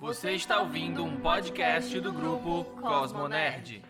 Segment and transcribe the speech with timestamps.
[0.00, 3.82] Você está ouvindo um podcast do grupo Cosmo Nerd.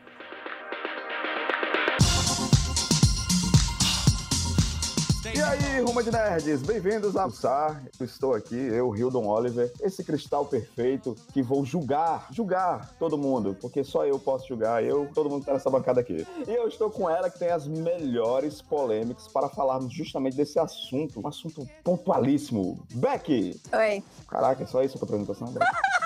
[5.34, 7.84] E aí, Rumo de Nerds, bem-vindos a Almoçar.
[8.00, 13.54] Eu estou aqui, eu, Hildon Oliver, esse cristal perfeito que vou julgar, julgar todo mundo,
[13.60, 16.26] porque só eu posso julgar, eu, todo mundo que tá nessa bancada aqui.
[16.46, 21.20] E eu estou com ela que tem as melhores polêmicas para falarmos justamente desse assunto,
[21.20, 22.82] um assunto pontualíssimo.
[22.94, 23.60] Becky!
[23.72, 24.02] Oi.
[24.26, 25.52] Caraca, é só isso a tua apresentação?
[25.52, 25.66] Becky?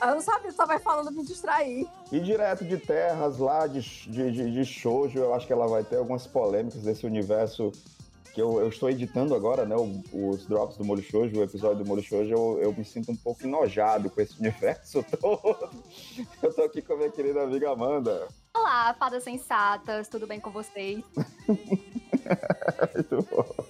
[0.00, 1.86] Eu não sabia, só vai falando me distrair.
[2.12, 5.82] E direto de terras lá de, de, de, de shoujo, eu acho que ela vai
[5.82, 7.72] ter algumas polêmicas desse universo
[8.34, 11.82] que eu, eu estou editando agora, né, o- os drops do Molho Shoujo, o episódio
[11.82, 15.70] do Molho Shoujo, eu, eu me sinto um pouco enojado com esse universo todo.
[16.42, 18.28] Eu tô aqui com a minha querida amiga Amanda.
[18.54, 21.02] Olá, fadas sensatas, tudo bem com vocês?
[22.94, 23.64] Muito bom.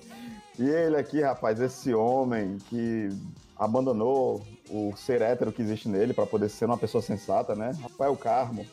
[0.58, 3.08] E ele aqui, rapaz, esse homem que
[3.56, 7.72] abandonou o ser hétero que existe nele para poder ser uma pessoa sensata, né?
[7.80, 8.66] Rafael Carmo.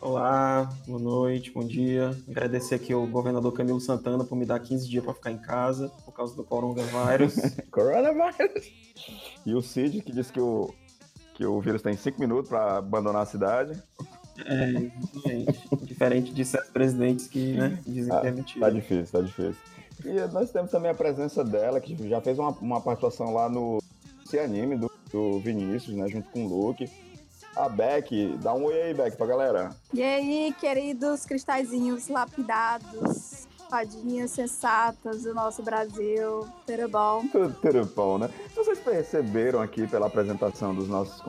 [0.00, 2.16] Olá, boa noite, bom dia.
[2.28, 5.90] Agradecer aqui ao governador Camilo Santana por me dar 15 dias para ficar em casa
[6.04, 7.34] por causa do coronavírus.
[7.70, 8.72] Coronavírus.
[9.44, 10.72] E o Cid, que disse que o,
[11.34, 13.80] que o vírus tem cinco minutos para abandonar a cidade.
[14.46, 15.84] é, exatamente.
[15.84, 18.66] Diferente de certos presidentes que né, dizem que é mentira.
[18.66, 19.62] Tá difícil, tá difícil.
[20.04, 23.80] E nós temos também a presença dela, que já fez uma, uma participação lá no
[24.24, 26.08] Se Anime do, do Vinícius, né?
[26.08, 26.90] Junto com o Luke.
[27.54, 29.76] A Beck, dá um oi aí, Beck, pra galera.
[29.92, 37.24] E aí, queridos cristalzinhos lapidados, fadinhas sensatas do nosso Brasil, tudo bom?
[37.32, 38.28] Tudo, bom, né?
[38.54, 41.22] Vocês perceberam aqui pela apresentação dos nossos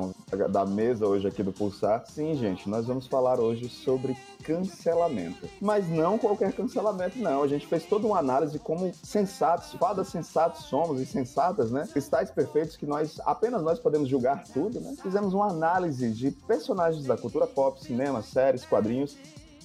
[0.52, 2.04] da mesa hoje aqui do Pulsar?
[2.06, 5.48] Sim, gente, nós vamos falar hoje sobre cancelamento.
[5.62, 7.44] Mas não qualquer cancelamento, não.
[7.44, 11.88] A gente fez toda uma análise como sensatos, fadas sensatos somos e sensatas, né?
[11.94, 14.94] Cristais perfeitos que nós, apenas nós podemos julgar tudo, né?
[15.02, 19.16] Fizemos uma análise de personagens da cultura pop, cinema, séries, quadrinhos,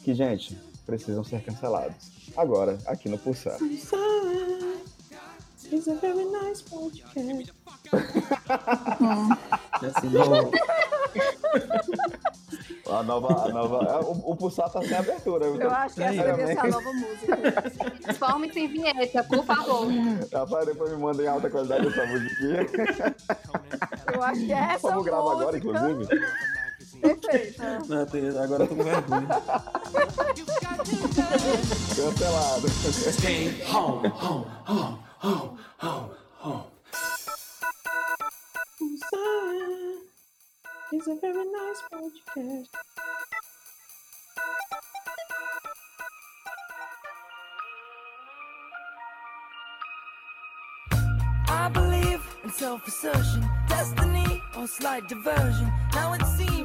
[0.05, 0.57] que, gente,
[0.89, 2.11] precisam ser cancelados.
[2.35, 3.59] Agora, aqui no Pulsar.
[5.71, 7.19] It's a very nice podcast.
[9.01, 9.29] Hum.
[9.73, 10.09] Assim,
[12.91, 13.45] A nova.
[13.45, 15.45] A nova o, o Pulsar tá sem abertura.
[15.47, 17.37] Eu acho que essa Sério, devia ser a nova música.
[18.03, 19.87] Transforme-se em vinheta, por favor.
[20.33, 22.67] Rapaz, depois me manda em alta qualidade essa musiquinha.
[24.15, 26.07] Eu acho que é essa Vamos gravar agora, música inclusive.
[27.01, 27.79] perfeita.
[27.89, 29.29] não, tem- agora eu tô com vergonha.
[30.89, 32.69] Cancelado.
[33.13, 36.65] Stay home, home, home, home, home, home.
[40.91, 42.69] It's a very nice podcast.
[51.51, 53.43] I believe in self-assertion,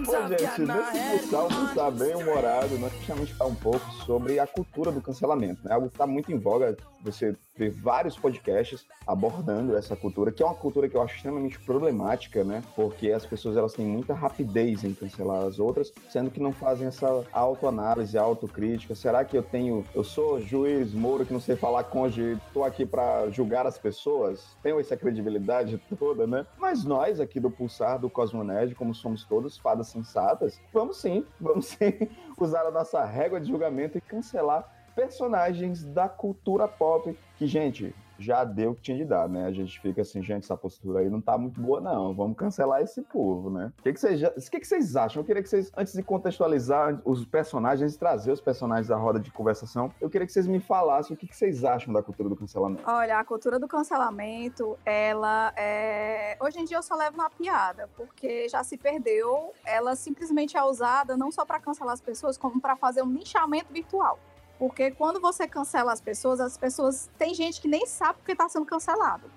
[0.04, 3.92] Bom, gente, nesse head Pulsar, o on Pulsar bem humorado, nós precisamos falar um pouco
[4.06, 5.64] sobre a cultura do cancelamento.
[5.64, 5.74] Né?
[5.74, 10.46] Algo que está muito em voga, você vê vários podcasts abordando essa cultura, que é
[10.46, 12.64] uma cultura que eu acho extremamente problemática, né?
[12.76, 16.88] Porque as pessoas elas têm muita rapidez em cancelar as outras, sendo que não fazem
[16.88, 18.96] essa autoanálise, autocrítica.
[18.96, 22.86] Será que eu tenho, eu sou juiz, Moro, que não sei falar conge, tô aqui
[22.86, 24.58] para julgar as pessoas?
[24.64, 26.46] Tenho essa credibilidade toda, né?
[26.58, 31.68] Mas nós aqui do Pulsar, do Cosmonerd, como somos todos fadas sensatas, vamos sim, vamos
[31.68, 32.10] sim
[32.40, 38.46] usar a nossa régua de julgamento e cancelar personagens da cultura pop que, gente, já
[38.46, 39.46] deu o que tinha de dar, né?
[39.46, 42.14] A gente fica assim, gente, essa postura aí não tá muito boa, não.
[42.14, 43.74] Vamos cancelar esse povo, né?
[43.80, 45.22] O que, vocês, o que, que vocês acham?
[45.22, 49.30] Eu queria que vocês, antes de contextualizar os personagens, trazer os personagens da roda de
[49.30, 52.36] conversação, eu queria que vocês me falassem o que, que vocês acham da cultura do
[52.36, 52.84] cancelamento.
[52.88, 56.38] Olha, a cultura do cancelamento, ela é.
[56.40, 59.52] Hoje em dia eu só levo na piada, porque já se perdeu.
[59.66, 63.74] Ela simplesmente é usada não só para cancelar as pessoas, como para fazer um linchamento
[63.74, 64.18] virtual.
[64.64, 67.10] Porque quando você cancela as pessoas, as pessoas.
[67.18, 69.30] Tem gente que nem sabe porque está sendo cancelado.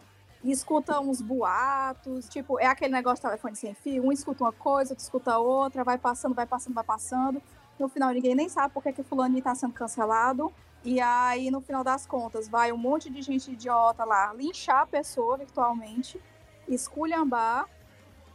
[0.45, 4.53] E escuta uns boatos, tipo, é aquele negócio de telefone sem fio, um escuta uma
[4.53, 7.43] coisa, outro escuta outra, vai passando, vai passando, vai passando.
[7.77, 10.53] No final, ninguém nem sabe porque que fulano está sendo cancelado.
[10.85, 14.87] E aí, no final das contas, vai um monte de gente idiota lá linchar a
[14.87, 16.23] pessoa virtualmente,
[16.69, 17.69] esculhambar.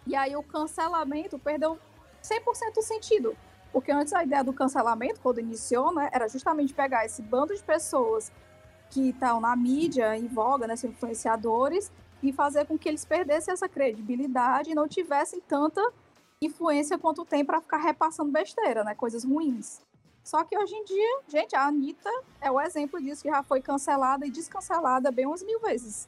[0.06, 1.80] E aí o cancelamento perdeu
[2.22, 3.38] 100% o sentido.
[3.72, 7.64] Porque antes a ideia do cancelamento, quando iniciou, né, era justamente pegar esse bando de
[7.64, 8.32] pessoas
[8.90, 11.92] que estão na mídia, em voga, né, influenciadores,
[12.22, 15.82] e fazer com que eles perdessem essa credibilidade e não tivessem tanta
[16.42, 19.80] influência quanto tem para ficar repassando besteira, né, coisas ruins.
[20.24, 22.10] Só que hoje em dia, gente, a Anitta
[22.40, 26.08] é o exemplo disso, que já foi cancelada e descancelada bem umas mil vezes.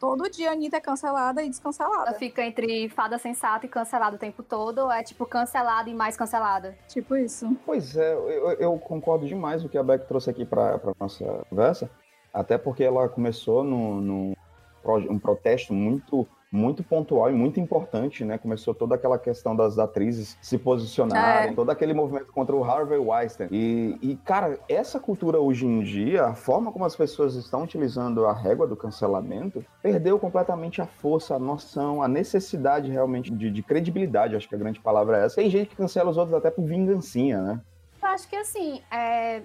[0.00, 2.14] Todo dia a Anitta é cancelada e Ela descancelada.
[2.14, 6.16] fica entre fada sensata e cancelada o tempo todo, ou é tipo cancelada e mais
[6.16, 6.74] cancelada?
[6.88, 7.54] Tipo isso.
[7.66, 10.80] Pois é, eu, eu concordo demais com o que a Beck trouxe aqui para a
[10.98, 11.90] nossa conversa,
[12.32, 14.34] até porque ela começou num, num
[14.82, 18.36] pro- um protesto muito muito pontual e muito importante, né?
[18.36, 21.54] Começou toda aquela questão das atrizes se posicionarem, É.
[21.54, 23.48] todo aquele movimento contra o Harvey Weinstein.
[23.52, 28.26] E, e, cara, essa cultura hoje em dia, a forma como as pessoas estão utilizando
[28.26, 33.62] a régua do cancelamento, perdeu completamente a força, a noção, a necessidade realmente de, de
[33.62, 35.36] credibilidade, acho que a grande palavra é essa.
[35.36, 37.60] Tem gente que cancela os outros até por vingancinha, né?
[38.02, 39.42] Eu acho que assim, é,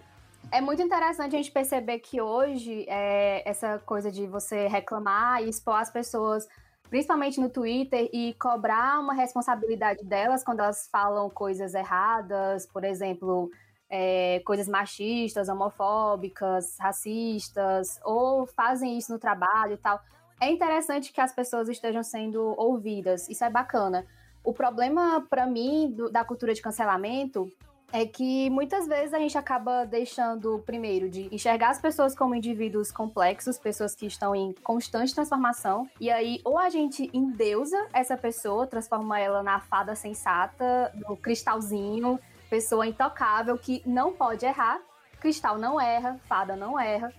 [0.52, 5.50] é muito interessante a gente perceber que hoje é, essa coisa de você reclamar e
[5.50, 6.48] expor as pessoas,
[6.90, 13.50] principalmente no Twitter, e cobrar uma responsabilidade delas quando elas falam coisas erradas, por exemplo,
[13.90, 20.00] é, coisas machistas, homofóbicas, racistas, ou fazem isso no trabalho e tal.
[20.40, 24.06] É interessante que as pessoas estejam sendo ouvidas, isso é bacana.
[24.44, 27.50] O problema, para mim, do- da cultura de cancelamento
[27.92, 32.92] é que muitas vezes a gente acaba deixando, primeiro, de enxergar as pessoas como indivíduos
[32.92, 38.68] complexos, pessoas que estão em constante transformação, e aí ou a gente endeusa essa pessoa,
[38.68, 44.82] transforma ela na fada sensata, no cristalzinho, pessoa intocável que não pode errar,
[45.20, 47.14] cristal não erra, fada não erra.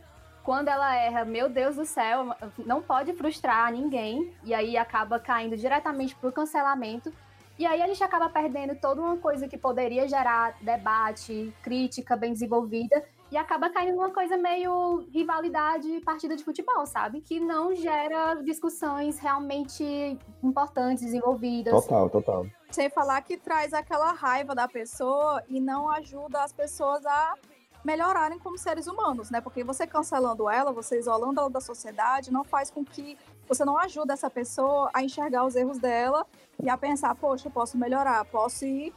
[0.44, 5.56] Quando ela erra, meu Deus do céu, não pode frustrar ninguém, e aí acaba caindo
[5.56, 7.12] diretamente pro cancelamento.
[7.58, 12.32] E aí a gente acaba perdendo toda uma coisa que poderia gerar debate, crítica bem
[12.32, 17.20] desenvolvida, e acaba caindo numa coisa meio rivalidade partida de futebol, sabe?
[17.20, 21.72] Que não gera discussões realmente importantes, desenvolvidas.
[21.72, 22.46] Total, total.
[22.70, 27.34] Sem falar que traz aquela raiva da pessoa e não ajuda as pessoas a
[27.84, 29.40] melhorarem como seres humanos, né?
[29.40, 33.16] Porque você cancelando ela, você isolando ela da sociedade, não faz com que
[33.48, 36.26] você não ajuda essa pessoa a enxergar os erros dela
[36.62, 38.92] e a pensar, poxa, eu posso melhorar, posso ir,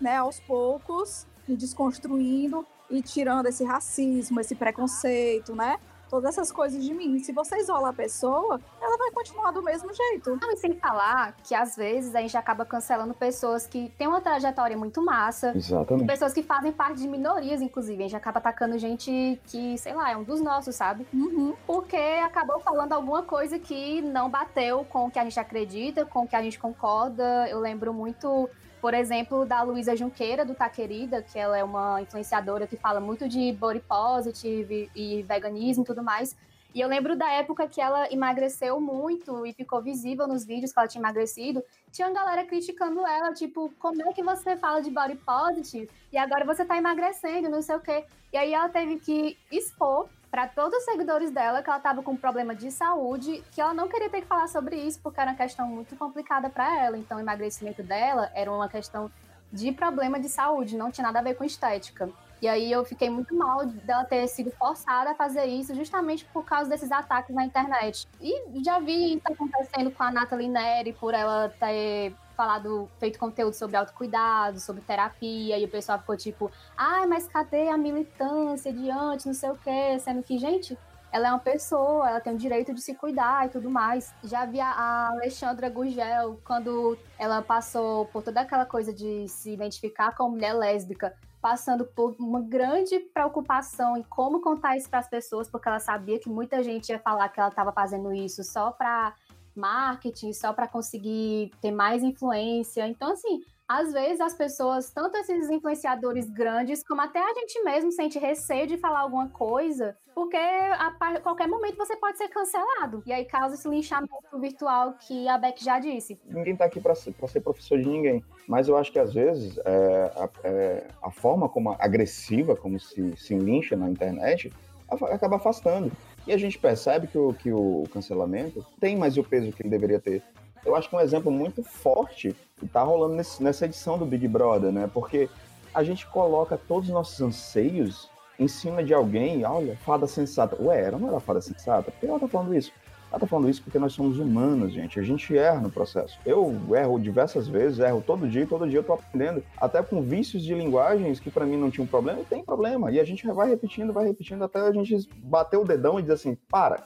[0.00, 5.78] né, aos poucos, me desconstruindo e tirando esse racismo, esse preconceito, né?
[6.08, 7.18] Todas essas coisas de mim.
[7.18, 10.38] Se você isola a pessoa, ela vai continuar do mesmo jeito.
[10.40, 14.20] Não, e sem falar que às vezes a gente acaba cancelando pessoas que têm uma
[14.20, 16.06] trajetória muito massa, Exatamente.
[16.06, 18.02] pessoas que fazem parte de minorias, inclusive.
[18.02, 21.06] A gente acaba atacando gente que, sei lá, é um dos nossos, sabe?
[21.12, 21.54] Uhum.
[21.66, 26.20] Porque acabou falando alguma coisa que não bateu com o que a gente acredita, com
[26.20, 27.48] o que a gente concorda.
[27.48, 28.48] Eu lembro muito,
[28.84, 33.00] por exemplo, da Luísa Junqueira, do Tá Querida, que ela é uma influenciadora que fala
[33.00, 36.36] muito de body positive e veganismo e tudo mais.
[36.74, 40.78] E eu lembro da época que ela emagreceu muito e ficou visível nos vídeos que
[40.78, 41.64] ela tinha emagrecido.
[41.90, 46.18] Tinha uma galera criticando ela, tipo, como é que você fala de body positive e
[46.18, 48.04] agora você tá emagrecendo, não sei o quê.
[48.34, 52.10] E aí ela teve que expor para todos os seguidores dela que ela tava com
[52.10, 55.30] um problema de saúde, que ela não queria ter que falar sobre isso, porque era
[55.30, 56.98] uma questão muito complicada para ela.
[56.98, 59.08] Então, o emagrecimento dela era uma questão
[59.52, 62.10] de problema de saúde, não tinha nada a ver com estética.
[62.42, 66.44] E aí eu fiquei muito mal dela ter sido forçada a fazer isso justamente por
[66.44, 68.08] causa desses ataques na internet.
[68.20, 73.54] E já vi isso acontecendo com a Nathalie Neri, por ela ter falado, feito conteúdo
[73.54, 78.90] sobre autocuidado, sobre terapia, e o pessoal ficou tipo, ai, mas cadê a militância de
[78.90, 80.78] antes, não sei o quê, sendo que, gente,
[81.12, 84.12] ela é uma pessoa, ela tem o direito de se cuidar e tudo mais.
[84.24, 90.14] Já vi a- Alexandra Gurgel, quando ela passou por toda aquela coisa de se identificar
[90.16, 95.46] como mulher lésbica, passando por uma grande preocupação em como contar isso para as pessoas,
[95.46, 99.14] porque ela sabia que muita gente ia falar que ela estava fazendo isso só para
[99.56, 102.86] marketing, só para conseguir ter mais influência.
[102.86, 107.90] Então, assim, às vezes as pessoas, tanto esses influenciadores grandes, como até a gente mesmo
[107.90, 113.02] sente receio de falar alguma coisa, porque a qualquer momento você pode ser cancelado.
[113.06, 116.20] E aí causa esse linchamento virtual que a Beck já disse.
[116.26, 118.22] Ninguém tá aqui para ser, ser professor de ninguém.
[118.46, 123.16] Mas eu acho que às vezes é, a, é, a forma como agressiva, como se,
[123.16, 124.52] se lincha na internet,
[124.88, 125.90] acaba afastando.
[126.26, 129.68] E a gente percebe que o, que o cancelamento tem mais o peso que ele
[129.68, 130.22] deveria ter.
[130.64, 134.26] Eu acho que um exemplo muito forte que tá rolando nesse- nessa edição do Big
[134.26, 134.88] Brother, né?
[134.92, 135.28] Porque
[135.74, 140.56] a gente coloca todos os nossos anseios em cima de alguém, olha, fada sensata.
[140.60, 141.90] Ué, ela não era fada sensata?
[141.90, 142.72] Por que ela tá falando isso?
[143.14, 144.98] Ela tá falando isso porque nós somos humanos, gente.
[144.98, 146.18] A gente erra no processo.
[146.26, 149.40] Eu erro diversas vezes, erro todo dia, e todo dia eu tô aprendendo.
[149.56, 152.90] Até com vícios de linguagens que pra mim não tinham problema, e tem problema.
[152.90, 156.14] E a gente vai repetindo, vai repetindo até a gente bater o dedão e dizer
[156.14, 156.84] assim, para,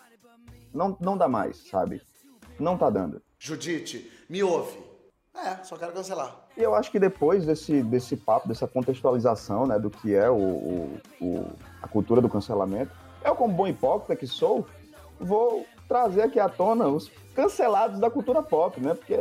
[0.74, 2.02] não, não dá mais, sabe?
[2.60, 3.22] Não tá dando.
[3.38, 4.76] Judite, me ouve.
[5.34, 6.44] É, só quero cancelar.
[6.58, 10.34] E eu acho que depois desse, desse papo, dessa contextualização né, do que é o,
[10.36, 11.46] o- o-
[11.80, 12.90] a cultura do cancelamento,
[13.24, 14.66] eu, como bom hipócrita que sou,
[15.18, 18.94] vou trazer aqui à tona os cancelados da cultura pop, né?
[18.94, 19.16] Porque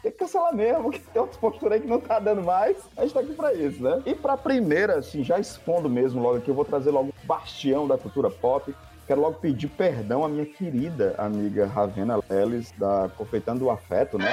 [0.00, 2.76] tem que cancelar mesmo, que tem outras posturas aí que não tá dando mais.
[2.96, 4.00] A gente tá aqui pra isso, né?
[4.06, 7.88] E pra primeira, assim, já expondo mesmo logo aqui, eu vou trazer logo o bastião
[7.88, 8.74] da cultura pop.
[9.06, 14.32] Quero logo pedir perdão à minha querida amiga Ravena Leles, da Confeitando o Afeto, né?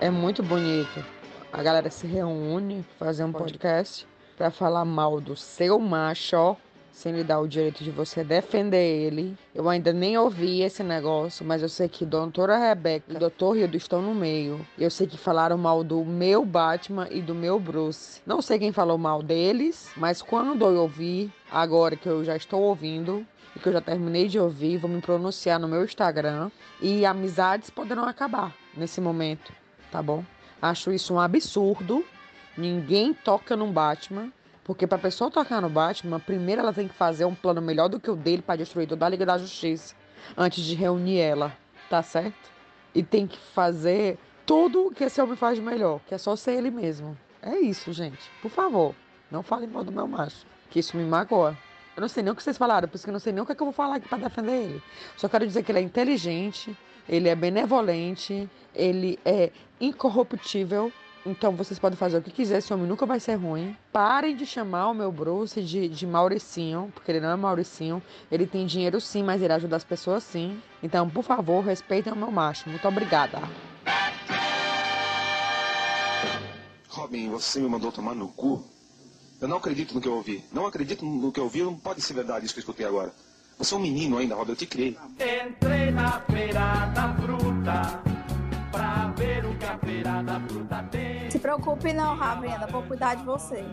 [0.00, 1.04] É muito bonito.
[1.52, 4.06] A galera se reúne, fazer um podcast
[4.40, 6.56] pra falar mal do seu macho, ó,
[6.90, 9.36] sem lhe dar o direito de você defender ele.
[9.54, 13.76] Eu ainda nem ouvi esse negócio, mas eu sei que doutora Rebeca e doutor Hildo
[13.76, 14.66] estão no meio.
[14.78, 18.22] Eu sei que falaram mal do meu Batman e do meu Bruce.
[18.24, 22.62] Não sei quem falou mal deles, mas quando eu ouvir, agora que eu já estou
[22.62, 26.50] ouvindo, e que eu já terminei de ouvir, vou me pronunciar no meu Instagram.
[26.80, 29.52] E amizades poderão acabar nesse momento,
[29.92, 30.24] tá bom?
[30.62, 32.02] Acho isso um absurdo.
[32.56, 34.32] Ninguém toca num Batman.
[34.62, 37.98] Porque pra pessoa tocar no Batman, primeiro ela tem que fazer um plano melhor do
[37.98, 39.96] que o dele pra destruir toda a Liga da Justiça.
[40.36, 41.56] Antes de reunir ela,
[41.88, 42.52] tá certo?
[42.94, 44.16] E tem que fazer
[44.46, 47.18] tudo o que esse homem faz de melhor, que é só ser ele mesmo.
[47.42, 48.30] É isso, gente.
[48.42, 48.94] Por favor,
[49.30, 51.56] não falem mal do meu macho, que isso me magoa.
[51.96, 53.42] Eu não sei nem o que vocês falaram, por isso que eu não sei nem
[53.42, 54.82] o que, é que eu vou falar aqui pra defender ele.
[55.16, 56.76] Só quero dizer que ele é inteligente,
[57.08, 60.92] ele é benevolente, ele é incorruptível.
[61.24, 63.76] Então vocês podem fazer o que quiser, esse homem nunca vai ser ruim.
[63.92, 68.02] Parem de chamar o meu Bruce de, de Mauricinho, porque ele não é Mauricinho.
[68.30, 70.60] Ele tem dinheiro sim, mas ele ajuda as pessoas sim.
[70.82, 72.70] Então, por favor, respeitem o meu macho.
[72.70, 73.38] Muito obrigada.
[76.88, 78.64] Robin, você me mandou tomar no cu?
[79.40, 80.44] Eu não acredito no que eu ouvi.
[80.52, 81.62] Não acredito no que eu ouvi.
[81.62, 83.12] Não pode ser verdade isso que eu escutei agora.
[83.58, 84.52] Você é um menino ainda, Robin.
[84.52, 84.96] Eu te criei.
[85.18, 88.19] Entrei na feira da fruta
[88.70, 91.30] pra ver o que a feira da fruta tem.
[91.30, 93.64] Se preocupe não, Ravena, vou cuidar de você.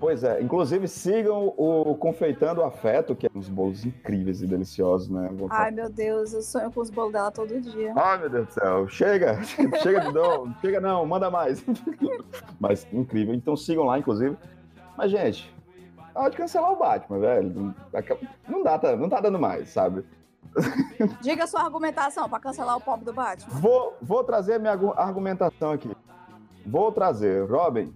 [0.00, 5.08] Pois é, inclusive sigam o Confeitando o Afeto, que é uns bolos incríveis e deliciosos,
[5.08, 5.30] né?
[5.32, 7.92] Vou- Ai, meu Deus, eu sonho com os bolos dela todo dia.
[7.96, 9.38] Ai, meu Deus do céu, chega,
[9.82, 11.64] chega de não, chega não, manda mais.
[12.60, 14.36] Mas incrível, então sigam lá, inclusive.
[14.96, 15.52] Mas, gente,
[16.14, 17.74] hora de cancelar o Batman, velho.
[18.48, 20.04] Não, dá, tá, não tá dando mais, sabe?
[21.20, 23.52] Diga sua argumentação pra cancelar o pobre do Batman.
[23.60, 25.90] Vou, vou trazer a minha argu- argumentação aqui.
[26.66, 27.92] Vou trazer, Robin.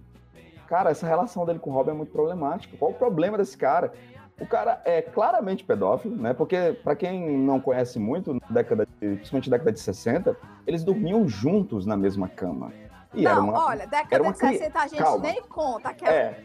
[0.67, 2.77] Cara, essa relação dele com o Robin é muito problemática.
[2.77, 3.91] Qual o problema desse cara?
[4.39, 6.33] O cara é claramente pedófilo, né?
[6.33, 10.37] Porque, pra quem não conhece muito, na década de, principalmente na década de 60,
[10.67, 12.71] eles dormiam juntos na mesma cama.
[13.13, 15.23] E não, uma, olha, década de cri- 60 a gente Calma.
[15.23, 15.93] nem conta.
[15.93, 16.43] Que É,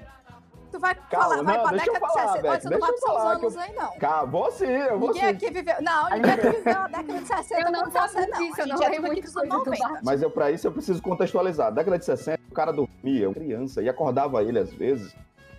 [0.75, 2.43] Tu vai Calma, falar, vai não, pra deixa eu década falar, de 60.
[2.51, 3.99] Beck, você não deixa vai eu pros seus falar que anos eu- aí, não.
[4.01, 5.29] Cara, vou sim, eu vou Ninguém sim.
[5.37, 5.75] aqui viveu.
[5.83, 8.39] Não, ninguém aqui viveu a década de 60 Eu não sabia não.
[8.39, 9.71] disso, a eu não é muitas dos anos coisas do 90.
[9.85, 10.01] Batman.
[10.03, 11.67] Mas eu, pra isso eu preciso contextualizar.
[11.67, 15.15] Na década de 60, o cara dormia, uma criança, e acordava ele às vezes,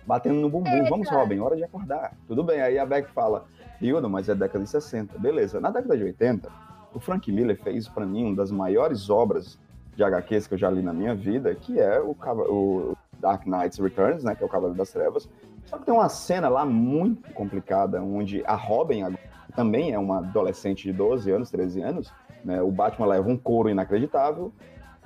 [0.06, 0.84] batendo no bumbum.
[0.90, 2.12] Vamos, Robin, hora de acordar.
[2.28, 2.60] Tudo bem.
[2.60, 3.46] Aí a Beck fala,
[3.80, 5.18] Hilda, mas é década de 60.
[5.18, 5.58] Beleza.
[5.62, 6.52] Na década de 80,
[6.92, 9.58] o Frank Miller fez pra mim uma das maiores obras
[9.96, 12.14] de HQs que eu já li na minha vida, que é o,
[12.50, 15.28] o Dark Knight's Returns, né, que é o Cavaleiro das Trevas.
[15.64, 19.20] Só que tem uma cena lá muito complicada, onde a Robin agora
[19.54, 22.12] também é uma adolescente de 12 anos, 13 anos,
[22.44, 24.52] né, o Batman leva um couro inacreditável,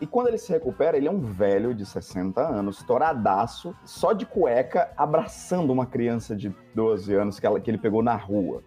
[0.00, 4.24] e quando ele se recupera, ele é um velho de 60 anos, toradaço, só de
[4.26, 8.62] cueca, abraçando uma criança de 12 anos que, ela- que ele pegou na rua.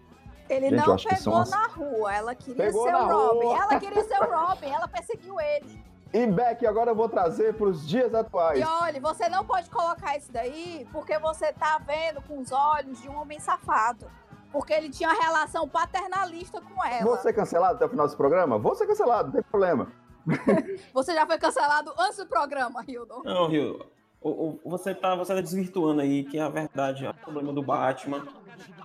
[0.48, 3.46] Ele Gente, não que pegou as- na rua, ela queria Pegou ser o Robin.
[3.46, 3.56] rua.
[3.62, 5.84] Ela queria ser o Robin, ela perseguiu ele.
[6.14, 8.60] E Beck, agora eu vou trazer para os dias atuais.
[8.60, 13.02] E olha, você não pode colocar isso daí porque você tá vendo com os olhos
[13.02, 14.06] de um homem safado.
[14.52, 17.02] Porque ele tinha uma relação paternalista com ela.
[17.04, 18.56] Vou ser cancelado até o final desse programa?
[18.56, 19.88] Vou ser cancelado, não tem problema.
[20.94, 23.22] Você já foi cancelado antes do programa, Hildon.
[23.24, 23.84] Não, Rio,
[24.22, 27.62] o- o- você tá, você tá desvirtuando aí que a verdade é o problema do
[27.62, 28.24] Batman.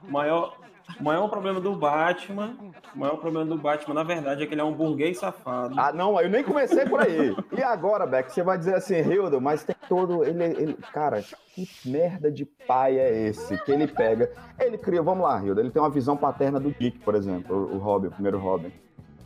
[0.03, 0.57] O maior,
[0.99, 2.55] o maior problema do Batman,
[2.95, 5.75] o maior problema do Batman, na verdade, é que ele é um burguês safado.
[5.77, 7.35] Ah, não, eu nem comecei por aí.
[7.55, 10.23] E agora, Beck, você vai dizer assim, Hildo, mas tem todo.
[10.23, 10.73] Ele, ele.
[10.93, 11.21] Cara,
[11.53, 14.31] que merda de pai é esse que ele pega?
[14.59, 17.77] Ele cria, vamos lá, Hildo, ele tem uma visão paterna do Dick, por exemplo, o,
[17.77, 18.71] Robin, o primeiro Robin.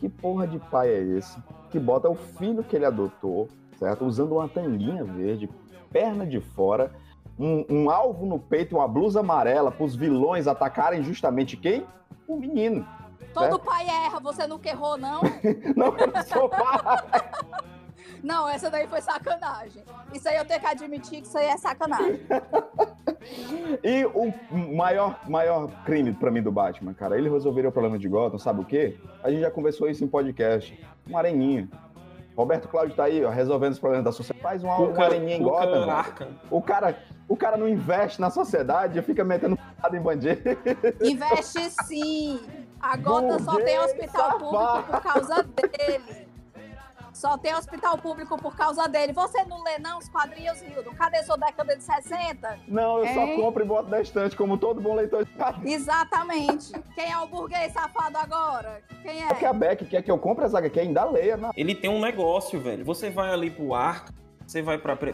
[0.00, 1.38] Que porra de pai é esse?
[1.70, 4.04] Que bota o filho que ele adotou, certo?
[4.04, 5.48] Usando uma tanguinha verde,
[5.90, 6.90] perna de fora,
[7.38, 11.86] um, um alvo no peito, uma blusa amarela, para os vilões atacarem justamente quem?
[12.26, 12.86] O menino.
[13.32, 15.20] Todo pai erra, você nunca errou, não?
[15.76, 17.02] Não, eu não sou pai.
[18.22, 19.82] Não, essa daí foi sacanagem.
[20.14, 22.20] Isso aí eu tenho que admitir que isso aí é sacanagem.
[23.82, 24.30] E o
[24.74, 28.60] maior, maior crime pra mim do Batman, cara, ele resolveria o problema de Gotham, sabe
[28.60, 28.98] o quê?
[29.22, 30.78] A gente já conversou isso em podcast.
[31.08, 31.66] Um areninha.
[32.36, 34.42] Roberto Cláudio tá aí, ó, resolvendo os problemas da sociedade.
[34.42, 35.86] Faz uma, uma areninha em Gotham.
[36.50, 36.98] O cara
[37.28, 40.40] O cara não investe na sociedade, fica metendo porrada em bandido.
[41.02, 42.40] Investe sim.
[42.80, 44.92] A Gota só tem hospital público safado.
[44.92, 46.24] por causa dele.
[47.14, 49.12] Só tem hospital público por causa dele.
[49.12, 50.92] Você não lê, não, os quadrinhos, Hildon?
[50.94, 52.58] Cadê sua década de 60?
[52.66, 55.80] Não, eu só compro e boto na estante, como todo bom leitor de quadrinhos.
[55.82, 56.72] Exatamente.
[56.94, 58.82] Quem é o burguês safado agora?
[59.00, 59.28] Quem é?
[59.28, 61.36] Porque a Beck quer que eu compre as HQ, ainda leia.
[61.36, 61.52] Não.
[61.56, 62.84] Ele tem um negócio, velho.
[62.84, 64.12] Você vai ali pro arco,
[64.44, 65.12] você vai pra, pre-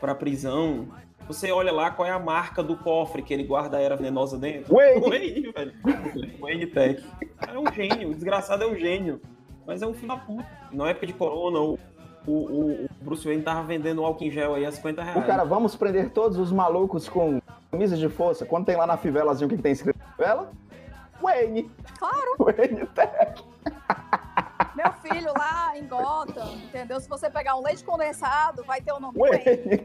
[0.00, 0.88] pra, pra prisão,
[1.26, 4.38] você olha lá qual é a marca do cofre que ele guarda a era venenosa
[4.38, 4.74] dentro.
[4.74, 5.00] Wayne!
[5.08, 5.72] Wayne, velho.
[6.40, 7.04] Wayne Tech.
[7.48, 9.20] É um gênio, o desgraçado é um gênio.
[9.66, 10.46] Mas é um filho da puta.
[10.70, 11.78] Na época de corona, o,
[12.26, 15.18] o, o- o Bruce Wayne tava vendendo álcool em gel aí a 50 reais.
[15.18, 17.40] O cara, vamos prender todos os malucos com
[17.72, 18.46] camisas de força.
[18.46, 20.52] Quando tem lá na fivelazinha o que, que tem escrito na fivela?
[21.20, 21.68] Wayne.
[21.98, 22.36] Claro.
[22.38, 23.42] Wayne Tech.
[24.76, 27.00] Meu filho lá em Gotham, entendeu?
[27.00, 29.42] Se você pegar um leite condensado, vai ter o nome Wayne.
[29.42, 29.82] Wayne.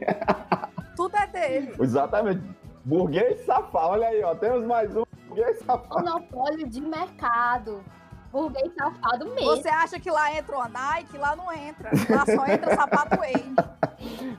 [0.94, 1.74] Tudo é dele.
[1.80, 2.42] Exatamente.
[2.84, 3.88] Burguês safado.
[3.92, 4.34] Olha aí, ó.
[4.34, 6.04] Temos mais um burguês safado.
[6.04, 7.82] Monopólio de mercado.
[8.30, 9.56] Burguês safado mesmo.
[9.56, 11.16] Você acha que lá entra uma Nike?
[11.16, 11.90] Lá não entra.
[12.10, 13.56] Lá só entra sapato Wayne.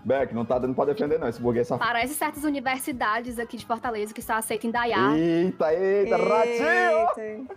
[0.06, 1.28] Beck, não tá dando pra defender, não.
[1.28, 1.92] Esse burguês safado.
[1.92, 5.18] Parece certas universidades aqui de Fortaleza que só aceitam Dayá.
[5.18, 7.48] Eita, eita, ratinho!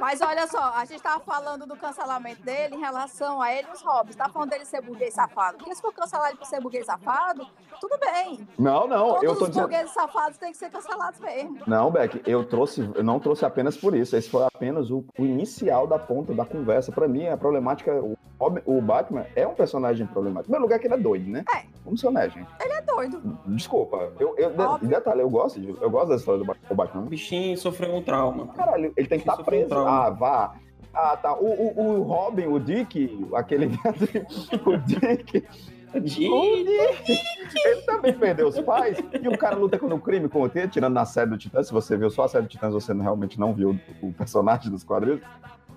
[0.00, 3.72] Mas olha só, a gente tava falando do cancelamento dele em relação a ele e
[3.72, 4.16] os hobbies.
[4.16, 5.58] Tá falando dele ser burguês safado.
[5.58, 7.46] Porque se for cancelar ele por ser burguês safado,
[7.80, 8.46] tudo bem.
[8.58, 9.62] Não, não, Todos eu tô os dizendo.
[9.68, 11.58] burgueses safados têm que ser cancelados mesmo.
[11.66, 14.16] Não, Beck, eu trouxe, eu não trouxe apenas por isso.
[14.16, 16.90] Esse foi apenas o, o inicial da ponta da conversa.
[16.92, 17.92] Pra mim, a problemática.
[18.02, 18.16] O,
[18.64, 20.44] o Batman é um personagem problemático.
[20.50, 21.44] Em primeiro lugar, que ele é doido, né?
[21.54, 21.62] É.
[21.84, 22.48] Vamos ser honestos, gente.
[22.58, 23.20] Ele é doido.
[23.46, 24.12] Desculpa.
[24.18, 26.74] Eu, eu, de- detalhe, eu gosto, de, eu gosto da história do Ba- do O
[26.74, 27.02] Batman.
[27.02, 28.46] bichinho sofreu um trauma.
[28.54, 29.68] Caralho, ele tem que estar um preso.
[29.68, 29.89] trauma.
[29.90, 30.54] Ah, vá.
[30.94, 31.34] Ah, tá.
[31.34, 33.66] O, o, o Robin, o Dick, aquele.
[34.64, 35.44] o Dick.
[35.92, 37.20] O Dick.
[37.64, 38.98] Ele também perdeu os pais.
[39.20, 41.66] E o cara luta contra o crime com o T, tirando na série do Titãs.
[41.66, 44.84] Se você viu só a série do Titãs, você realmente não viu o personagem dos
[44.84, 45.20] quadrinhos.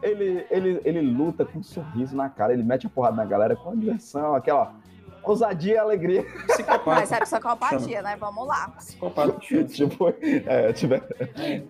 [0.02, 3.56] Ele, ele, ele luta com um sorriso na cara, ele mete a porrada na galera
[3.56, 4.76] com a diversão, aquela
[5.24, 6.24] ousadia e alegria.
[6.48, 7.00] Psicopata.
[7.00, 8.16] Mas é psicopatia, né?
[8.20, 8.70] Vamos lá.
[8.78, 9.40] Psicopata.
[9.68, 10.14] tipo,
[10.46, 11.02] é, tiver,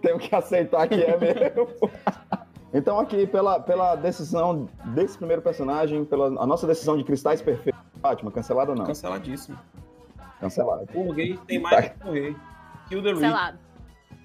[0.02, 1.68] tenho que aceitar que é mesmo.
[2.74, 7.80] Então, aqui, pela, pela decisão desse primeiro personagem, pela a nossa decisão de cristais perfeitos,
[7.98, 8.86] Batman, cancelado ou não?
[8.86, 9.58] Canceladíssimo.
[10.40, 10.88] Cancelado.
[10.94, 12.36] O burguês tem mais que morrer.
[12.90, 13.20] Kill the rich.
[13.20, 13.60] Selado.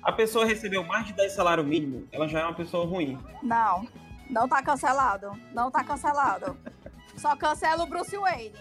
[0.03, 3.19] A pessoa recebeu mais de 10 salário mínimo, ela já é uma pessoa ruim.
[3.43, 3.87] Não.
[4.31, 5.33] Não tá cancelado.
[5.53, 6.57] Não tá cancelado.
[7.17, 8.55] Só cancela o Bruce Wayne.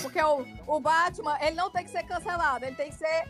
[0.00, 2.64] Porque o, o Batman, ele não tem que ser cancelado.
[2.64, 3.28] Ele tem que ser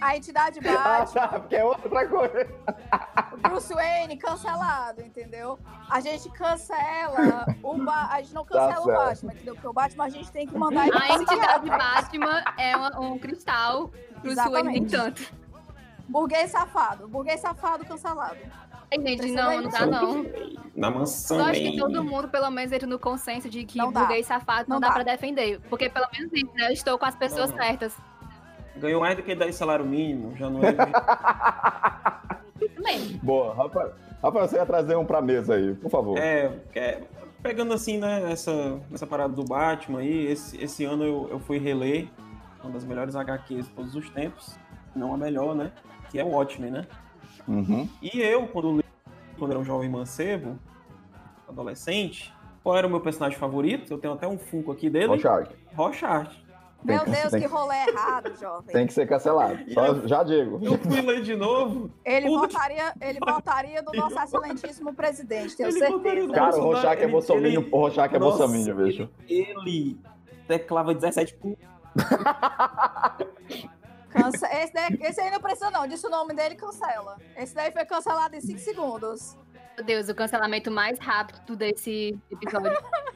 [0.00, 1.20] a entidade Ah, Batman.
[1.28, 2.46] tá, porque é outra coisa.
[3.42, 5.58] Bruce Wayne cancelado, entendeu?
[5.88, 8.98] A gente cancela o ba a gente não cancela o Tá certo.
[9.06, 9.54] Batman, entendeu?
[9.54, 11.68] Porque o Batman a gente tem que mandar ele A entidade.
[11.68, 13.90] Batman é uma- um cristal.
[14.22, 14.90] Bruce Wayne nem Exatamente.
[14.90, 15.34] tanto.
[16.08, 17.08] Burguês safado.
[17.08, 18.36] Burguês safado cancelado.
[18.90, 20.26] Precisa não, não dá não.
[20.74, 21.38] Na mansão.
[21.38, 24.00] Eu acho que todo mundo, pelo menos, entra no consenso de que Não dá.
[24.00, 24.94] burguês safado não, Não dá, dá.
[24.94, 25.60] pra defender.
[25.70, 26.66] Porque pelo menos isso, né?
[26.68, 27.56] Eu estou com as pessoas Não.
[27.56, 27.96] certas.
[28.80, 30.74] Ganhou mais do que 10 salário mínimo, já não é.
[33.22, 33.92] Boa, Rafael.
[34.22, 36.18] Rafael, você ia trazer um pra mesa aí, por favor.
[36.18, 37.02] é, é,
[37.42, 41.58] pegando assim, né, essa, essa parada do Batman aí, esse, esse ano eu, eu fui
[41.58, 42.08] reler
[42.62, 44.58] uma das melhores HQs de todos os tempos,
[44.94, 45.72] não a melhor, né?
[46.10, 46.86] Que é o Watchmen, né?
[47.48, 47.88] Uhum.
[48.02, 48.84] E eu, quando li,
[49.38, 50.58] quando era um jovem mancebo,
[51.48, 53.92] adolescente, qual era o meu personagem favorito?
[53.92, 55.06] Eu tenho até um funko aqui dele.
[55.06, 56.49] Rorschach, Rorschach.
[56.82, 58.72] Meu que- Deus, que que- rolê errado, jovem.
[58.72, 59.58] tem que ser cancelado.
[59.72, 60.58] Só, já digo.
[60.62, 61.90] Eu fui ler de novo.
[62.04, 65.98] Ele Puta votaria, ele votaria do nosso excelentíssimo presidente, tenho Ele certeza.
[66.32, 69.08] Cara, o Bolsonaro, Rorschach é bolsominion, ele- o é bolsominion, bicho.
[69.28, 69.98] Ele,
[70.48, 71.68] teclava 17 pontos.
[74.08, 77.16] Cansa- Esse, daí- esse aí não precisa não, disse o nome dele, cancela.
[77.36, 79.36] Esse daí foi cancelado em 5 segundos.
[79.76, 82.70] Meu Deus, o cancelamento mais rápido desse episódio.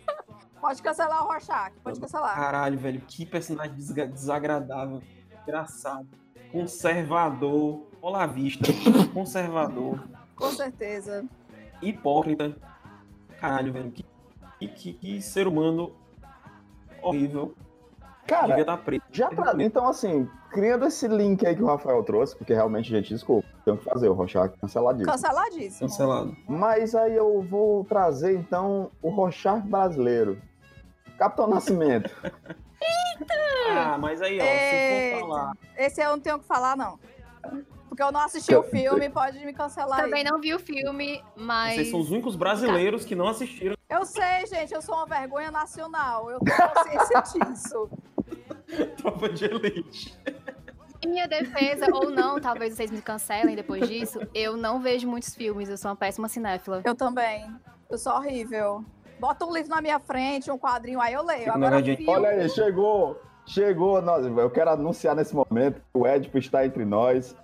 [0.65, 2.35] Pode cancelar o Rorschach, pode cancelar.
[2.35, 5.03] Caralho, velho, que personagem desagradável,
[5.43, 6.09] engraçado,
[6.51, 8.65] conservador, olavista,
[9.13, 10.03] conservador,
[10.35, 11.23] Com certeza.
[11.83, 12.57] hipócrita.
[13.39, 14.07] Caralho, velho, que,
[14.59, 15.93] que, que- que ser humano
[17.03, 17.55] horrível.
[18.27, 19.05] Cara, Devia estar preto.
[19.13, 19.53] Já pra...
[19.63, 23.77] Então, assim, criando esse link aí que o Rafael trouxe, porque realmente, gente, desculpa, tenho
[23.77, 25.13] que fazer o Rorschach canceladíssimo.
[25.13, 25.89] Canceladíssimo.
[25.91, 26.35] Cancelado.
[26.49, 30.41] Mas aí eu vou trazer, então, o Rorschach brasileiro.
[31.19, 32.11] Capitão Nascimento.
[33.71, 35.19] Ah, mas aí, ó, se Eita.
[35.19, 35.53] for falar.
[35.77, 36.99] Esse eu não tenho o que falar, não.
[37.89, 40.05] Porque eu não assisti o filme, pode me cancelar aí.
[40.07, 41.77] Também não vi o filme, mas.
[41.77, 45.51] Vocês são os únicos brasileiros que não assistiram Eu sei, gente, eu sou uma vergonha
[45.51, 46.31] nacional.
[46.31, 47.89] Eu tenho consciência disso.
[48.97, 50.19] Tropa de Elite.
[51.03, 55.35] Em minha defesa, ou não, talvez vocês me cancelem depois disso, eu não vejo muitos
[55.35, 56.81] filmes, eu sou uma péssima cinéfila.
[56.85, 57.47] Eu também.
[57.91, 58.85] Eu sou horrível.
[59.25, 61.51] Bota um livro na minha frente, um quadrinho, aí eu leio.
[61.51, 63.19] Agora, filme, Olha aí, chegou!
[63.47, 64.03] Chegou!
[64.03, 67.35] Nós, eu quero anunciar nesse momento que o Edipo está entre nós.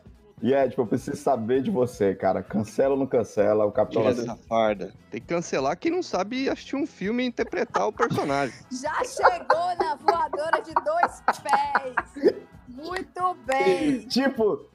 [0.42, 2.42] E Edipo, eu preciso saber de você, cara.
[2.42, 4.92] Cancela ou não cancela o Capitão Essa farda.
[5.10, 8.54] Tem que cancelar quem não sabe assistir um filme e interpretar o personagem.
[8.70, 12.42] Já chegou na voadora de dois pés.
[12.68, 14.00] Muito bem.
[14.00, 14.66] Tipo,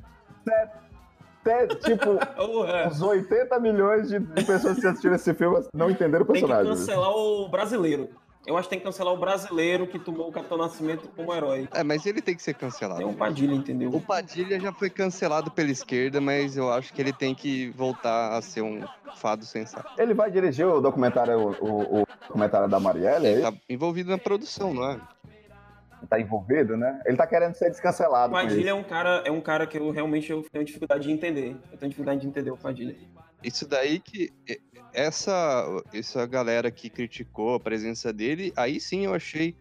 [1.46, 2.18] te- tipo,
[2.92, 6.72] os 80 milhões de pessoas que assistiram esse filme não entenderam o tem que personagem.
[6.74, 8.10] cancelar o brasileiro.
[8.48, 11.68] Eu acho que tem que cancelar o brasileiro que tomou o Capitão Nascimento como herói.
[11.74, 13.00] É, mas ele tem que ser cancelado.
[13.00, 13.90] Tem um Padilha, entendeu?
[13.90, 18.38] O Padilha já foi cancelado pela esquerda, mas eu acho que ele tem que voltar
[18.38, 18.84] a ser um
[19.16, 19.90] fado sensato.
[19.98, 23.42] Ele vai dirigir o documentário, o, o- o documentário da Marielle, Ele aí?
[23.52, 25.00] tá envolvido na produção, não é?
[26.10, 27.02] Tá envolvido, né?
[27.06, 28.34] Ele tá querendo ser O descancelado.
[28.34, 31.12] com Padilha é um cara, é um cara que eu realmente eu tenho dificuldade de
[31.12, 31.56] entender.
[31.72, 32.96] Eu tenho dificuldade de entender o Padilha.
[33.44, 34.30] Isso daí que.
[34.94, 39.56] Essa, essa galera que criticou a presença dele, aí sim eu achei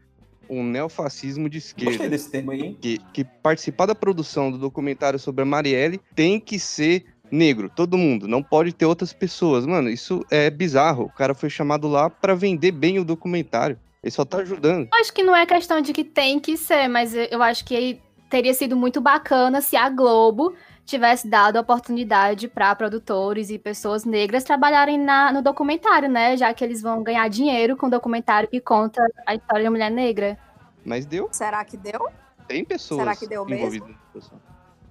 [0.49, 2.09] um neofascismo de Gostei esquerda.
[2.09, 2.79] desse termo aí, hein?
[2.81, 7.99] Que, que participar da produção do documentário sobre a Marielle tem que ser negro, todo
[7.99, 9.66] mundo, não pode ter outras pessoas.
[9.66, 11.05] Mano, isso é bizarro.
[11.05, 13.79] O cara foi chamado lá pra vender bem o documentário.
[14.05, 14.88] Ele só tá ajudando.
[14.93, 17.99] Eu acho que não é questão de que tem que ser, mas eu- acho que
[18.29, 24.05] teria sido muito bacana se a Globo tivesse dado a oportunidade para produtores e pessoas
[24.05, 26.37] negras trabalharem na- no documentário, né?
[26.37, 29.90] Já que eles vão ganhar dinheiro com o documentário que conta a história da mulher
[29.90, 30.38] negra.
[30.85, 31.31] Mas deu.
[31.33, 32.07] Será que deu?
[32.47, 33.88] Tem pessoas Será que deu mesmo?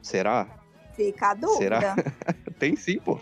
[0.02, 0.48] Será?
[0.96, 1.60] Fica a dúvida.
[1.60, 1.96] Será?
[2.58, 3.20] Tem sim, pô.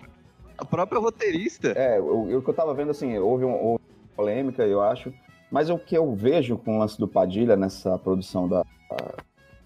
[0.58, 1.69] A própria roteirista.
[1.75, 3.84] É, o, que eu tava vendo, assim, houve, um, houve
[4.15, 5.13] polêmica, eu acho.
[5.51, 8.63] Mas o que eu vejo com o lance do Padilha nessa produção da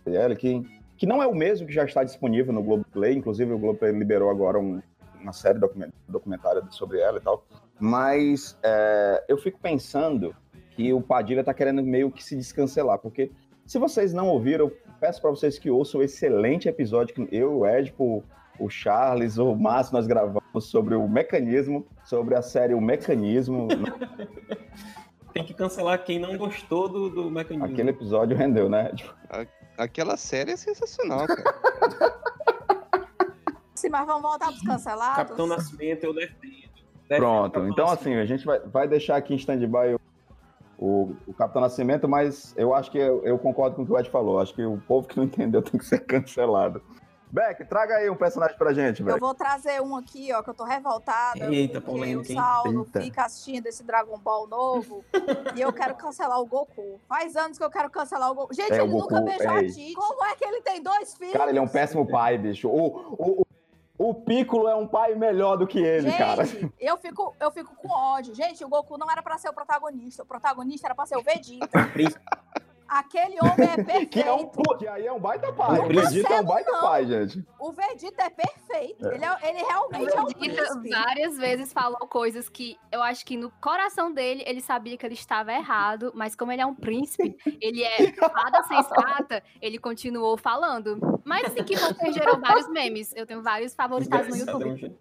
[0.06, 0.64] Marielle, que,
[0.98, 3.16] que não é o mesmo que já está disponível no Globoplay.
[3.16, 4.82] Inclusive, o Globoplay liberou agora um-
[5.22, 7.46] uma série document, documentária sobre ela e tal.
[7.80, 10.36] Mas é, eu fico pensando
[10.72, 13.32] que o Padilha tá querendo meio que se descancelar, porque
[13.66, 17.60] se vocês não ouviram, eu peço para vocês que ouçam o excelente episódio que eu,
[17.60, 18.24] o Edipo,
[18.60, 23.68] o Charles, o Márcio, nós gravamos sobre o mecanismo, sobre a série O Mecanismo.
[25.36, 27.66] Tem que cancelar quem não gostou do, do mecanismo.
[27.66, 28.90] Aquele episódio rendeu, né?
[28.94, 29.14] Tipo,
[29.78, 31.44] Aquela série é sensacional, cara.
[33.76, 35.18] Sim, mas vamos voltar pros cancelados?
[35.18, 36.40] Capitão Nascimento, eu defendo.
[37.10, 37.92] Defendo Pronto, então Nascimento.
[37.92, 40.00] assim, a gente vai, vai deixar aqui em stand-by o,
[40.80, 44.00] o, o Capitão Nascimento, mas eu acho que eu, eu concordo com o que o
[44.00, 44.40] Ed falou.
[44.40, 46.82] Acho que o povo que não entendeu tem que ser cancelado.
[47.32, 49.20] Beck, traga aí um personagem pra gente, Eu Beck.
[49.20, 51.54] vou trazer um aqui, ó, que eu tô revoltada.
[51.54, 52.38] Eita, polêmica, o hein?
[52.40, 53.02] Saulo Eita.
[53.02, 55.04] fica assistindo esse Dragon Ball novo
[55.56, 57.00] e eu quero cancelar o Goku.
[57.10, 58.54] Faz anos que eu quero cancelar o Goku.
[58.54, 59.68] Gente, É, o ele nunca Goku, beijou a ei.
[59.70, 59.94] Titi.
[59.96, 61.34] Como é que ele tem dois filhos?
[61.34, 62.70] Cara, ele é um péssimo pai, bicho.
[62.70, 62.86] O,
[63.18, 63.42] o,
[63.98, 66.44] o, o Piccolo é um pai melhor do que ele, Gente, cara.
[66.80, 68.34] eu fico, eu fico com ódio.
[68.34, 70.24] Gente, o Goku não era pra ser o protagonista.
[70.24, 71.68] O protagonista era pra ser o Vegeta.
[72.96, 74.10] Aquele homem é perfeito.
[74.16, 75.80] Que é um que aí é um baita pai.
[75.80, 76.82] O Vegeta é um baita não.
[76.82, 77.46] pai, gente.
[77.60, 79.06] O Vegeta é perfeito.
[79.08, 80.90] Ele, é- ele realmente é um Vegeta príncipe.
[80.90, 85.14] várias vezes falou coisas que eu acho que no coração dele ele sabia que ele
[85.16, 91.22] estava errado, mas como ele é um príncipe, ele é fada sensata, ele continuou falando.
[91.26, 93.14] Mas assim que você gerou vários memes.
[93.16, 94.96] Eu tenho vários favoritados no YouTube.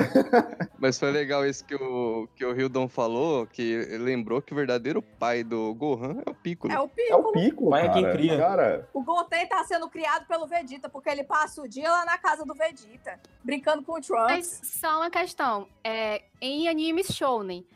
[0.78, 5.02] Mas foi legal isso que o, que o Hildon falou, que lembrou que o verdadeiro
[5.02, 6.72] pai do Gohan é o Piccolo.
[6.72, 7.28] É o É Piccolo.
[7.28, 8.00] o Piccolo, Pai é cara.
[8.00, 8.38] quem cria.
[8.38, 12.18] Cara, O Goten tá sendo criado pelo Vegeta, porque ele passa o dia lá na
[12.18, 14.26] casa do Vegeta, brincando com o Trunks.
[14.28, 17.66] Mas só uma questão, é, em animes shounen,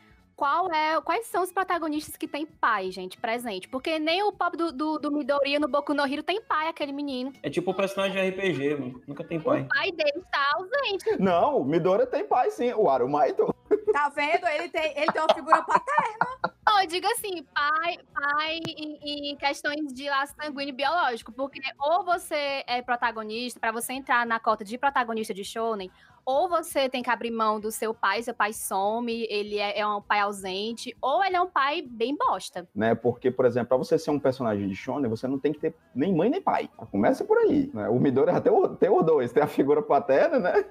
[0.43, 3.69] qual é, quais são os protagonistas que tem pai, gente, presente?
[3.69, 6.91] Porque nem o pop do, do, do Midoriya no Boku no Hero tem pai, aquele
[6.91, 7.33] menino.
[7.45, 9.01] É tipo o personagem de RPG, mano.
[9.07, 9.65] Nunca tem O pai.
[9.73, 11.17] pai dele está ausente.
[11.23, 12.73] não, o Midori tem pai sim.
[12.73, 13.55] O Arumaito.
[13.93, 14.45] Tá vendo?
[14.49, 16.52] Ele tem, ele tem uma figura paterna.
[16.65, 22.05] Não, eu digo assim, pai, pai em, em questões de laço sanguíneo biológico, porque ou
[22.05, 25.91] você é protagonista, pra você entrar na cota de protagonista de shounen,
[26.25, 29.87] ou você tem que abrir mão do seu pai, seu pai some, ele é, é
[29.87, 32.69] um pai ausente, ou ele é um pai bem bosta.
[32.73, 32.95] né?
[32.95, 35.75] Porque, por exemplo, pra você ser um personagem de shonen, você não tem que ter
[35.93, 36.71] nem mãe nem pai.
[36.93, 37.89] Começa por aí, né?
[37.89, 40.65] O Midori até o- tem os dois, tem a figura paterna, né?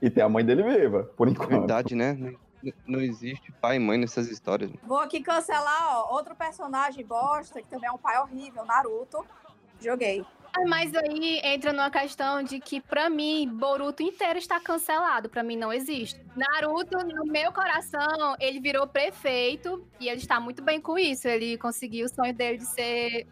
[0.00, 1.48] E tem a mãe dele viva, por enquanto.
[1.50, 2.16] Verdade, né?
[2.86, 4.70] Não, existe pai e mãe nessas histórias.
[4.82, 9.24] Vou aqui cancelar, ó, outro personagem bosta, que também é um pai horrível, Naruto.
[9.80, 10.24] Joguei.
[10.56, 15.28] Ah, Mas aí entra numa questão de que, pra mim, Boruto inteiro está cancelado.
[15.28, 16.20] Pra mim, não existe.
[16.34, 21.28] Naruto, no meu coração, ele virou prefeito e ele está muito bem com isso.
[21.28, 23.26] Ele conseguiu o sonho dele de ser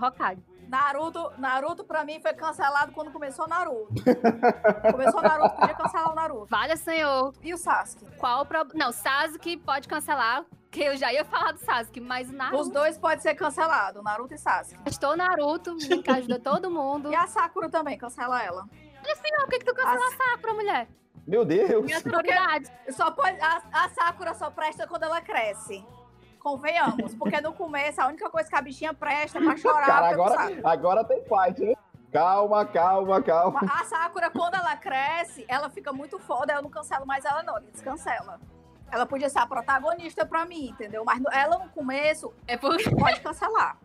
[0.00, 0.42] Hokage.
[0.72, 3.92] Naruto, Naruto pra mim foi cancelado quando começou Naruto.
[4.90, 6.46] começou Naruto, podia cancelar o Naruto.
[6.46, 7.34] Valha, senhor.
[7.42, 8.06] E o Sasuke?
[8.16, 8.86] Qual o problema?
[8.86, 12.62] Não, Sasuke pode cancelar, que eu já ia falar do Sasuke, mas o Naruto.
[12.62, 14.80] Os dois podem ser cancelados, Naruto e Sasuke.
[14.86, 17.12] Estou Naruto, que ajuda todo mundo.
[17.12, 18.64] E a Sakura também, cancela ela.
[19.04, 20.88] Olha assim, ó, por que, que tu cancela a Sakura, mulher?
[21.26, 21.84] Meu Deus!
[21.84, 22.72] Minha prioridade.
[22.88, 25.84] Só pode, a, a Sakura só presta quando ela cresce.
[26.42, 29.86] Convenhamos, porque no começo a única coisa que a bichinha presta é pra chorar.
[29.86, 31.76] Cara, agora, agora tem fight, hein?
[32.12, 33.60] Calma, calma, calma.
[33.62, 36.52] A Sakura, quando ela cresce, ela fica muito foda.
[36.52, 37.60] Eu não cancelo mais ela, não.
[37.72, 38.40] Descancela.
[38.90, 41.04] Ela podia ser a protagonista pra mim, entendeu?
[41.06, 42.90] Mas ela no começo É porque.
[42.90, 43.78] pode cancelar.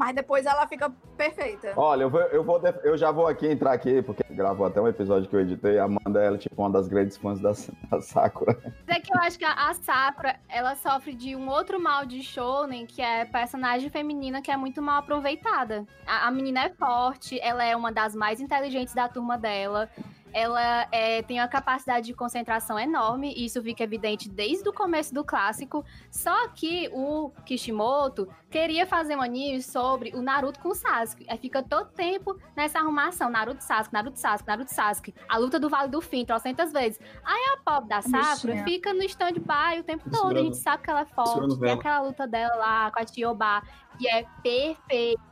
[0.00, 1.74] Mas depois ela fica perfeita.
[1.76, 4.88] Olha, eu, vou, eu, vou eu já vou aqui entrar aqui, porque gravou até um
[4.88, 5.78] episódio que eu editei.
[5.78, 7.52] A Amanda, ela é tipo uma das grandes fãs da,
[7.90, 8.58] da Sakura.
[8.86, 12.22] É que eu acho que a a Sakura, ela sofre de um outro mal de
[12.22, 15.86] shonen, que é personagem feminina que é muito mal aproveitada.
[16.06, 19.90] A, a menina é forte, ela é uma das mais inteligentes da turma dela.
[20.32, 25.12] Ela é, tem uma capacidade de concentração enorme, e isso fica evidente desde o começo
[25.12, 25.84] do clássico.
[26.10, 31.26] Só que o Kishimoto queria fazer um anime sobre o Naruto com o Sasuke.
[31.28, 35.14] Aí fica todo tempo nessa arrumação: Naruto Sasuke, Naruto Sasuke, Naruto Sasuke.
[35.28, 37.00] A luta do Vale do Fim, trocentas vezes.
[37.24, 38.64] Aí a pobre da Sakura bichinha.
[38.64, 40.36] fica no stand-by o tempo todo.
[40.36, 41.58] A gente sabe que ela é forte.
[41.58, 43.62] Tem aquela luta dela lá com a Tioba,
[43.98, 45.30] que é perfeita.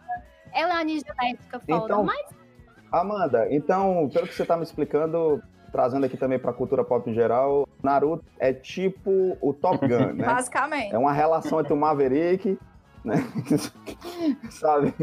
[0.52, 2.37] Ela é uma ninja elétrica foda, Então, mas
[2.90, 7.14] Amanda, então, pelo que você tá me explicando, trazendo aqui também pra cultura pop em
[7.14, 10.24] geral, Naruto é tipo o Top Gun, né?
[10.24, 10.94] Basicamente.
[10.94, 12.58] É uma relação entre o Maverick,
[13.04, 13.16] né?
[14.50, 14.94] Sabe?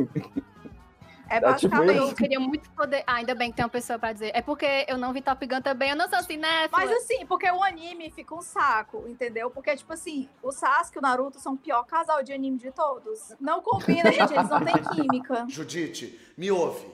[1.28, 1.98] É é tipo basicamente.
[1.98, 2.10] isso.
[2.12, 3.04] eu queria muito poder.
[3.08, 4.32] Ah, ainda bem que tem uma pessoa pra dizer.
[4.34, 6.68] É porque eu não vi Top Gun também, eu não sou assim, né?
[6.72, 9.50] Mas assim, porque o anime fica um saco, entendeu?
[9.50, 12.72] Porque, tipo assim, o Sasuke e o Naruto são o pior casal de anime de
[12.72, 13.36] todos.
[13.40, 15.46] Não combina, gente, eles não têm química.
[15.48, 16.86] Judite, me ouve.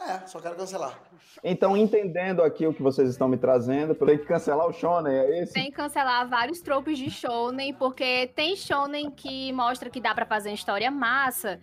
[0.00, 0.98] É, só quero cancelar.
[1.44, 5.42] Então, entendendo aqui o que vocês estão me trazendo, tem que cancelar o Shonen, é
[5.42, 5.52] esse?
[5.52, 10.24] Tem que cancelar vários tropos de shonen, porque tem shonen que mostra que dá pra
[10.24, 11.60] fazer uma história massa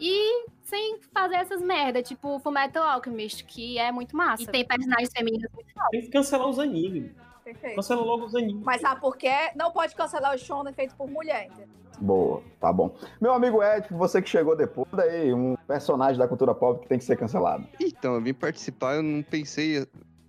[0.00, 4.44] e sem fazer essas merda, tipo Fullmetal Alchemist, que é muito massa.
[4.44, 7.12] E tem personagens femininos muito Tem que cancelar os animes.
[7.44, 7.74] Perfeito.
[7.74, 8.62] Cancela logo os animes.
[8.64, 9.50] Mas sabe por quê?
[9.56, 11.79] Não pode cancelar o shonen feito por mulher, entendeu?
[12.00, 12.94] Boa, tá bom.
[13.20, 16.98] Meu amigo Ed, você que chegou depois, daí um personagem da cultura pop que tem
[16.98, 17.66] que ser cancelado.
[17.78, 19.86] Então, eu vim participar, eu não pensei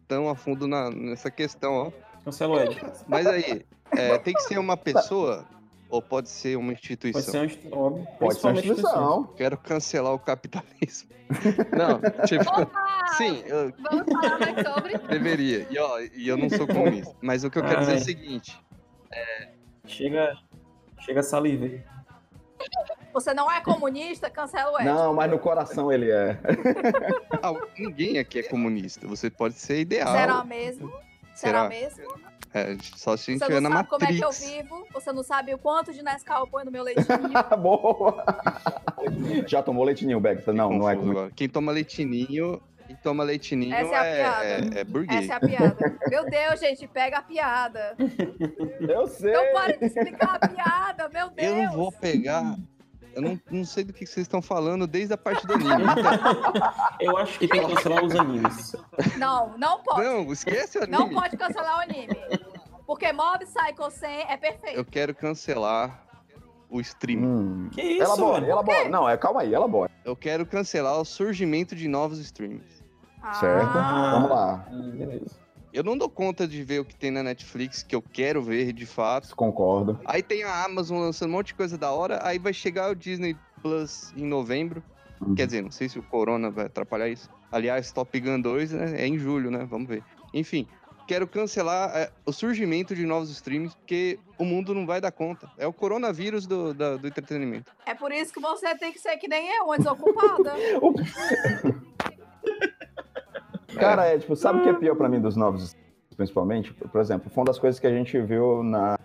[0.08, 1.92] tão a fundo na- nessa questão, ó.
[2.26, 2.78] Cancela o Ed.
[3.08, 5.46] Mas aí, é, tem que ser uma pessoa
[5.90, 7.22] ou pode ser uma instituição?
[7.22, 8.08] Pode ser uma instituição.
[8.20, 9.24] Pode ser uma instituição.
[9.38, 11.10] Quero cancelar o capitalismo.
[11.72, 13.06] Não, tipo, Opa!
[13.18, 14.98] sim, eu Vamos falar mais sobre.
[15.08, 15.66] deveria.
[15.72, 17.16] E, ó, e eu não sou comunista.
[17.22, 18.62] Mas o que eu quero dizer é o seguinte:
[19.86, 20.34] Chega,
[21.02, 21.66] chega saliva.
[21.66, 21.82] aí.
[23.14, 24.86] Você não é comunista, cancela o Ed.
[24.86, 26.38] Não, mas no coração ele é.
[27.44, 29.06] ah, ninguém aqui é comunista.
[29.08, 30.16] Você pode ser ideal.
[30.16, 30.90] Será mesmo?
[31.34, 31.70] Será, Será?
[31.70, 32.32] mesmo?
[32.54, 35.12] É, só se a gente Você não na sabe como é que eu vivo, você
[35.14, 37.08] não sabe o quanto de Nescau eu ponho no meu leitinho.
[37.62, 38.26] Boa!
[39.48, 40.46] Já tomou leitinho, Beck?
[40.48, 40.98] Não, não é.
[41.34, 42.62] Quem toma leitinho,
[43.02, 44.78] toma leitinho Essa é a é, piada.
[44.78, 45.24] é, é burguês.
[45.24, 46.00] Essa é a piada.
[46.10, 47.96] Meu Deus, gente, pega a piada.
[48.80, 49.34] Eu sei!
[49.34, 51.48] Não pare de explicar a piada, meu Deus.
[51.48, 52.56] Eu não vou pegar.
[53.14, 55.84] Eu não, não sei do que vocês estão falando desde a parte do anime.
[57.00, 58.76] Eu acho que tem que cancelar os animes.
[59.18, 60.02] Não, não pode.
[60.02, 60.98] Não, esquece o anime.
[60.98, 62.16] Não pode cancelar o anime.
[62.86, 64.78] Porque Mob Psycho 100 é perfeito.
[64.78, 66.06] Eu quero cancelar
[66.70, 67.26] o streaming.
[67.26, 67.70] Hum.
[67.72, 68.52] Que isso, elabora, velho?
[68.52, 68.90] elabora.
[68.90, 69.92] Não, é, calma aí, elabora.
[70.06, 72.81] Eu quero cancelar o surgimento de novos streams.
[73.34, 73.78] Certo?
[73.78, 74.56] Ah, Vamos lá.
[74.70, 75.40] Beleza.
[75.74, 78.74] Eu não dou conta de ver o que tem na Netflix, que eu quero ver
[78.74, 79.34] de fato.
[79.36, 79.98] Concordo.
[80.04, 82.96] Aí tem a Amazon lançando um monte de coisa da hora, aí vai chegar o
[82.96, 84.84] Disney Plus em novembro.
[85.22, 85.34] Uhum.
[85.36, 87.30] Quer dizer, não sei se o Corona vai atrapalhar isso.
[87.52, 89.66] Aliás, Top Gun 2 né, é em julho, né?
[89.70, 90.04] Vamos ver.
[90.34, 90.68] Enfim,
[91.08, 95.50] quero cancelar é, o surgimento de novos streams, porque o mundo não vai dar conta.
[95.58, 97.72] É o coronavírus do, da- do entretenimento.
[97.86, 100.54] É por isso que você tem que ser que nem eu, uma desocupada.
[103.80, 105.76] Cara, é, tipo, sabe o que é pior pra mim dos novos,
[106.16, 106.74] principalmente?
[106.74, 108.98] Por exemplo, foi uma das coisas que a gente viu na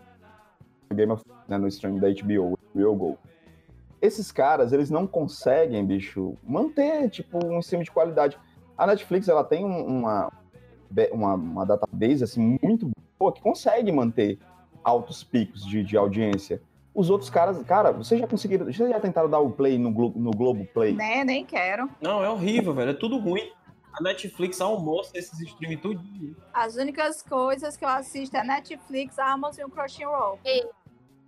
[0.94, 3.18] Game of né, no stream da HBO, HBO Go.
[4.00, 8.38] Esses caras, eles não conseguem, bicho, manter, tipo, um stream de qualidade.
[8.76, 10.32] A Netflix, ela tem um- uma,
[11.12, 14.38] uma, uma database, assim, muito boa, que consegue manter
[14.84, 16.60] altos picos de, de audiência.
[16.94, 20.12] Os outros caras, cara, vocês já conseguiram, vocês já tentaram dar o play no, Glo,
[20.14, 20.94] no Globo Play?
[20.94, 21.88] né, nem quero.
[22.00, 22.90] Não, é horrível, velho.
[22.90, 23.50] É tudo ruim.
[23.98, 26.02] A Netflix almoça esses streams tudo.
[26.52, 30.38] As únicas coisas que eu assisto é Netflix, Amazon e o Crunchyroll.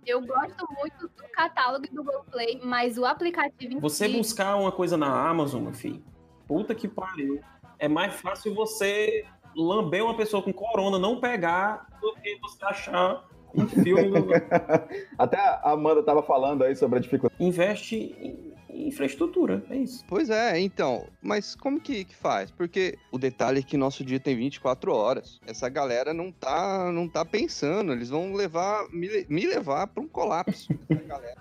[0.05, 4.15] Eu gosto muito do catálogo do Globoplay, mas o aplicativo em Você si...
[4.17, 6.03] buscar uma coisa na Amazon, meu filho,
[6.47, 7.41] puta que pariu.
[7.77, 13.25] É mais fácil você lamber uma pessoa com corona, não pegar, do que você achar
[13.53, 14.09] um filme.
[14.09, 14.27] no-
[15.17, 17.43] Até a Amanda tava falando aí sobre a dificuldade.
[17.43, 18.48] Investe em
[18.87, 20.05] infraestrutura, é isso.
[20.07, 22.51] Pois é, então, mas como que, que faz?
[22.51, 25.39] Porque o detalhe é que nosso dia tem 24 horas.
[25.45, 30.07] Essa galera não tá, não tá pensando, eles vão levar, me, me levar para um
[30.07, 30.73] colapso.
[30.89, 31.37] Essa galera.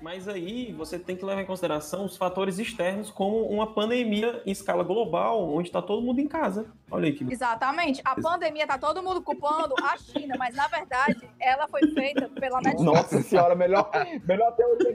[0.00, 4.50] Mas aí você tem que levar em consideração os fatores externos, como uma pandemia em
[4.50, 6.66] escala global, onde está todo mundo em casa.
[6.90, 8.00] Olha aí que Exatamente.
[8.04, 12.60] A pandemia tá todo mundo culpando a China, mas na verdade ela foi feita pela
[12.60, 12.82] Netflix.
[12.82, 13.90] Nossa senhora, melhor,
[14.26, 14.94] melhor, teoria,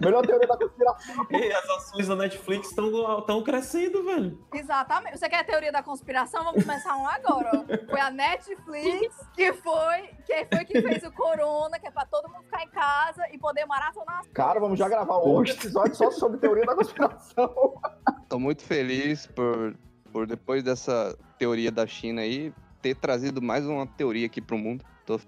[0.00, 1.26] melhor teoria da conspiração.
[1.36, 4.38] E as ações da Netflix estão crescendo, velho.
[4.54, 5.18] Exatamente.
[5.18, 6.44] Você quer a teoria da conspiração?
[6.44, 7.50] Vamos começar um agora.
[7.54, 7.86] ó.
[7.90, 12.28] Foi a Netflix que foi, que foi que fez o Corona, que é pra todo
[12.28, 14.22] mundo ficar em casa e poder maratonar.
[14.36, 17.80] Cara, vamos já gravar outro episódio só sobre teoria da conspiração.
[18.28, 19.74] Tô muito feliz por,
[20.12, 24.84] por depois dessa teoria da China aí, ter trazido mais uma teoria aqui pro mundo.
[25.06, 25.18] Tô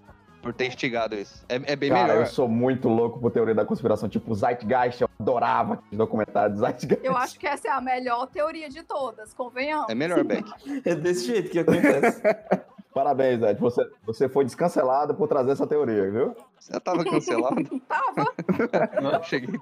[0.43, 1.43] por ter instigado isso.
[1.49, 2.21] É, é bem Cara, melhor.
[2.21, 6.59] eu sou muito louco por teoria da conspiração, tipo Zeitgeist, eu adorava aquele documentário de
[6.59, 7.03] Zeitgeist.
[7.03, 9.89] Eu acho que essa é a melhor teoria de todas, convenhamos.
[9.89, 10.47] É melhor, Beck.
[10.85, 12.21] É desse jeito que acontece.
[12.93, 13.59] Parabéns, Ed.
[13.59, 16.35] Você, você foi descancelado por trazer essa teoria, viu?
[16.59, 17.79] Você já tava cancelado?
[17.87, 18.33] Tava.
[19.01, 19.59] Não, cheguei.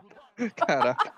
[0.55, 1.11] Caraca.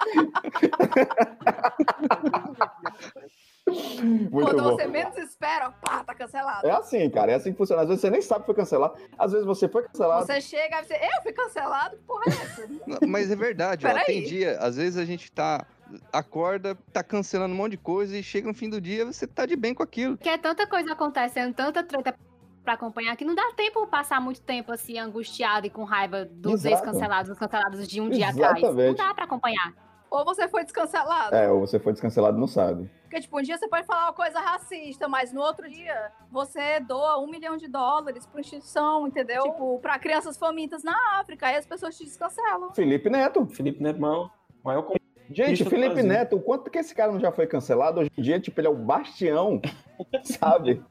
[3.69, 4.75] Muito Quando bom.
[4.75, 6.67] você menos espera, pá, tá cancelado.
[6.67, 7.83] É assim, cara, é assim que funciona.
[7.83, 8.95] Às vezes você nem sabe que foi cancelado.
[9.17, 10.25] Às vezes você foi cancelado.
[10.25, 11.97] Você chega e você, eu fui cancelado?
[11.97, 12.67] Que porra é essa?
[13.07, 14.05] Mas é verdade, ó.
[14.05, 15.65] Tem dia, às vezes a gente tá.
[16.11, 19.45] Acorda, tá cancelando um monte de coisa e chega no fim do dia você tá
[19.45, 20.17] de bem com aquilo.
[20.17, 22.15] Porque é tanta coisa acontecendo, tanta treta
[22.63, 26.65] pra acompanhar, que não dá tempo passar muito tempo assim, angustiado e com raiva dos
[26.65, 28.61] ex-cancelados, dos cancelados de um dia atrás.
[28.61, 28.97] Não Exatamente.
[28.97, 29.73] dá pra acompanhar.
[30.11, 31.35] Ou você foi descancelado.
[31.35, 32.89] É, ou você foi descancelado e não sabe.
[33.03, 36.79] Porque, tipo, um dia você pode falar uma coisa racista, mas no outro dia você
[36.79, 39.43] doa um milhão de dólares pra instituição, entendeu?
[39.43, 42.71] Tipo, pra crianças famintas na África, aí as pessoas te descancelam.
[42.73, 43.45] Felipe Neto.
[43.47, 44.31] Felipe Neto, maior,
[44.63, 44.81] maior
[45.29, 46.01] Gente, Felipe.
[46.01, 47.99] Neto, o quanto que esse cara não já foi cancelado?
[47.99, 49.61] Hoje em dia, tipo, ele é o bastião,
[50.23, 50.81] sabe?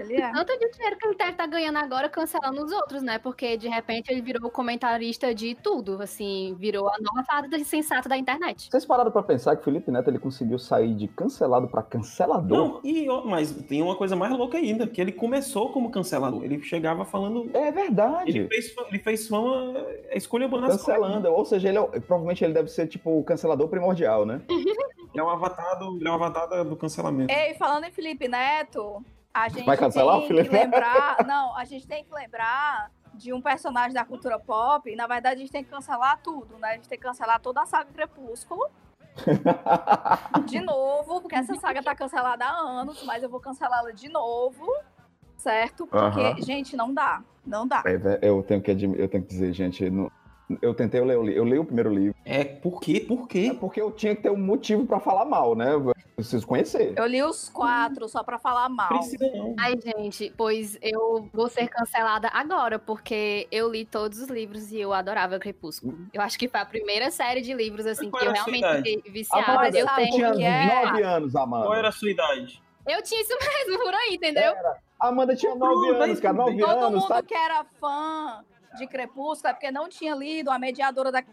[0.00, 0.32] Ele é.
[0.32, 3.18] Tanto de dinheiro que ele deve estar ganhando agora cancelando os outros, né?
[3.18, 8.16] Porque de repente ele virou comentarista de tudo, assim, virou a nova fada sensata da
[8.16, 8.68] internet.
[8.70, 12.56] Vocês pararam pra pensar que o Felipe Neto ele conseguiu sair de cancelado pra cancelador?
[12.58, 16.44] Não, e, mas tem uma coisa mais louca ainda, que ele começou como cancelador.
[16.44, 17.50] Ele chegava falando.
[17.54, 18.30] É verdade.
[18.30, 21.28] Ele fez, ele fez fama é, escolhendo as Cancelando.
[21.32, 24.40] Ou seja, ele é- provavelmente ele deve ser, tipo, o cancelador primordial, né?
[25.12, 27.32] Ele é um avatar do, ele é um avatar da- do cancelamento.
[27.34, 31.24] Ei, falando em Felipe Neto, a gente Vai cancelar o tem Felipe que lembrar.
[31.26, 34.90] Não, a gente tem que lembrar de um personagem da cultura pop.
[34.90, 36.68] E, na verdade, a gente tem que cancelar tudo, né?
[36.70, 38.66] A gente tem que cancelar toda a saga Crepúsculo.
[40.46, 44.66] De novo, porque essa saga tá cancelada há anos, mas eu vou cancelá-la de novo.
[45.36, 45.86] Certo?
[45.86, 46.42] Porque, Aham.
[46.42, 47.22] gente, não dá.
[47.44, 47.82] Não dá.
[47.86, 50.10] É, vé- eu, tenho que eu tenho que dizer, gente, não-
[50.60, 51.38] eu tentei ler o livro.
[51.38, 52.14] Eu li o primeiro livro.
[52.24, 53.00] É, por quê?
[53.00, 53.50] Por quê?
[53.52, 55.74] É porque eu tinha que ter um motivo pra falar mal, né?
[55.74, 56.94] Eu preciso conhecer.
[56.96, 58.88] Eu li os quatro só pra falar mal.
[58.88, 59.54] Precisa não.
[59.58, 64.80] Ai, gente, pois eu vou ser cancelada agora, porque eu li todos os livros e
[64.80, 65.96] eu adorava Crepúsculo.
[66.12, 68.64] Eu acho que foi a primeira série de livros, assim, Qual que eu era realmente
[68.64, 68.90] idade?
[68.90, 69.52] fiquei viciada.
[69.52, 70.14] Amanda, eu sabe tenho.
[70.14, 70.84] tinha que é?
[70.84, 71.66] nove anos, Amanda.
[71.66, 72.62] Qual era a sua idade?
[72.86, 74.52] Eu tinha isso mesmo por aí, entendeu?
[74.98, 76.34] Amanda tinha nove anos, cara.
[76.34, 76.58] Nove.
[76.58, 77.22] Todo anos, mundo tá?
[77.22, 78.44] que era fã
[78.76, 81.24] de Crepúsculo é porque não tinha lido a mediadora da.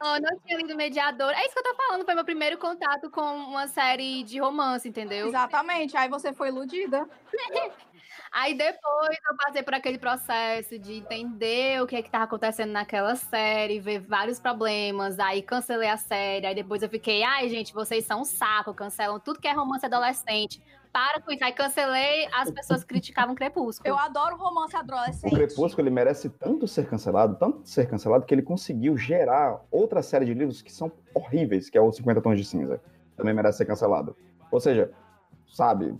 [0.00, 1.30] Não, eu não tinha lido Mediador.
[1.32, 4.88] É isso que eu tô falando, foi meu primeiro contato com uma série de romance,
[4.88, 5.28] entendeu?
[5.28, 7.08] Exatamente, aí você foi iludida.
[8.30, 12.72] Aí depois eu passei por aquele processo de entender o que é que tava acontecendo
[12.72, 17.72] naquela série, ver vários problemas, aí cancelei a série, aí depois eu fiquei, ai gente,
[17.72, 20.62] vocês são um saco, cancelam tudo que é romance adolescente.
[20.92, 21.44] Para com isso.
[21.44, 23.88] Aí cancelei, as pessoas criticavam Crepúsculo.
[23.88, 25.34] Eu adoro romance O adolescente.
[25.34, 30.24] Crepúsculo ele merece tanto ser cancelado, tanto ser cancelado, que ele conseguiu gerar outra série
[30.24, 32.80] de livros que são horríveis, que é o 50 Tons de Cinza.
[33.16, 34.16] Também merece ser cancelado.
[34.50, 34.90] Ou seja,
[35.46, 35.96] sabe,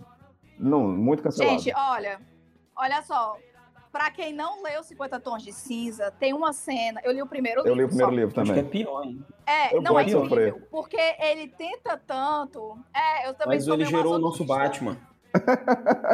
[0.57, 1.59] não, muito cancelado.
[1.59, 2.19] Gente, olha,
[2.75, 3.37] olha só.
[3.91, 7.01] Pra quem não leu 50 Tons de Cinza, tem uma cena.
[7.03, 7.89] Eu li o primeiro eu li o livro.
[7.89, 8.15] primeiro só.
[8.15, 8.83] livro Acho que é também.
[8.83, 9.25] pior ainda.
[9.47, 10.53] É, Eu não é sofrer.
[10.69, 12.77] Porque ele tenta tanto.
[12.93, 14.45] É, eu também Mas ele gerou o nosso.
[14.45, 14.95] Batman.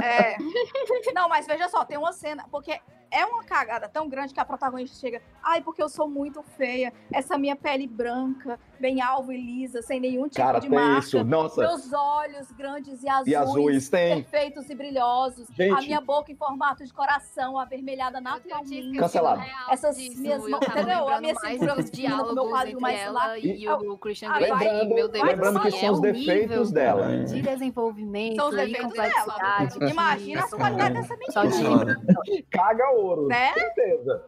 [0.01, 0.38] É.
[1.13, 2.45] Não, mas veja só, tem uma cena.
[2.51, 2.80] Porque
[3.12, 6.91] é uma cagada tão grande que a protagonista chega, ai, porque eu sou muito feia,
[7.12, 10.99] essa minha pele branca, bem alva e lisa, sem nenhum tipo Cara, de tem marca.
[10.99, 11.24] isso.
[11.24, 11.62] Nossa.
[11.62, 14.24] Meus olhos grandes e azuis, E azuis, tem.
[14.24, 15.47] perfeitos e brilhosos.
[15.51, 15.74] Gente.
[15.78, 18.97] A minha boca em formato de coração, avermelhada naturalmente.
[18.97, 19.41] Cancelado.
[19.70, 21.08] Essas disso, minhas mãos, entendeu?
[21.10, 23.39] A minha cintura com meu quadril entre mais ela lá.
[23.39, 24.86] e o Christian Grey.
[24.88, 27.26] meu Deus, lembrando que são é os defeitos dela.
[27.26, 29.80] de desenvolvimento São os e defeitos complexidade.
[29.80, 29.91] dela.
[29.91, 33.28] Imagina as qualidades dessa de Caga ouro.
[33.28, 33.53] Né?
[33.53, 34.26] Certeza.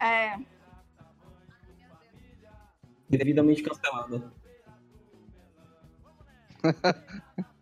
[0.00, 0.38] É.
[3.08, 4.32] Devidamente cancelada.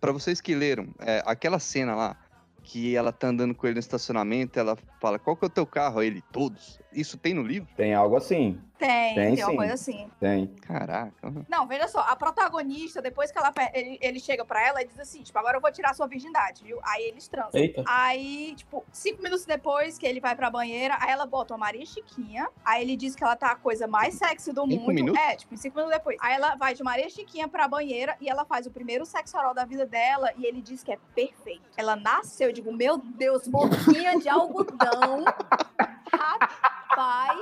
[0.00, 2.16] Pra vocês que leram, é, aquela cena lá,
[2.62, 5.66] que ela tá andando com ele no estacionamento, ela fala, qual que é o teu
[5.66, 6.00] carro?
[6.00, 6.80] Aí ele, todos.
[6.92, 7.68] Isso tem no livro?
[7.76, 8.60] Tem algo assim.
[8.78, 10.10] Tem, Tem tem, uma coisa assim.
[10.20, 10.46] Tem.
[10.60, 11.32] Caraca.
[11.48, 14.98] Não, veja só, a protagonista, depois que ela, ele, ele chega pra ela e diz
[15.00, 16.78] assim, tipo, agora eu vou tirar sua virgindade, viu?
[16.82, 17.58] Aí eles transam.
[17.58, 17.82] Eita.
[17.86, 21.86] Aí, tipo, cinco minutos depois que ele vai pra banheira, aí ela bota uma Maria
[21.86, 24.92] Chiquinha, aí ele diz que ela tá a coisa mais sexy do Cinco mundo.
[24.94, 25.22] minutos?
[25.22, 26.16] É, tipo, cinco minutos depois.
[26.20, 29.54] Aí ela vai de Maria Chiquinha pra banheira e ela faz o primeiro sexo oral
[29.54, 31.62] da vida dela e ele diz que é perfeito.
[31.76, 35.24] Ela nasceu, eu digo, meu Deus, boquinha de algodão.
[36.12, 37.40] Rapaz.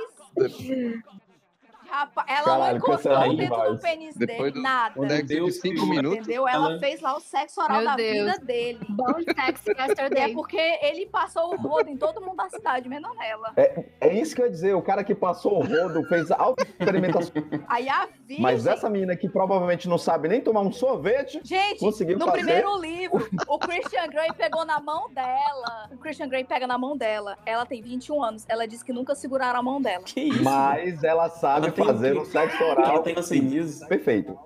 [1.95, 3.71] Rapaz, ela Caralho, não encontrou cancelado dentro demais.
[3.71, 4.99] do pênis Depois dele do- nada.
[5.07, 6.17] Sexo de Deus cinco minutos.
[6.19, 6.47] Entendeu?
[6.47, 8.31] Ela Ela- fez lá o sexo oral Meu da Deus.
[8.33, 8.79] vida dele.
[8.89, 13.15] Bom sex E é porque ele passou o rodo em todo mundo da cidade, menos
[13.17, 13.53] nela.
[13.55, 14.73] É isso que eu ia dizer.
[14.75, 17.31] O cara que passou o rodo fez auto-experimentação.
[17.67, 18.41] Aí a virgem...
[18.41, 22.37] Mas essa menina que provavelmente não sabe nem tomar um sorvete, Gente, conseguiu no fazer.
[22.39, 25.89] primeiro livro, o Christian Grey pegou na mão dela.
[25.91, 27.37] O Christian Grey pega na mão dela.
[27.45, 28.45] Ela tem 21 anos.
[28.47, 30.03] Ela disse que nunca seguraram a mão dela.
[30.03, 30.43] Que isso?
[30.43, 34.37] Mas ela sabe Ela fazer um sexo Ela oral tem hanseníase, perfeito.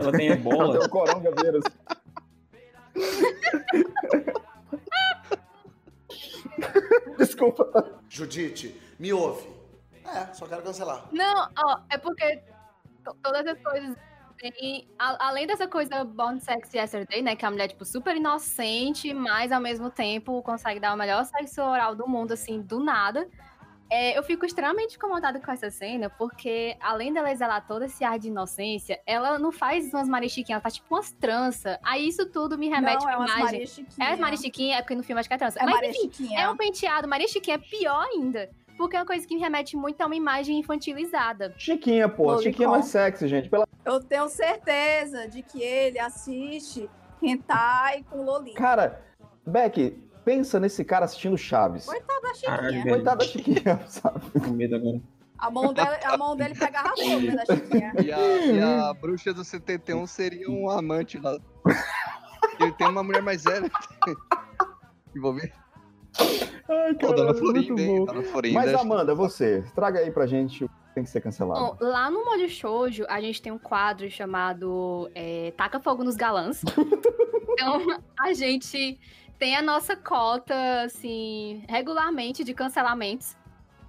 [0.00, 0.78] ela tem Ela ebola.
[0.78, 1.64] tem o coronavírus.
[7.18, 8.00] Desculpa.
[8.08, 9.46] Judite, me ouve.
[10.04, 11.06] É, só quero cancelar.
[11.12, 12.42] Não, ó, é porque
[13.04, 13.96] to- todas as coisas
[14.38, 14.88] tem.
[14.98, 17.34] a- além dessa coisa Born Sex Yesterday, né?
[17.34, 21.24] Que é a mulher, tipo, super inocente, mas ao mesmo tempo consegue dar o melhor
[21.24, 23.28] sexo oral do mundo, assim, do nada.
[23.90, 28.18] É, eu fico extremamente incomodada com essa cena, porque além dela exalar todo esse ar
[28.18, 31.78] de inocência, ela não faz umas marichiquinhas, ela faz tipo umas tranças.
[31.82, 33.86] Aí isso tudo me remete Não, é à umas imagem.
[34.00, 35.60] É Maria Chiquinha, é porque no filme acho que é trança.
[35.60, 37.06] É Mas enfim, é um penteado.
[37.06, 38.50] Maria Chiquinha é pior ainda.
[38.76, 41.54] Porque é uma coisa que me remete muito a uma imagem infantilizada.
[41.56, 42.24] Chiquinha, pô.
[42.24, 42.42] Lolicon.
[42.42, 43.48] Chiquinha é mais sexy, gente.
[43.48, 43.66] Pela...
[43.84, 46.90] Eu tenho certeza de que ele assiste
[47.22, 48.58] hentai com Lolita.
[48.58, 49.02] Cara,
[49.46, 51.86] Beck, pensa nesse cara assistindo Chaves.
[51.86, 52.56] Coitada da Chiquinha.
[52.56, 54.20] Caralho, Coitada da Chiquinha, sabe?
[54.40, 55.00] Com medo agora.
[55.38, 57.92] A mão, dele, a mão dele pegava fogo né, da Chiquinha.
[58.02, 61.38] E a, e a bruxa do 71 seria um amante lá.
[62.58, 63.70] Ele tem uma mulher mais velha.
[65.14, 65.52] Envolver.
[66.68, 68.06] Ai, Dona muito Florinda, hein?
[68.24, 68.60] Florinda.
[68.60, 71.60] Mas, Amanda, você, traga aí pra gente o que tem que ser cancelado.
[71.60, 76.16] Bom, lá no Molho Shoujo, a gente tem um quadro chamado é, Taca Fogo nos
[76.16, 76.62] Galãs.
[77.52, 78.98] então, a gente
[79.38, 83.36] tem a nossa cota, assim, regularmente de cancelamentos.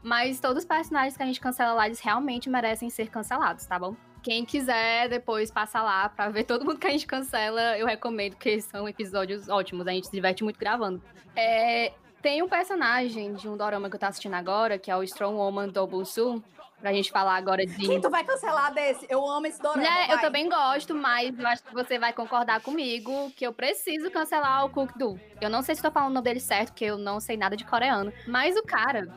[0.04, 3.78] Mas todos os personagens que a gente cancela lá, eles realmente merecem ser cancelados, tá
[3.78, 3.96] bom?
[4.24, 8.36] Quem quiser depois passar lá pra ver todo mundo que a gente cancela, eu recomendo,
[8.36, 11.02] porque são episódios ótimos, a gente se diverte muito gravando.
[11.36, 15.04] É, tem um personagem de um dorama que eu tô assistindo agora, que é o
[15.04, 16.44] Strong Woman Double Soul,
[16.80, 17.76] pra gente falar agora de...
[17.76, 19.06] Quem tu vai cancelar desse?
[19.10, 19.82] Eu amo esse dorama.
[19.82, 24.10] Né, eu também gosto, mas eu acho que você vai concordar comigo que eu preciso
[24.12, 25.20] cancelar o Cook Do.
[25.42, 27.58] Eu não sei se tô falando o nome dele certo, porque eu não sei nada
[27.58, 28.14] de coreano.
[28.28, 29.08] Mas o cara,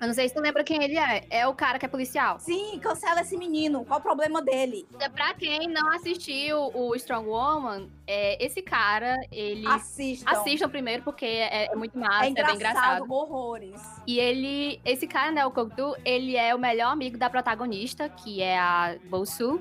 [0.00, 1.26] eu não sei se tu lembra quem ele é.
[1.30, 2.38] É o cara que é policial.
[2.38, 3.84] Sim, cancela esse menino.
[3.84, 4.86] Qual o problema dele?
[5.12, 9.66] Pra quem não assistiu o Strong Woman, é, esse cara, ele.
[9.66, 10.30] Assistam.
[10.30, 13.12] Assistam primeiro, porque é, é muito massa, É é, engraçado, bem engraçado.
[13.12, 13.80] horrores.
[14.06, 18.40] E ele, esse cara, né, o Kokdu, ele é o melhor amigo da protagonista, que
[18.40, 19.60] é a Bosu,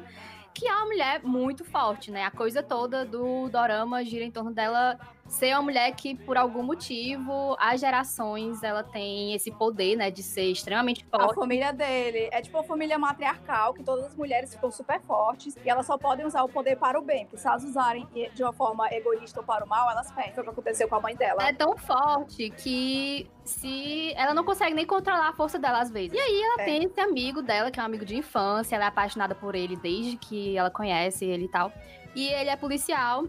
[0.53, 2.23] que é uma mulher muito forte, né?
[2.23, 6.63] A coisa toda do dorama gira em torno dela ser uma mulher que, por algum
[6.63, 11.35] motivo, as gerações, ela tem esse poder, né, de ser extremamente A forte.
[11.35, 15.69] família dele é tipo uma família matriarcal, que todas as mulheres ficam super fortes e
[15.69, 18.53] elas só podem usar o poder para o bem, porque se elas usarem de uma
[18.53, 20.33] forma egoísta ou para o mal, elas perdem.
[20.33, 21.41] Foi o que aconteceu com a mãe dela.
[21.41, 25.89] Ela é tão forte que se ela não consegue nem controlar a força dela às
[25.91, 26.13] vezes.
[26.13, 26.65] E aí ela É.
[26.65, 29.75] tem esse amigo dela, que é um amigo de infância, ela é apaixonada por ele
[29.75, 31.71] desde que ela conhece ele e tal.
[32.15, 33.25] E ele é policial.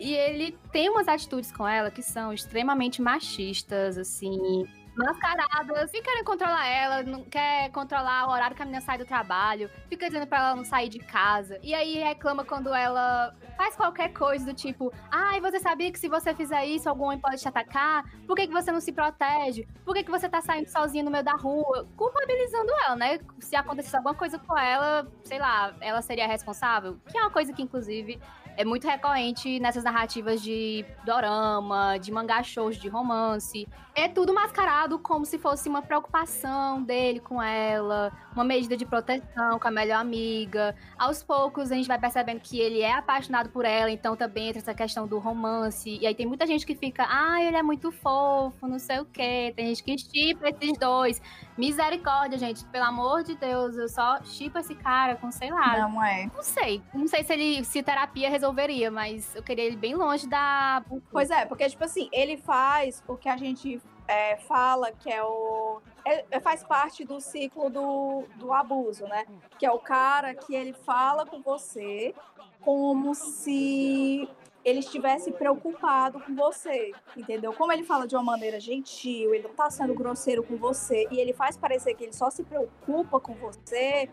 [0.00, 4.66] E ele tem umas atitudes com ela que são extremamente machistas, assim,
[4.96, 5.90] mascaradas.
[5.90, 9.70] Fica querendo controlar ela, não quer controlar o horário que a menina sai do trabalho,
[9.88, 11.58] fica dizendo pra ela não sair de casa.
[11.62, 16.08] E aí reclama quando ela faz qualquer coisa do tipo, ai, você sabia que se
[16.08, 18.04] você fizer isso, algum homem pode te atacar?
[18.26, 19.66] Por que, que você não se protege?
[19.84, 21.86] Por que, que você tá saindo sozinha no meio da rua?
[21.96, 23.18] Culpabilizando ela, né?
[23.40, 26.98] Se acontecesse alguma coisa com ela, sei lá, ela seria responsável?
[27.10, 28.20] Que é uma coisa que, inclusive,
[28.56, 33.66] é muito recorrente nessas narrativas de dorama, de mangá shows de romance.
[33.96, 39.58] É tudo mascarado como se fosse uma preocupação dele com ela, uma medida de proteção
[39.60, 40.74] com a melhor amiga.
[40.98, 44.60] Aos poucos a gente vai percebendo que ele é apaixonado por ela, então também entra
[44.60, 45.96] essa questão do romance.
[46.00, 49.04] E aí tem muita gente que fica, ah, ele é muito fofo, não sei o
[49.04, 49.52] quê.
[49.54, 51.22] Tem gente que chipa esses dois.
[51.56, 55.88] Misericórdia, gente, pelo amor de Deus, eu só chipo esse cara com, sei lá.
[55.88, 56.28] Não é.
[56.34, 56.82] Não sei.
[56.92, 60.84] Não sei se ele se terapia resolveria, mas eu queria ele bem longe da.
[61.10, 65.22] Pois é, porque, tipo assim, ele faz o que a gente é, fala que é
[65.22, 65.80] o.
[66.04, 69.24] É, faz parte do ciclo do, do abuso, né?
[69.58, 72.14] Que é o cara que ele fala com você
[72.60, 74.28] como se
[74.64, 77.52] ele estivesse preocupado com você, entendeu?
[77.52, 81.20] Como ele fala de uma maneira gentil, ele não tá sendo grosseiro com você, e
[81.20, 84.08] ele faz parecer que ele só se preocupa com você,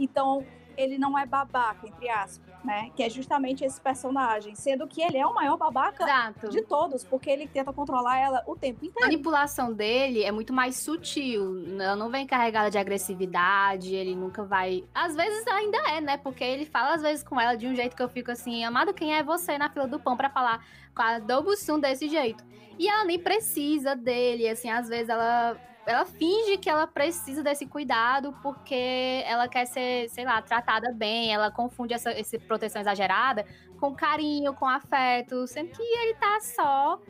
[0.00, 0.44] então
[0.76, 2.90] ele não é babaca, entre aspas, né?
[2.96, 4.54] Que é justamente esse personagem.
[4.54, 6.48] Sendo que ele é o maior babaca Exato.
[6.48, 9.06] de todos, porque ele tenta controlar ela o tempo A inteiro.
[9.10, 11.64] manipulação dele é muito mais sutil.
[11.80, 14.84] Ela não vem carregada de agressividade, ele nunca vai.
[14.94, 16.16] Às vezes ainda é, né?
[16.16, 18.94] Porque ele fala às vezes com ela de um jeito que eu fico assim, amado,
[18.94, 20.64] quem é você na fila do pão pra falar
[20.94, 22.44] com a Dobusum desse jeito?
[22.78, 25.56] E ela nem precisa dele, assim, às vezes ela.
[25.84, 31.32] Ela finge que ela precisa desse cuidado porque ela quer ser, sei lá, tratada bem.
[31.34, 33.44] Ela confunde essa, essa proteção exagerada
[33.80, 37.00] com carinho, com afeto, sendo que ele tá só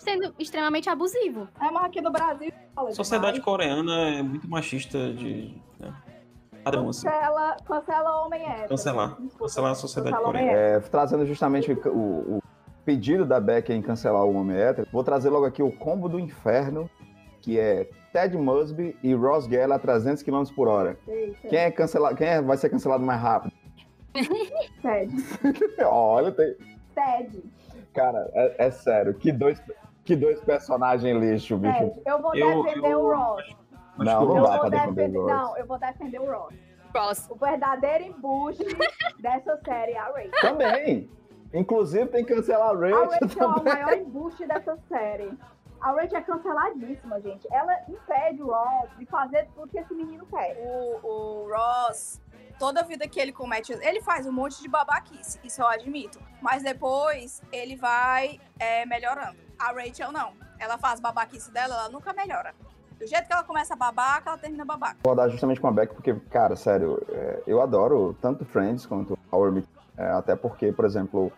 [0.00, 1.48] sendo extremamente abusivo.
[1.60, 2.50] É, mas aqui no Brasil.
[2.76, 3.44] A sociedade demais.
[3.44, 5.54] coreana é muito machista de.
[5.78, 5.94] Né?
[6.64, 7.06] Padrão, assim.
[7.06, 8.68] Cancela, cancela homem hétero.
[8.70, 9.16] Cancelar.
[9.38, 10.58] Cancelar a sociedade Cancela coreana.
[10.58, 12.42] É, trazendo justamente o, o
[12.84, 16.18] pedido da Beck em cancelar o homem hétero, vou trazer logo aqui o combo do
[16.18, 16.90] inferno,
[17.40, 20.98] que é Ted Mosby e Ross Geller a 300 km por hora.
[21.06, 21.48] Eita.
[21.48, 22.14] Quem, é cancela...
[22.14, 23.52] Quem é- vai ser cancelado mais rápido?
[24.82, 25.14] Ted.
[25.86, 26.56] Olha, tem...
[26.94, 27.42] Ted.
[27.94, 29.62] cara, é, é sério, que dois,
[30.04, 31.78] que dois personagens lixo, bicho.
[31.78, 32.02] Ted.
[32.06, 33.56] Eu vou Eu- defender eu- o Ross.
[33.98, 35.30] Não, não eu dá vou pra defender o Ross.
[35.32, 36.54] Não, eu vou defender o Ross.
[36.94, 37.30] Ross.
[37.30, 38.64] O verdadeiro embuste
[39.20, 40.30] dessa série é a Rachel.
[40.40, 41.08] Também.
[41.54, 45.32] Inclusive tem que cancelar a A Rachel Rachel é o maior embuste dessa série.
[45.80, 47.48] A Rachel é canceladíssima, gente.
[47.50, 50.56] Ela impede o Ross de fazer tudo que esse menino quer.
[50.58, 52.20] O, o Ross,
[52.58, 56.20] toda vida que ele comete, ele faz um monte de babaquice, isso eu admito.
[56.42, 59.38] Mas depois ele vai é, melhorando.
[59.58, 60.32] A Rachel não.
[60.58, 62.54] Ela faz babaquice dela, ela nunca melhora.
[62.98, 64.98] Do jeito que ela começa babaca, ela termina babaca.
[65.02, 69.18] Vou dar justamente com a Beck, porque, cara, sério, é, eu adoro tanto Friends quanto
[69.32, 69.66] Our Meet.
[69.96, 71.32] É, até porque, por exemplo,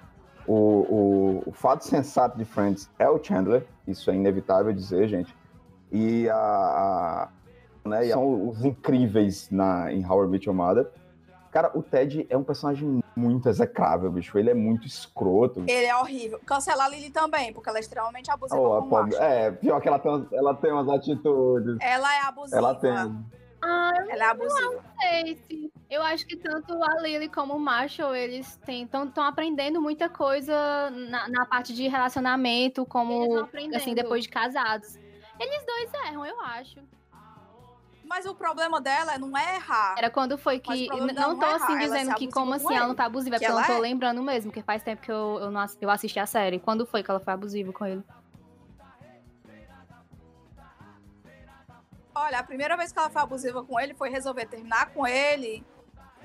[0.47, 5.35] o, o, o fato sensato de Friends é o Chandler, isso é inevitável dizer, gente.
[5.91, 6.37] E a.
[6.37, 7.29] a-
[7.85, 10.89] né, e são os incríveis na, em How I Met Your Mother.
[11.51, 14.39] Cara, o Ted é um personagem muito execrável, bicho.
[14.39, 15.65] Ele é muito escroto.
[15.67, 16.41] Ele é horrível.
[16.47, 19.89] Cancelar a Lily também, porque ela é extremamente abusiva Oh, com pobre- é, pior que
[19.89, 21.77] ela tem, ela tem umas atitudes.
[21.81, 22.57] Ela é abusiva.
[22.57, 22.93] Ela tem.
[23.65, 24.85] Ah, Ela é abusiva.
[25.01, 30.09] sei se- Eu acho que tanto a Lily como o Marshall, eles estão aprendendo muita
[30.09, 34.97] coisa na, na parte de relacionamento, como assim, depois de casados.
[35.39, 36.81] Eles dois erram, eu acho.
[38.05, 39.95] Mas o problema dela não é errar.
[39.97, 40.87] Era quando foi que.
[40.89, 43.37] Não não tô é assim errar, dizendo que como com assim ela não tá abusiva,
[43.37, 43.79] é Que porque eu não tô é.
[43.79, 46.59] lembrando mesmo, porque faz tempo que eu, eu, não, eu assisti a série.
[46.59, 48.03] Quando foi que ela foi abusiva com ele?
[52.15, 55.65] Olha, a primeira vez que ela foi abusiva com ele foi resolver terminar com ele,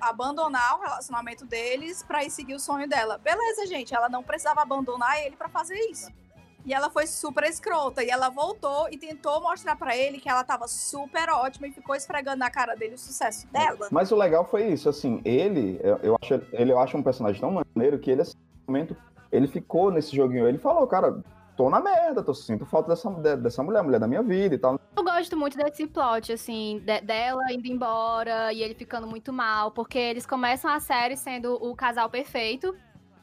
[0.02, 3.18] abandonar o relacionamento deles pra ir seguir o sonho dela.
[3.18, 6.12] Beleza, gente, ela não precisava abandonar ele pra fazer isso.
[6.66, 8.04] E ela foi super escrota.
[8.04, 11.96] E ela voltou e tentou mostrar pra ele que ela tava super ótima e ficou
[11.96, 13.88] esfregando na cara dele o sucesso dela.
[13.90, 17.40] Mas o legal foi isso, assim, ele, eu, eu acho, ele eu acho um personagem
[17.40, 18.36] tão maneiro que ele, assim,
[18.68, 18.98] momento,
[19.32, 21.24] ele ficou nesse joguinho, ele falou, cara,
[21.58, 24.58] tô na merda, tô sinto falta dessa, de- dessa mulher, mulher da minha vida e
[24.60, 24.80] tal.
[24.96, 29.72] Eu gosto muito desse plot, assim, de- dela indo embora e ele ficando muito mal,
[29.72, 32.76] porque eles começam a série sendo o casal perfeito.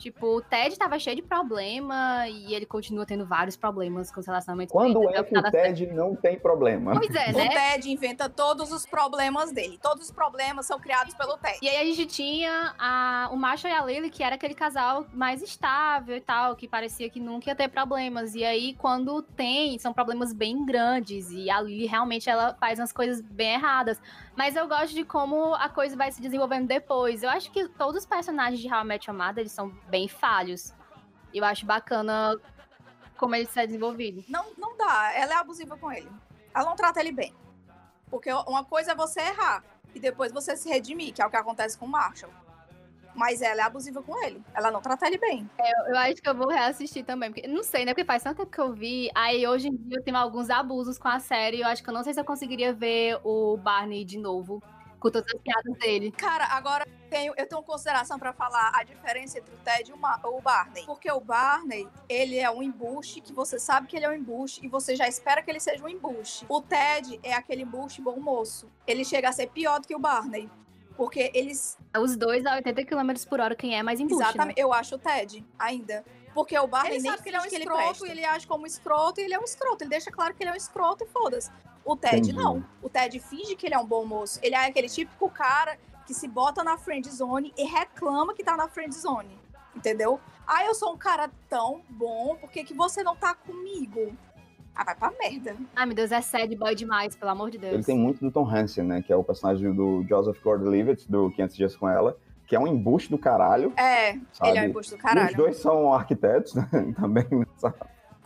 [0.05, 4.27] Tipo, o Ted tava cheio de problema e ele continua tendo vários problemas com os
[4.27, 4.71] relacionamentos.
[4.71, 5.43] Quando dele, é que o.
[5.51, 6.93] Ted não tem problema?
[6.93, 7.49] Pois é, O né?
[7.49, 9.79] Ted inventa todos os problemas dele.
[9.83, 11.57] Todos os problemas são criados pelo Ted.
[11.63, 15.07] E aí a gente tinha a, o Marshall e a Lily, que era aquele casal
[15.11, 18.35] mais estável e tal, que parecia que nunca ia ter problemas.
[18.35, 21.31] E aí, quando tem, são problemas bem grandes.
[21.31, 23.99] E a Lily realmente ela faz umas coisas bem erradas.
[24.37, 27.23] Mas eu gosto de como a coisa vai se desenvolvendo depois.
[27.23, 30.75] Eu acho que todos os personagens de How I eles são bem falhos.
[31.33, 32.37] Eu acho bacana
[33.17, 34.25] como ele está desenvolvido.
[34.29, 35.13] Não, não dá.
[35.15, 36.11] Ela é abusiva com ele.
[36.53, 37.35] Ela não trata ele bem.
[38.11, 39.65] Porque uma coisa é você errar
[39.95, 42.33] e depois você se redimir, que é o que acontece com o Marshall.
[43.15, 44.43] Mas ela é abusiva com ele.
[44.55, 45.49] Ela não trata ele bem.
[45.59, 47.33] Eu, eu acho que eu vou reassistir também.
[47.33, 47.93] Porque, não sei, né?
[47.93, 49.11] Porque faz tanto tempo que eu vi.
[49.15, 51.61] Aí hoje em dia eu tenho alguns abusos com a série.
[51.61, 54.63] Eu acho que eu não sei se eu conseguiria ver o Barney de novo.
[54.99, 56.11] Com todas as piadas dele.
[56.13, 60.37] Cara, agora tenho, eu tenho consideração pra falar a diferença entre o Ted e o,
[60.37, 60.85] o Barney.
[60.87, 64.65] Porque o Barney, ele é um embuste que você sabe que ele é um embuste
[64.65, 66.47] e você já espera que ele seja um embuste.
[66.49, 68.69] O Ted é aquele embuste bom moço.
[68.87, 70.49] Ele chega a ser pior do que o Barney.
[70.97, 71.77] Porque eles.
[71.99, 74.61] Os dois a 80 km por hora, quem é mais embuste, Exatamente.
[74.61, 76.05] Eu acho o Ted, ainda.
[76.33, 78.07] Porque o Barney Ele nem sabe que ele é um escroto presta.
[78.07, 79.85] e ele age como escroto e ele é um escroto.
[79.85, 81.51] Ele deixa claro que ele é um escroto e foda-se.
[81.85, 82.33] O Ted Entendi.
[82.33, 82.65] não.
[82.83, 84.41] O Ted finge que ele é um bom moço.
[84.43, 88.57] Ele é aquele típico cara que se bota na friend zone e reclama que tá
[88.57, 89.39] na friend zone.
[89.77, 90.21] Entendeu?
[90.47, 94.17] Ah, eu sou um cara tão bom, por que, que você não tá comigo?
[94.77, 95.57] Ah, vai pra merda.
[95.77, 97.75] Ai, meu Deus, é sad boy demais, pelo amor de Deus.
[97.75, 99.03] Ele tem muito do Tom Hansen, né?
[99.03, 102.17] Que é o personagem do Joseph Gordon-Levitt, do 500 Dias com Ela,
[102.47, 103.73] que é um embuste do caralho.
[103.77, 104.51] É, Sabe?
[104.51, 105.37] ele é um embuste do E os caralho.
[105.37, 106.69] dois são arquitetos, né?
[106.99, 107.25] Também,
[107.57, 107.77] sabe?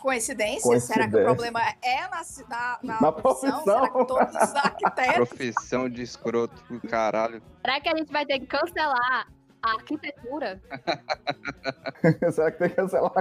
[0.00, 0.78] Coincidência?
[0.80, 1.24] Será que o Coincidência.
[1.24, 3.50] problema é na, na, na, Na profissão?
[3.62, 3.64] profissão.
[3.64, 7.42] Será que todos os arquitetos Profissão de escroto do caralho.
[7.60, 9.26] Será que a gente vai ter que cancelar
[9.60, 10.62] a arquitetura?
[12.32, 13.12] Será que tem que cancelar?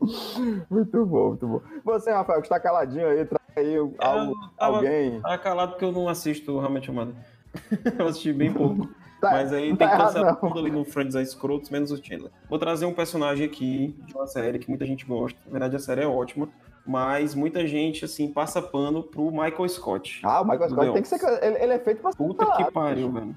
[0.70, 1.60] muito bom, muito bom.
[1.84, 5.20] Você, Rafael, que está caladinho aí, traz aí algo, tava- alguém.
[5.20, 7.14] Tá calado porque eu não assisto realmente Humano.
[7.98, 8.88] eu assisti bem pouco.
[9.20, 10.48] Tá- Mas aí tá tem que cancelar não.
[10.48, 12.30] tudo ali no Friends a escrotos, menos o Chandler.
[12.48, 15.38] Vou trazer um personagem aqui de uma série que muita gente gosta.
[15.46, 16.48] Na verdade, a série é ótima.
[16.86, 20.20] Mas muita gente, assim, passa pano pro Michael Scott.
[20.24, 21.44] Ah, o Michael Scott tem que ser.
[21.44, 23.36] Ele, ele é feito pra ser Puta que pariu, velho.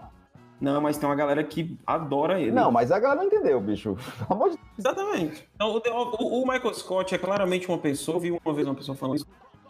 [0.61, 2.51] Não, mas tem uma galera que adora ele.
[2.51, 3.95] Não, mas a galera não entendeu, bicho.
[4.51, 5.49] De Exatamente.
[5.55, 5.81] Então,
[6.19, 9.15] o, o- Michael Scott é claramente uma pessoa, eu vi uma vez uma pessoa falando
[9.17, 9.25] isso,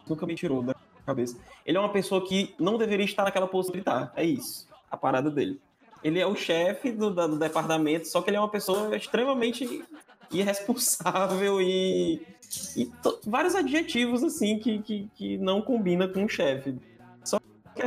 [0.08, 0.76] nunca me tirou da
[1.06, 1.38] cabeça.
[1.66, 4.12] Ele é uma pessoa que não deveria estar naquela posição de estar.
[4.16, 4.68] É isso.
[4.90, 5.62] A parada dele.
[6.04, 9.84] Ele é o chefe do, do departamento, só que ele é uma pessoa extremamente
[10.32, 12.22] irresponsável e,
[12.76, 12.92] e
[13.26, 16.76] vários adjetivos assim que, que, que não combina com o chefe.
[17.24, 17.40] Só
[17.76, 17.82] que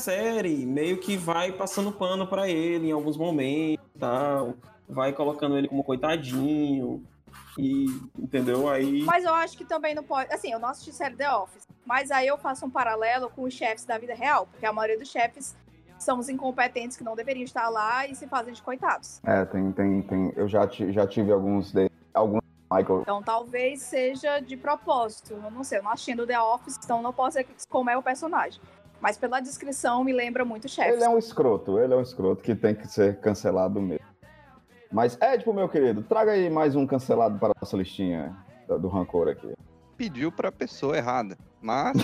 [0.00, 4.54] série meio que vai passando pano pra ele em alguns momentos e tal,
[4.88, 7.04] vai colocando ele como coitadinho
[7.58, 7.86] e
[8.18, 8.68] entendeu?
[8.68, 10.32] Aí Mas eu acho que também não pode.
[10.32, 11.68] Assim, eu não assisti série The Office.
[11.84, 14.46] Mas aí eu faço um paralelo com os chefes da vida real.
[14.46, 15.56] Porque a maioria dos chefes
[15.98, 19.20] são os incompetentes que não deveriam estar lá e se fazem de coitados.
[19.24, 20.32] É, tem, tem, tem.
[20.36, 21.90] Eu já, já tive alguns deles.
[22.14, 22.40] Alguns
[22.72, 23.00] Michael.
[23.00, 25.34] Então talvez seja de propósito.
[25.34, 27.98] Eu não sei, eu não assisti no The Office, então não posso dizer como é
[27.98, 28.60] o personagem.
[29.00, 30.94] Mas pela descrição me lembra muito chefes.
[30.94, 34.04] Ele é um escroto, ele é um escroto que tem que ser cancelado mesmo.
[34.92, 38.36] Mas, Edipo, meu querido, traga aí mais um cancelado para a nossa listinha
[38.66, 39.54] do, rancor aqui.
[39.96, 41.38] Pediu pra pessoa errada.
[41.62, 41.96] Mas.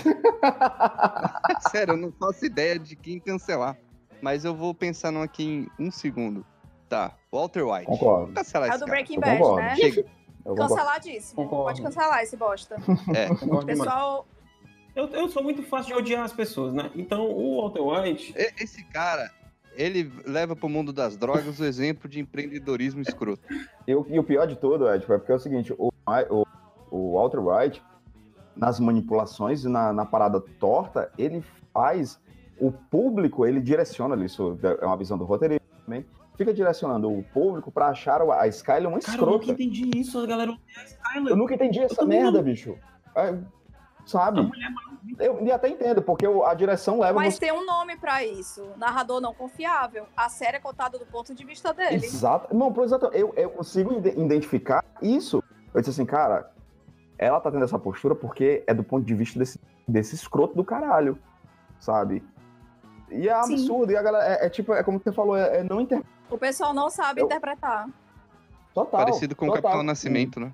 [1.69, 3.77] Sério, eu não faço ideia de quem cancelar.
[4.21, 6.45] Mas eu vou pensar num aqui em um segundo.
[6.87, 7.85] Tá, Walter White.
[7.85, 8.33] Concordo.
[8.33, 8.97] Cancelar É o esse do cara.
[8.97, 9.75] Breaking Bad, né?
[9.75, 10.05] Chega.
[10.55, 11.43] Canceladíssimo.
[11.43, 11.65] Concordo.
[11.65, 12.77] Pode cancelar esse bosta.
[13.13, 13.65] É, demais.
[13.65, 14.25] Pessoal,
[14.97, 16.89] Eu, eu sou muito fácil de odiar as pessoas, né?
[16.95, 19.29] Então o Walter White Esse cara,
[19.75, 23.41] ele leva pro mundo das drogas o exemplo de empreendedorismo escroto.
[23.87, 25.91] E, o- e o pior de tudo, Edipo, é porque é o seguinte: o,
[26.29, 26.45] o,
[26.89, 27.83] o Walter White,
[28.55, 32.19] nas manipulações e na, na parada torta, ele faz
[32.59, 36.03] o público, ele direciona isso, é uma visão do roteirista também,
[36.35, 39.51] fica direcionando o público pra achar a Skyler uma Cara, eu nunca escrota.
[39.61, 41.29] entendi isso, a galera a Skyler.
[41.33, 42.43] Eu nunca entendi essa merda, não.
[42.43, 42.75] bicho.
[44.07, 44.49] Sabe?
[45.19, 47.41] Eu e até entendo, porque o- a direção leva mas você.
[47.41, 48.65] tem um nome pra isso.
[48.77, 50.05] Narrador não confiável.
[50.15, 51.95] A série é contada do ponto de vista dele.
[52.05, 52.55] Exato.
[52.55, 53.07] Não, por exato.
[53.07, 55.43] Eu, eu consigo ide- identificar isso.
[55.73, 56.51] Eu disse assim, cara,
[57.17, 60.63] ela tá tendo essa postura porque é do ponto de vista desse, desse escroto do
[60.63, 61.17] caralho,
[61.79, 62.23] sabe?
[63.09, 63.53] E é Sim.
[63.55, 63.91] absurdo.
[63.91, 66.01] E a galera, é, é tipo, é como você falou, é, é não inter...
[66.29, 67.89] O pessoal não sabe Eu- interpretar.
[68.73, 68.99] Total.
[69.05, 69.63] Parecido com o total.
[69.63, 70.53] Capitão Nascimento, né?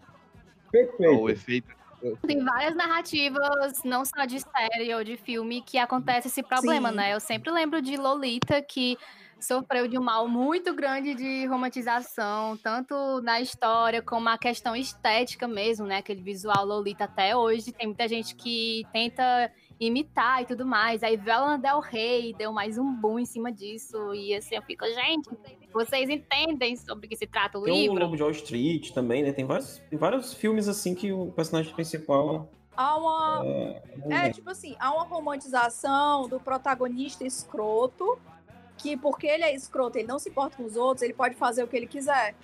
[0.72, 1.22] Perfeito.
[1.22, 1.83] O efeito.
[2.26, 6.96] Tem várias narrativas, não só de série ou de filme, que acontece esse problema, Sim.
[6.96, 7.14] né?
[7.14, 8.98] Eu sempre lembro de Lolita, que
[9.40, 15.48] sofreu de um mal muito grande de romantização, tanto na história como a questão estética
[15.48, 15.98] mesmo, né?
[15.98, 17.72] Aquele visual Lolita até hoje.
[17.72, 21.04] Tem muita gente que tenta imitar e tudo mais.
[21.04, 24.14] Aí veio a Lana Del Rey, deu mais um boom em cima disso.
[24.14, 25.30] E assim, eu fico, gente,
[25.74, 28.00] vocês entendem sobre o que se trata o Tem o livro?
[28.00, 29.32] Lobo de Wall Street também, né?
[29.32, 33.42] Tem vários, tem vários filmes assim que o personagem principal Há uma.
[33.46, 34.28] é.
[34.28, 38.18] É, tipo assim, há uma romantização do protagonista escroto
[38.78, 41.64] que porque ele é escroto, ele não se importa com os outros, ele pode fazer
[41.64, 42.36] o que ele quiser.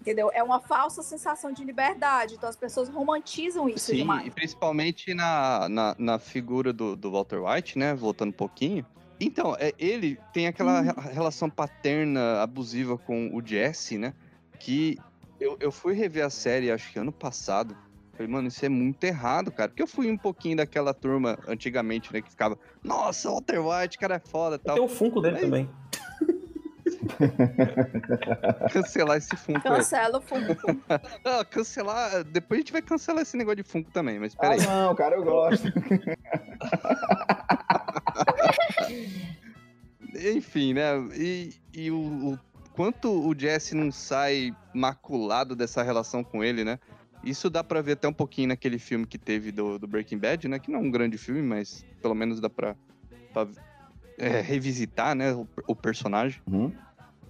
[0.00, 0.30] Entendeu?
[0.32, 2.34] É uma falsa sensação de liberdade.
[2.34, 4.26] Então as pessoas romantizam isso Sim, demais.
[4.26, 7.94] e principalmente na, na, na figura do, do Walter White, né?
[7.94, 8.86] Voltando um pouquinho.
[9.18, 14.12] Então, é, ele tem aquela re- relação paterna abusiva com o Jesse, né?
[14.58, 14.98] Que
[15.40, 17.76] eu, eu fui rever a série, acho que ano passado.
[18.12, 19.68] Falei, mano, isso é muito errado, cara.
[19.68, 22.20] Porque eu fui um pouquinho daquela turma antigamente, né?
[22.22, 24.74] Que ficava, nossa, Walter White, cara é foda e tal.
[24.76, 25.68] Tem o Funko dele Aí- também.
[28.72, 29.60] Cancelar esse Funko.
[29.62, 30.56] Cancela o fundo.
[31.24, 32.22] Ah, cancelar.
[32.24, 34.60] Depois a gente vai cancelar esse negócio de Funko também, mas Ah, peraí.
[34.66, 35.66] não, cara, eu gosto.
[40.36, 40.96] Enfim, né?
[41.14, 42.38] E, e o, o
[42.72, 46.78] quanto o Jesse não sai maculado dessa relação com ele, né?
[47.24, 50.46] Isso dá pra ver até um pouquinho naquele filme que teve do, do Breaking Bad,
[50.48, 50.58] né?
[50.58, 52.76] Que não é um grande filme, mas pelo menos dá pra,
[53.32, 53.48] pra,
[54.18, 55.32] é, revisitar, né?
[55.32, 56.40] O, o personagem.
[56.46, 56.72] Uhum.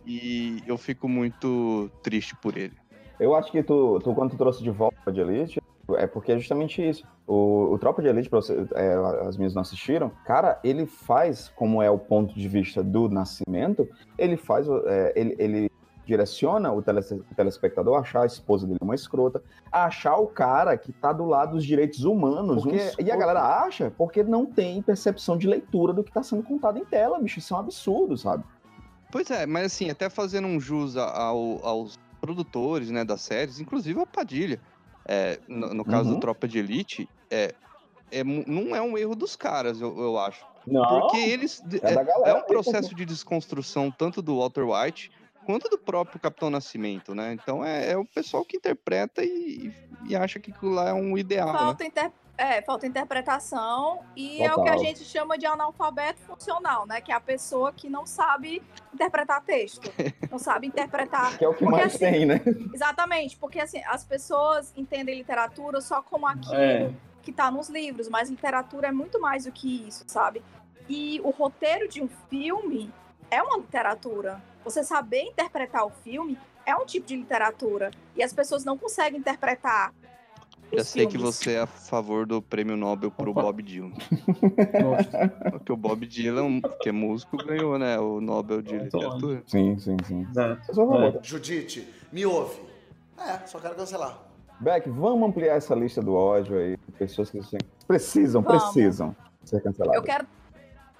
[0.06, 2.74] E eu fico muito triste por ele.
[3.18, 5.60] Eu acho que tu, tu quando tu trouxe de volta de Elite,
[5.96, 7.04] é porque é justamente isso.
[7.26, 8.94] O, o Tropa de Elite, pra você, é,
[9.26, 13.88] as minhas não assistiram, cara, ele faz, como é o ponto de vista do Nascimento,
[14.16, 15.70] ele faz, é, ele, ele
[16.04, 20.28] direciona o, tele, o telespectador a achar a esposa dele uma escrota, a achar o
[20.28, 22.58] cara que tá do lado dos direitos humanos.
[22.64, 23.02] Um porque- escroto.
[23.08, 26.78] e a galera acha porque não tem percepção de leitura do que tá sendo contado
[26.78, 27.40] em tela, bicho.
[27.40, 28.44] Isso é um absurdo, sabe?
[29.10, 34.00] Pois é, mas assim, até fazendo um jus ao- aos produtores, né, das séries, inclusive
[34.00, 34.60] a Padilha,
[35.08, 36.14] é, no, no caso Uhum.
[36.16, 37.54] do Tropa de Elite, é,
[38.10, 40.44] é, não é um erro dos caras, eu, eu acho.
[40.66, 41.62] Não, Porque eles.
[41.82, 45.12] é É, galera é um processo de desconstrução tanto do Walter White
[45.44, 47.32] quanto do próprio Capitão Nascimento, né?
[47.32, 49.72] Então é, é o pessoal que interpreta e,
[50.08, 51.58] e acha que aquilo lá é um ideal, né?
[51.58, 54.78] Falta, inter- é, falta interpretação e é o que a Total.
[54.78, 57.00] gente chama de analfabeto funcional, né?
[57.00, 58.62] Que é a pessoa que não sabe
[58.92, 59.90] interpretar texto,
[60.30, 61.36] não sabe interpretar.
[61.38, 62.40] que é o que Porque, mais assim, tem, né?
[62.74, 66.90] Exatamente, porque assim, as pessoas entendem literatura só como aquilo É.
[67.22, 70.42] que tá nos livros, mas literatura é muito mais do que isso, sabe?
[70.88, 72.92] E o roteiro de um filme
[73.30, 74.40] é uma literatura.
[74.64, 77.90] Você saber interpretar o filme é um tipo de literatura.
[78.16, 79.92] E as pessoas não conseguem interpretar.
[80.72, 81.36] Já sei que filmes.
[81.36, 83.42] você é a favor do prêmio Nobel pro Opa.
[83.42, 83.92] Bob Dylan.
[85.50, 87.98] Porque o Bob Dylan, que é músico, ganhou, né?
[87.98, 88.84] O Nobel de bom.
[88.84, 89.42] Literatura.
[89.46, 90.26] Sim, sim, sim.
[90.36, 91.18] É.
[91.22, 92.60] Judite, me ouve.
[93.18, 94.18] É, só quero cancelar.
[94.60, 96.76] Beck, vamos ampliar essa lista do ódio aí.
[96.98, 97.40] Pessoas que
[97.86, 98.62] precisam, Vamos.
[98.64, 99.14] precisam
[99.44, 99.96] ser canceladas.
[99.96, 100.26] Eu quero.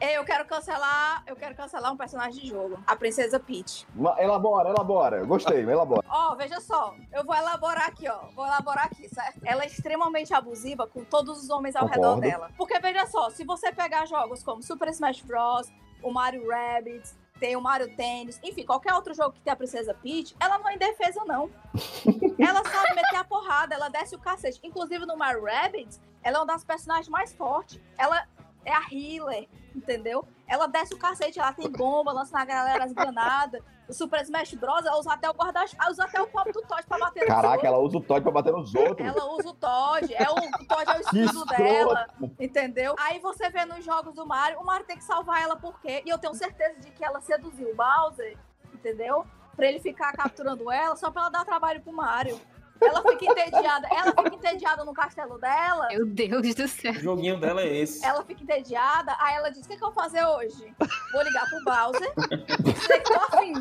[0.01, 1.23] Eu quero cancelar.
[1.27, 2.79] Eu quero cancelar um personagem de jogo.
[2.87, 3.87] A Princesa Peach.
[4.19, 5.25] Elabora, elabora.
[5.25, 6.05] Gostei, elabora.
[6.09, 6.95] Ó, veja só.
[7.13, 8.27] Eu vou elaborar aqui, ó.
[8.35, 9.41] Vou elaborar aqui, certo?
[9.45, 12.21] Ela é extremamente abusiva com todos os homens ao redor Concordo.
[12.21, 12.51] dela.
[12.57, 15.73] Porque veja só, se você pegar jogos como Super Smash Bros,
[16.03, 19.95] o Mario Rabbids, tem o Mario Tennis, enfim, qualquer outro jogo que tem a Princesa
[19.95, 21.51] Peach, ela não é indefesa, não.
[22.39, 24.61] ela sabe meter a porrada, ela desce o cacete.
[24.63, 27.81] Inclusive no Mario Rabbids, ela é uma das personagens mais fortes.
[27.99, 28.27] Ela
[28.67, 30.27] é a healer, entendeu?
[30.47, 33.63] Ela desce o cacete, ela tem bomba, lança na galera as granadas.
[33.89, 36.61] O Super Smash Bros, ela usa até o guarda ela usa até o copo do
[36.63, 37.65] Todd pra bater nos Caraca, outros.
[37.65, 39.07] ela usa o Todd pra bater nos outros.
[39.07, 42.09] Ela usa o Todd, é o, o Todd é o escudo dela,
[42.41, 42.97] entendeu?
[42.99, 46.03] Aí você vê nos jogos do Mario, o Mario tem que salvar ela por quê?
[46.05, 48.37] E eu tenho certeza de que ela seduziu o Bowser,
[48.75, 49.25] entendeu?
[49.55, 52.39] Pra ele ficar capturando ela, só pra ela dar trabalho pro Mario.
[52.81, 56.93] Ela fica entediada, ela fica entediada no castelo dela, Meu Deus do céu.
[56.93, 58.05] O joguinho dela é esse.
[58.05, 60.75] ela fica entediada, aí ela diz, o que, que eu vou fazer hoje?
[61.13, 62.13] Vou ligar pro Bowser,
[62.63, 63.53] dizer que tô afim.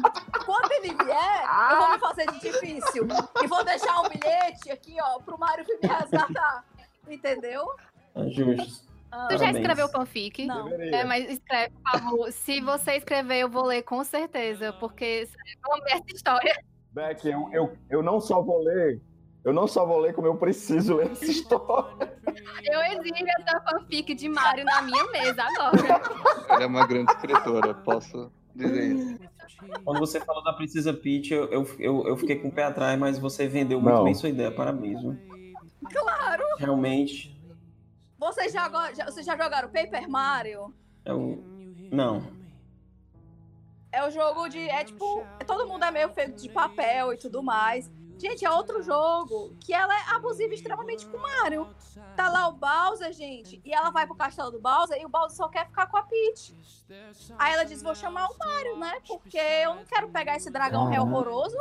[0.46, 3.08] Quando ele vier, eu vou me fazer de difícil.
[3.42, 6.64] E vou deixar um bilhete aqui, ó, pro Mario vir me resgatar.
[7.08, 7.66] Entendeu?
[8.16, 8.86] É justo.
[9.12, 9.58] Ah, Tu já Parabéns.
[9.58, 10.46] escreveu fanfic?
[10.46, 10.68] Não.
[10.70, 10.96] Deveria.
[10.98, 12.32] É, mas escreve, por favor.
[12.32, 15.28] Se você escrever, eu vou ler com certeza, porque
[15.66, 16.54] eu amei essa história.
[16.96, 19.02] Beck, eu, eu, eu não só vou ler,
[19.44, 22.18] eu não só vou ler, como eu preciso ler essa história.
[22.64, 26.02] Eu exijo essa fanfic de Mario na minha mesa agora.
[26.50, 29.20] Ela é uma grande escritora, posso dizer isso.
[29.84, 32.98] Quando você falou da Princesa Peach, eu, eu, eu, eu fiquei com o pé atrás,
[32.98, 34.04] mas você vendeu muito Não.
[34.06, 34.52] bem sua ideia.
[34.52, 35.18] Parabéns, viu?
[35.92, 36.44] Claro!
[36.58, 37.36] Realmente,
[38.18, 40.74] Vocês já, já- vocês já jogaram Paper Mario?
[41.06, 41.44] eu...
[41.92, 42.24] Não.
[43.96, 44.60] É o jogo de.
[44.70, 45.26] É tipo.
[45.48, 47.90] Todo mundo é meio feito de papel e tudo mais.
[48.18, 51.68] Gente, é outro jogo que ela é abusiva extremamente com o Mario.
[52.16, 55.36] Tá lá o Bowser, gente, e ela vai pro castelo do Bowser e o Bowser
[55.36, 56.56] só quer ficar com a Peach.
[57.38, 58.94] Aí ela diz: Vou chamar o Mario, né?
[59.08, 61.58] Porque eu não quero pegar esse dragão ré horroroso.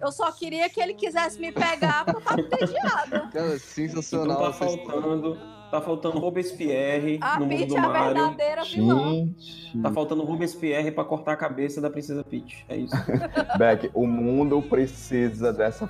[0.00, 3.20] Eu só queria que ele quisesse me pegar porque eu tava entediada.
[3.30, 4.38] Cara, Então sensacional.
[4.38, 4.90] tá essa história.
[4.90, 5.38] faltando,
[5.70, 8.14] tá faltando Robespierre A no mundo Peach do é a Mario.
[8.14, 9.10] verdadeira vilã.
[9.10, 9.78] Gente.
[9.82, 12.64] Tá faltando Robespierre pra cortar a cabeça da Princesa Peach.
[12.68, 12.94] É isso.
[13.58, 15.88] Beck, o mundo precisa dessa.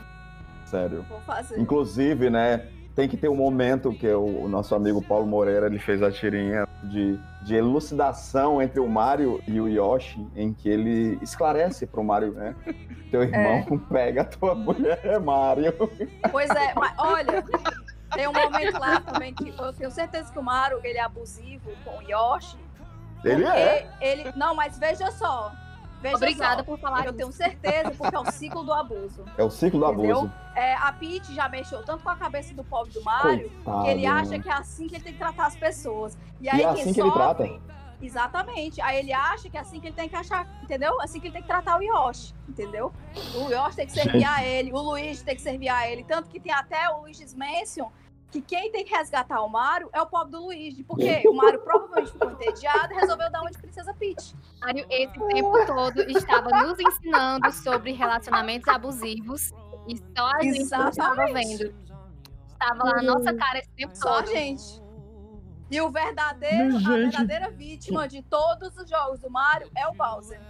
[0.67, 1.05] Sério.
[1.09, 1.59] Vou fazer.
[1.59, 2.67] Inclusive, né?
[2.95, 6.11] Tem que ter um momento que o, o nosso amigo Paulo Moreira ele fez a
[6.11, 12.05] tirinha de, de elucidação entre o Mario e o Yoshi, em que ele esclarece pro
[12.05, 12.55] Mario, né?
[13.11, 15.73] Teu irmão pega a tua mulher, Mario.
[16.31, 17.45] Pois é, mas olha,
[18.11, 21.71] tem um momento lá também que eu tenho certeza que o Mario ele é abusivo
[21.85, 22.57] com o Yoshi.
[23.25, 23.91] Ele é.
[24.01, 25.53] Ele, não, mas veja só.
[26.01, 27.15] Veja Obrigada só, por falar Eu isso.
[27.19, 29.23] tenho certeza, porque é o ciclo do abuso.
[29.37, 30.19] É o ciclo do Entendeu?
[30.19, 30.33] abuso.
[30.57, 33.91] É, a Peach já mexeu tanto com a cabeça do pobre do Mario Coitado, que
[33.91, 36.17] ele acha que é assim que ele tem que tratar as pessoas.
[36.41, 37.61] E E aí é quem assim que ele sofre, trata.
[38.01, 38.81] Exatamente.
[38.81, 41.01] Aí ele acha que é assim que ele tem que achar, entendeu?
[41.01, 42.93] Assim que ele tem que tratar o Yoshi, entendeu?
[43.35, 46.05] O Yoshi tem que servir a ele, o Luigi tem que servir a ele.
[46.05, 47.91] Tanto que tem até o Luigi's Mansion
[48.31, 50.85] que quem tem que resgatar o Mario é o pobre do Luigi.
[50.85, 54.35] Porque o Mario provavelmente ficou entediado e resolveu dar uma de Princesa Peach.
[54.61, 59.51] Mário, esse tempo todo estava nos ensinando sobre relacionamentos abusivos
[59.89, 61.57] e só a gente estava Exatamente.
[61.59, 61.75] vendo.
[62.53, 64.33] Estava lá na nossa cara esse tempo Só a todo.
[64.33, 64.83] gente.
[65.71, 70.41] E o verdadeiro, a verdadeira vítima de todos os jogos do Mario é o Bowser.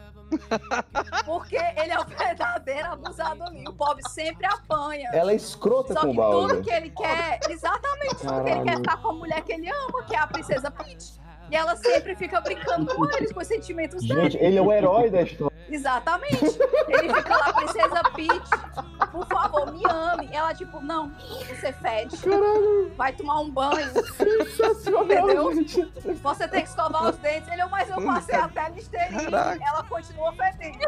[1.25, 3.51] Porque ele é o verdadeiro abusador.
[3.69, 5.11] O pobre sempre apanha.
[5.13, 6.63] Ela é escrota Só com o que tudo Bowser.
[6.63, 8.79] que ele quer, exatamente, tudo que ele quer Caralho.
[8.79, 11.21] ficar com a mulher que ele ama, que é a Princesa Peach.
[11.51, 14.23] E ela sempre fica brincando com eles, com os sentimentos dele.
[14.23, 15.51] Gente, ele é o herói da história.
[15.69, 16.45] Exatamente.
[16.89, 18.51] Ele fica lá, Princesa Peach,
[19.11, 19.27] por.
[20.41, 21.11] Ela, tipo, não,
[21.47, 22.17] você fede.
[22.97, 23.91] Vai tomar um banho.
[24.87, 25.53] Entendeu?
[26.23, 27.47] Você tem que escovar os dentes.
[27.53, 29.31] Ele, mas eu passei até listerine.
[29.31, 29.63] Caraca.
[29.63, 30.79] Ela continua fedendo.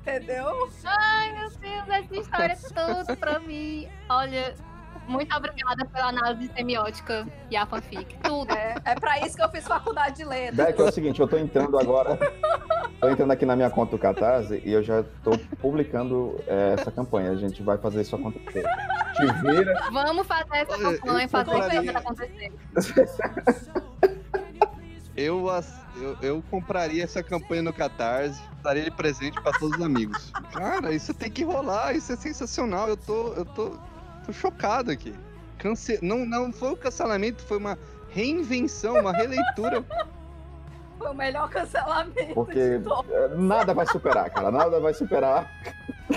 [0.00, 0.68] Entendeu?
[0.84, 3.88] Ai, meu Deus, essa história é tudo pra mim.
[4.08, 4.56] Olha,
[5.12, 8.16] muito obrigada pela análise semiótica e a fanfic.
[8.22, 8.52] Tudo.
[8.52, 10.56] É, é pra isso que eu fiz faculdade de letras.
[10.56, 12.18] Beck, é o seguinte, eu tô entrando agora.
[12.98, 16.90] Tô entrando aqui na minha conta do Catarse e eu já tô publicando é, essa
[16.90, 17.30] campanha.
[17.32, 18.64] A gente vai fazer isso acontecer.
[19.14, 19.90] Te vira.
[19.92, 22.52] Vamos fazer essa campanha, fazer isso acontecer.
[25.14, 25.46] Eu,
[25.96, 30.32] eu, eu compraria essa campanha no Catarse, daria ele presente pra todos os amigos.
[30.52, 32.88] Cara, isso tem que rolar, isso é sensacional.
[32.88, 33.78] Eu tô, eu tô,
[34.24, 35.14] tô chocado aqui.
[35.58, 35.98] Cance...
[36.02, 37.78] Não, não foi um cancelamento, foi uma
[38.10, 39.82] reinvenção, uma releitura.
[40.98, 43.10] Foi o melhor cancelamento Porque de todos.
[43.10, 44.52] é, nada vai superar, cara.
[44.52, 45.50] Nada vai superar.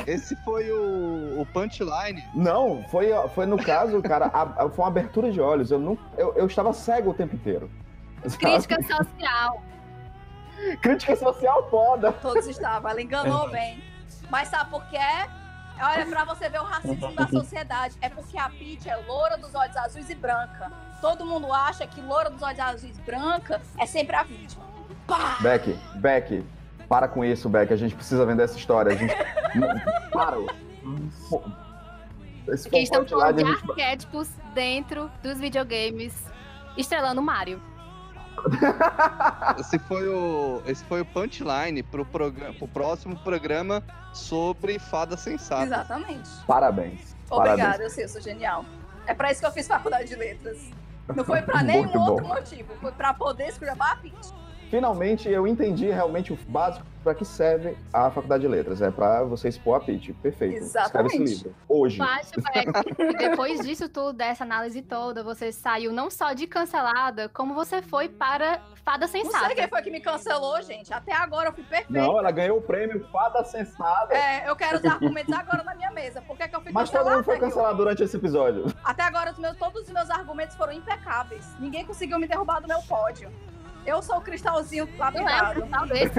[0.06, 2.24] Esse foi o, o punchline.
[2.36, 5.72] Não, foi, foi no caso, cara, a- a- foi uma abertura de olhos.
[5.72, 7.68] Eu, não, eu, eu estava cego o tempo inteiro.
[8.28, 8.38] sabe?
[8.38, 9.64] Crítica social.
[10.84, 12.12] Crítica social foda.
[12.12, 12.92] Todos estavam.
[12.92, 13.84] Ela enganou bem.
[14.30, 15.00] Mas sabe por quê?
[15.82, 17.96] Olha, pra você ver o racismo da sociedade.
[18.02, 20.72] É porque a Peach é loura dos olhos azuis e branca.
[21.02, 24.64] Todo mundo acha que loura dos olhos azuis e branca é sempre a vítima.
[25.06, 25.38] Pá!
[25.42, 26.44] Beck, Beck,
[26.90, 27.72] para com isso, Beck.
[27.72, 28.94] A gente precisa vender essa história.
[28.94, 29.14] A gente.
[29.56, 29.68] Não,
[30.12, 30.38] para.
[31.30, 31.44] Pô,
[32.48, 36.14] Esse Que estão falando de gente- arquétipos dentro dos videogames,
[36.78, 37.62] estrelando Mario.
[39.60, 43.84] Esse foi o, esse foi o punchline pro, programa, pro próximo programa
[44.14, 45.64] sobre fada sensata.
[45.64, 46.30] Exatamente.
[46.48, 47.16] Parabéns.
[47.30, 47.80] Obrigada, Parabéns.
[47.84, 48.66] eu sei, eu sou genial.
[49.08, 50.58] É pra isso que eu fiz faculdade de letras.
[51.16, 52.34] Não foi pra nenhum outro bom.
[52.36, 52.74] motivo.
[52.82, 54.34] Foi pra poder escrever a.
[54.70, 58.82] Finalmente eu entendi realmente o básico para que serve a faculdade de letras.
[58.82, 60.10] É para você expor a Pitch.
[60.24, 60.58] Perfeito.
[60.58, 61.14] Exatamente.
[61.14, 61.56] Escreve esse livro.
[61.70, 61.98] Hoje.
[61.98, 62.66] Flashback.
[63.06, 67.82] E depois disso tudo, dessa análise toda, você saiu não só de cancelada, como você
[67.82, 69.54] foi para Fada Não sei Sensata.
[69.54, 70.92] quem foi que me cancelou, gente.
[70.92, 71.94] Até agora eu fui perfeita.
[71.94, 74.16] Não, ela ganhou o prêmio Fada Sensada.
[74.16, 76.22] É, eu quero os argumentos agora na minha mesa.
[76.22, 78.66] Por que, que eu fui Mas todo mundo foi cancelado durante esse episódio.
[78.84, 81.46] Até agora, os meus, todos os meus argumentos foram impecáveis.
[81.60, 83.32] Ninguém conseguiu me derrubar do meu pódio.
[83.86, 85.68] Eu sou o cristalzinho Não é, lapidado.
[85.70, 86.12] talvez.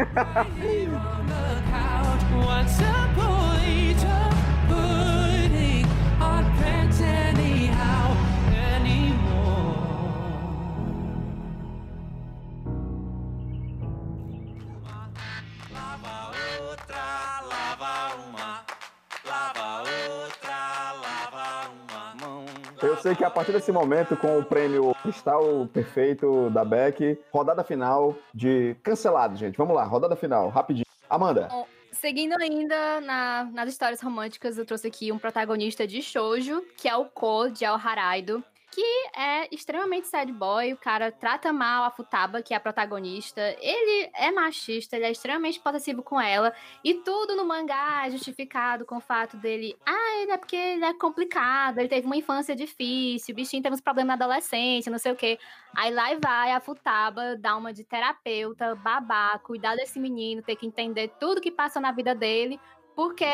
[23.14, 28.74] Que a partir desse momento, com o prêmio Cristal Perfeito da Beck, rodada final de
[28.82, 29.56] cancelado, gente.
[29.56, 30.86] Vamos lá, rodada final, rapidinho.
[31.08, 31.48] Amanda,
[31.92, 36.94] Seguindo ainda na- nas histórias românticas, eu trouxe aqui um protagonista de shoujo, que é
[36.96, 38.44] o Ko de Haraido,
[38.76, 40.74] que é extremamente sad boy.
[40.74, 43.40] O cara trata mal a Futaba, que é a protagonista.
[43.58, 46.52] Ele é machista, ele é extremamente possessivo com ela.
[46.84, 49.74] E tudo no mangá é justificado com o fato dele.
[49.86, 53.74] Ah, ele é porque ele é complicado, ele teve uma infância difícil, o bichinho teve
[53.74, 55.38] uns problemas na adolescência, não sei o quê.
[55.74, 60.56] Aí lá e vai a Futaba dar uma de terapeuta, babá, cuidar desse menino, ter
[60.56, 62.60] que entender tudo que passa na vida dele
[62.96, 63.26] porque,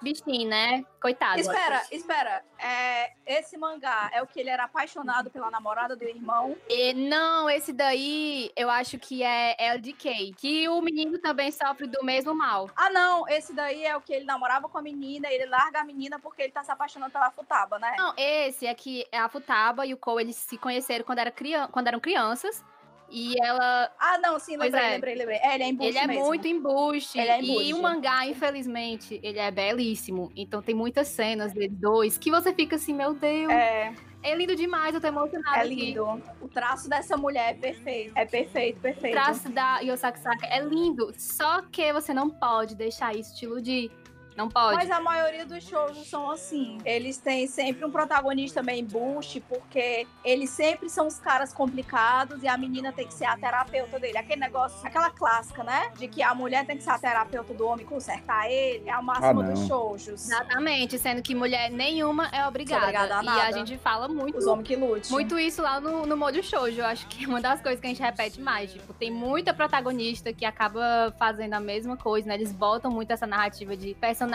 [0.00, 0.82] bichinho, né?
[0.98, 1.38] Coitado.
[1.38, 2.42] Espera, espera.
[2.58, 6.56] É, esse mangá é o que ele era apaixonado pela namorada do irmão?
[6.70, 10.32] E, não, esse daí eu acho que é LDK.
[10.38, 12.70] Que o menino também sofre do mesmo mal.
[12.74, 13.28] Ah, não.
[13.28, 16.40] Esse daí é o que ele namorava com a menina, ele larga a menina porque
[16.40, 17.94] ele tá se apaixonando pela Futaba, né?
[17.98, 21.68] Não, esse é que a Futaba e o Cole eles se conheceram quando, era crian
[21.68, 22.64] quando eram crianças.
[23.10, 23.90] E ela.
[23.98, 24.90] Ah, não, sim, lembrei, é.
[24.90, 25.38] lembrei, lembrei.
[25.38, 26.24] É, ele é embuste Ele é mesmo.
[26.26, 27.18] muito embuste.
[27.18, 27.74] Ele é E embuste.
[27.74, 30.30] o mangá, infelizmente, ele é belíssimo.
[30.36, 33.50] Então tem muitas cenas deles dois que você fica assim, meu Deus.
[33.50, 33.92] É,
[34.22, 35.58] É lindo demais, eu tô emocionada.
[35.58, 35.74] é aqui.
[35.74, 36.20] lindo.
[36.40, 38.12] O traço dessa mulher é perfeito.
[38.16, 39.14] É perfeito, O perfeito.
[39.14, 41.12] traço da Yosaki Saka é lindo.
[41.16, 43.90] Só que você não pode deixar isso te iludir.
[44.38, 44.76] Não pode.
[44.76, 46.78] Mas a maioria dos shows são assim.
[46.84, 52.46] Eles têm sempre um protagonista meio embuste, porque eles sempre são os caras complicados e
[52.46, 54.16] a menina tem que ser a terapeuta dele.
[54.16, 55.90] Aquele negócio, aquela clássica, né?
[55.98, 58.88] De que a mulher tem que ser a terapeuta do homem e consertar ele.
[58.88, 60.06] É a máxima Ah, dos shows.
[60.06, 62.84] Exatamente, sendo que mulher nenhuma é obrigada.
[62.84, 63.42] Obrigada a e nada.
[63.42, 65.10] a gente fala muito Os homens que lute.
[65.10, 66.78] Muito isso lá no, no Modo Shoujo.
[66.80, 68.72] Eu acho que é uma das coisas que a gente repete mais.
[68.72, 72.34] Tipo, tem muita protagonista que acaba fazendo a mesma coisa, né?
[72.34, 74.27] Eles botam muito essa narrativa de personagem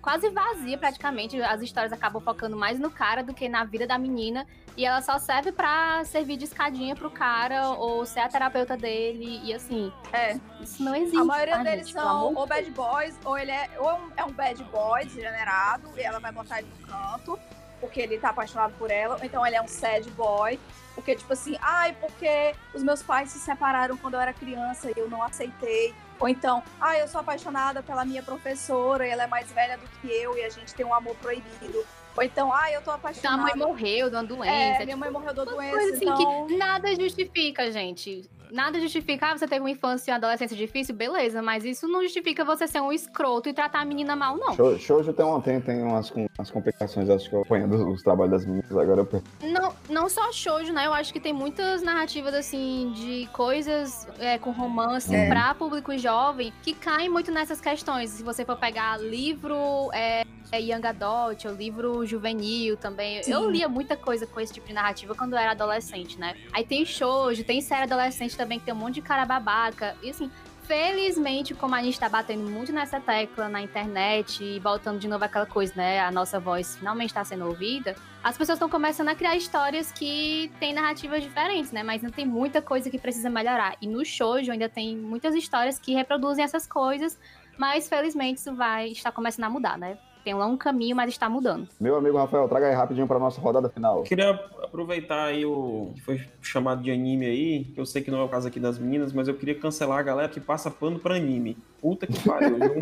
[0.00, 1.40] quase vazia, praticamente.
[1.42, 4.46] As histórias acabam focando mais no cara do que na vida da menina.
[4.76, 9.40] E ela só serve pra servir de escadinha pro cara ou ser a terapeuta dele.
[9.42, 10.38] E assim, É.
[10.60, 11.18] isso não existe.
[11.18, 12.00] A maioria tá, deles gente?
[12.00, 16.20] São ou bad boys, ou ele é, ou é um bad boy degenerado, e ela
[16.20, 17.38] vai botar ele no canto,
[17.80, 20.60] porque ele tá apaixonado por ela, ou então ele é um sad boy,
[20.94, 24.94] porque, tipo assim, ai, porque os meus pais se separaram quando eu era criança e
[24.96, 25.94] eu não aceitei.
[26.20, 30.08] Ou então, ai, eu sou apaixonada pela minha professora ela é mais velha do que
[30.08, 31.84] eu e a gente tem um amor proibido.
[32.18, 33.42] Ou então, ai, eu tô Então a apaixonada.
[33.42, 34.50] mãe morreu de uma doença.
[34.50, 36.46] É, tipo, minha mãe morreu de uma doença, coisa assim então...
[36.48, 38.28] que nada justifica, gente.
[38.50, 42.02] Nada justifica, ah, você teve uma infância e uma adolescência difícil, beleza, mas isso não
[42.02, 44.54] justifica você ser um escroto e tratar a menina mal, não.
[44.54, 48.02] Shou- Shoujo tem, uma, tem, tem umas, umas complicações, acho que eu apanhando os, os
[48.02, 50.86] trabalhos das meninas, agora eu Não, não só shoujo, né?
[50.86, 55.28] Eu acho que tem muitas narrativas, assim, de coisas é, com romance É.
[55.28, 58.08] pra público jovem que caem muito nessas questões.
[58.08, 63.22] Se você for pegar livro é, é, Young Adult ou livro juvenil também.
[63.22, 63.32] Sim.
[63.32, 66.36] Eu lia muita coisa com esse tipo de narrativa quando eu era adolescente, né?
[66.52, 69.96] Aí tem shoujo, tem série adolescente também que tem um monte de cara babaca.
[70.02, 70.30] E assim,
[70.68, 75.24] Felizmente, como a gente tá batendo muito nessa tecla na internet e voltando de novo
[75.24, 75.98] aquela coisa, né?
[75.98, 80.52] A nossa voz finalmente tá sendo ouvida, as pessoas estão começando a criar histórias que
[80.60, 81.82] têm narrativas diferentes, né?
[81.82, 83.78] Mas não tem muita coisa que precisa melhorar.
[83.80, 87.18] E no shoujo ainda tem muitas histórias que reproduzem essas coisas,
[87.56, 89.96] mas felizmente isso vai estar começando a mudar, né?
[90.28, 91.66] Tem um longo caminho, mas está mudando.
[91.80, 94.02] Meu amigo Rafael, traga aí rapidinho pra nossa rodada final.
[94.02, 98.18] Queria aproveitar aí o que foi chamado de anime aí, que eu sei que não
[98.18, 100.98] é o caso aqui das meninas, mas eu queria cancelar a galera que passa pano
[100.98, 101.56] pra anime.
[101.80, 102.74] Puta que pariu, viu?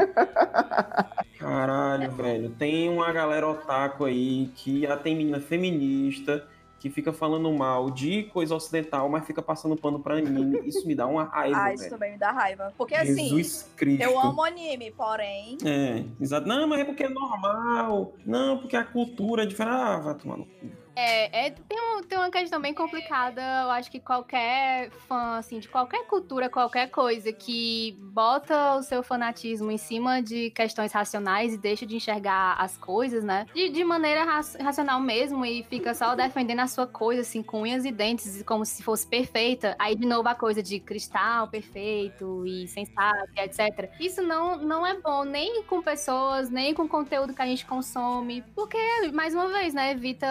[1.39, 2.51] Caralho, velho.
[2.51, 6.45] Tem uma galera otaku aí que já tem menina feminista
[6.79, 10.61] que fica falando mal de coisa ocidental, mas fica passando pano pra anime.
[10.69, 11.91] Isso me dá uma raiva, Ah, isso velho.
[11.95, 12.73] também me dá raiva.
[12.77, 14.03] Porque assim, Jesus Cristo.
[14.03, 15.57] eu amo anime, porém.
[15.65, 16.47] É, exato.
[16.47, 18.13] Não, mas é porque é normal.
[18.25, 19.75] Não, porque a cultura é diferente.
[19.75, 20.67] Ah, vai tomar no cu.
[20.99, 23.43] É, é- tem, um- tem uma questão bem complicada.
[23.65, 29.03] Eu acho que qualquer fã, assim, de qualquer cultura, qualquer coisa que bota o seu
[29.03, 33.47] fanatismo em cima de questões racionais e deixa de enxergar as coisas, né?
[33.55, 37.61] De, de maneira ra- racional mesmo e fica só defendendo a sua coisa, assim, com
[37.63, 39.77] unhas e dentes, como se fosse perfeita.
[39.79, 43.91] Aí, de novo, a coisa de cristal perfeito e sensato, etc.
[44.01, 48.43] Isso não, não é bom nem com pessoas, nem com conteúdo que a gente consome,
[48.55, 48.79] porque,
[49.13, 50.27] mais uma vez, né, evita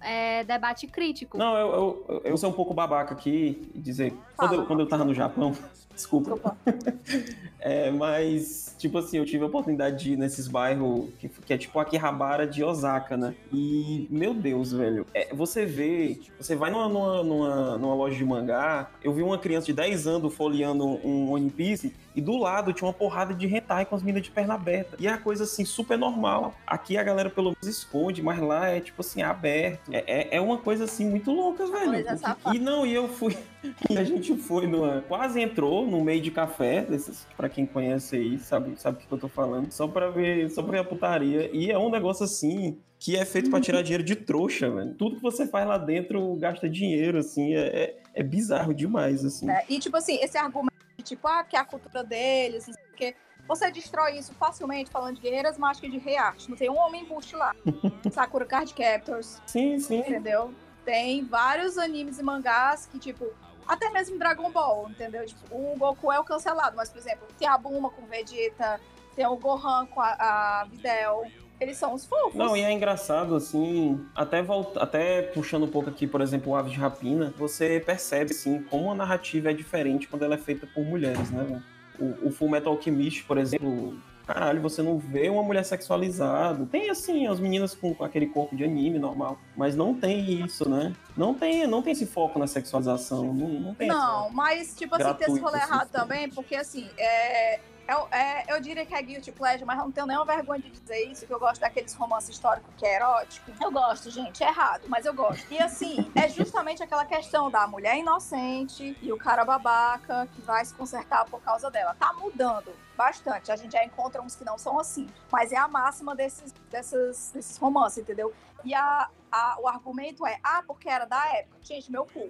[0.00, 1.38] é, debate crítico.
[1.38, 4.14] Não, eu, eu, eu, sou um pouco babaca aqui e dizer.
[4.36, 5.52] Quando eu, quando eu tava no Japão,
[5.94, 6.30] desculpa.
[6.30, 6.56] Desculpa.
[7.66, 11.56] É, mas, tipo assim, eu tive a oportunidade de ir nesses bairros que, que é
[11.56, 13.34] tipo Akihabara de Osaka, né?
[13.50, 18.24] E, meu Deus, velho, é, você vê, você vai numa, numa, numa, numa loja de
[18.24, 22.72] mangá, eu vi uma criança de 10 anos folheando um One Piece E do lado
[22.72, 24.96] tinha uma porrada de hentai com as minas de perna aberta.
[25.00, 26.54] E é uma coisa assim, super normal.
[26.66, 29.92] Aqui a galera pelo menos esconde, mas lá é tipo assim, aberto.
[29.92, 32.04] É, é, é uma coisa assim muito louca, velho.
[32.52, 33.36] E não, e eu fui.
[33.88, 35.00] E a gente foi numa.
[35.08, 39.10] Quase entrou no meio de café, desses, pra quem conhece aí, sabe, sabe o que
[39.10, 39.72] eu tô falando.
[39.72, 41.48] Só pra ver, só pra ver a putaria.
[41.50, 42.76] E é um negócio assim.
[42.98, 44.94] Que é feito pra tirar dinheiro de trouxa, velho.
[44.94, 47.54] Tudo que você faz lá dentro gasta dinheiro, assim.
[47.54, 49.46] É, é, é bizarro demais, assim.
[49.46, 49.62] né?
[49.68, 50.73] E, tipo assim, esse argumento
[51.04, 53.16] tipo, ah, que é a cultura deles, não sei o quê.
[53.46, 56.48] Você destrói isso facilmente falando de guerreiras mágicas de rearte.
[56.48, 57.54] Não tem um homem embuste lá.
[58.10, 59.98] Sakura Card Captors, Sim, sim.
[59.98, 60.54] entendeu?
[60.84, 63.26] Tem vários animes e mangás que, tipo,
[63.66, 65.24] até mesmo Dragon Ball, entendeu?
[65.26, 68.80] Tipo, o Goku é o cancelado, mas, por exemplo, tem a Bulma com Vegeta,
[69.14, 70.12] tem o Gohan com a,
[70.60, 71.26] a Videl.
[71.64, 72.34] Eles são os fofos.
[72.34, 76.56] Não, e é engraçado, assim, até, volta, até puxando um pouco aqui, por exemplo, o
[76.56, 80.66] Aves de Rapina, você percebe, assim, como a narrativa é diferente quando ela é feita
[80.66, 81.62] por mulheres, né?
[81.98, 83.96] O, o Full Metal Alchemist, por exemplo,
[84.26, 86.66] caralho, você não vê uma mulher sexualizada.
[86.66, 90.68] Tem, assim, as meninas com, com aquele corpo de anime normal, mas não tem isso,
[90.68, 90.92] né?
[91.16, 95.14] Não tem, não tem esse foco na sexualização, não, não tem Não, mas, tipo assim,
[95.14, 95.92] tem esse rolê assim, errado sim.
[95.92, 99.92] também, porque, assim, é, eu, é, eu diria que é guilty pleasure, mas eu não
[99.92, 103.50] tenho nenhuma vergonha de dizer isso, que eu gosto daqueles romances históricos que é erótico.
[103.60, 105.52] Eu gosto, gente, é errado, mas eu gosto.
[105.52, 110.64] E, assim, é justamente aquela questão da mulher inocente e o cara babaca que vai
[110.64, 111.94] se consertar por causa dela.
[111.94, 115.66] Tá mudando bastante, a gente já encontra uns que não são assim, mas é a
[115.66, 118.32] máxima desses, dessas, desses romances, entendeu?
[118.64, 121.56] E a, a- o argumento é, ah, porque era da época.
[121.62, 122.28] Gente, meu cu.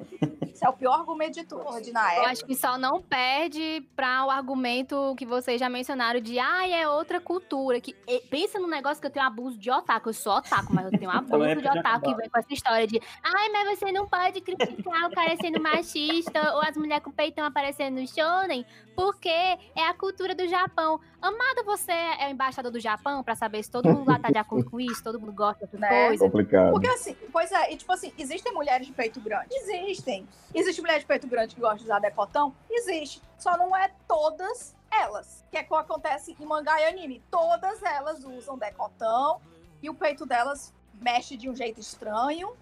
[0.53, 1.81] Isso é o pior argumento de tudo.
[1.83, 2.31] De na Eu época.
[2.31, 6.89] acho que só não perde pra o argumento que vocês já mencionaram de ai, é
[6.89, 7.81] outra cultura.
[7.81, 10.11] Que e- pensa num negócio que eu tenho abuso de otaku.
[10.11, 12.53] Eu sou otaku, mas eu tenho abuso época de de otaku que vem com essa
[12.55, 17.03] história de ai, mas você não pode criticar o cara sendo machista ou as mulheres
[17.05, 21.01] com peitão aparecendo no shonen, porque é a cultura do Japão.
[21.21, 24.39] Amado, você é o embaixador do Japão pra saber se todo mundo lá tá de
[24.39, 26.07] acordo com isso, todo mundo gosta dessas Né?
[26.07, 26.21] coisas.
[26.21, 26.73] Complicado.
[26.73, 29.49] Porque assim, pois é, e tipo assim, existem mulheres de peito grande?
[29.53, 30.27] Existem.
[30.55, 32.55] Existe mulher de peito grande que gosta de usar decotão?
[32.71, 33.21] Existe.
[33.39, 35.45] Só não é todas elas.
[35.51, 37.23] Que é o que acontece em mangá e anime.
[37.31, 39.41] Todas elas usam decotão
[39.83, 42.53] e o peito delas mexe de um jeito estranho.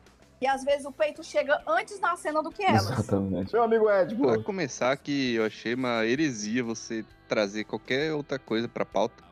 [0.43, 2.91] E às vezes o peito chega antes na cena do que elas.
[2.91, 3.53] Exatamente.
[3.53, 8.67] Meu amigo Ed, Pra começar, que eu achei uma heresia você trazer qualquer outra coisa
[8.67, 9.23] pra pauta.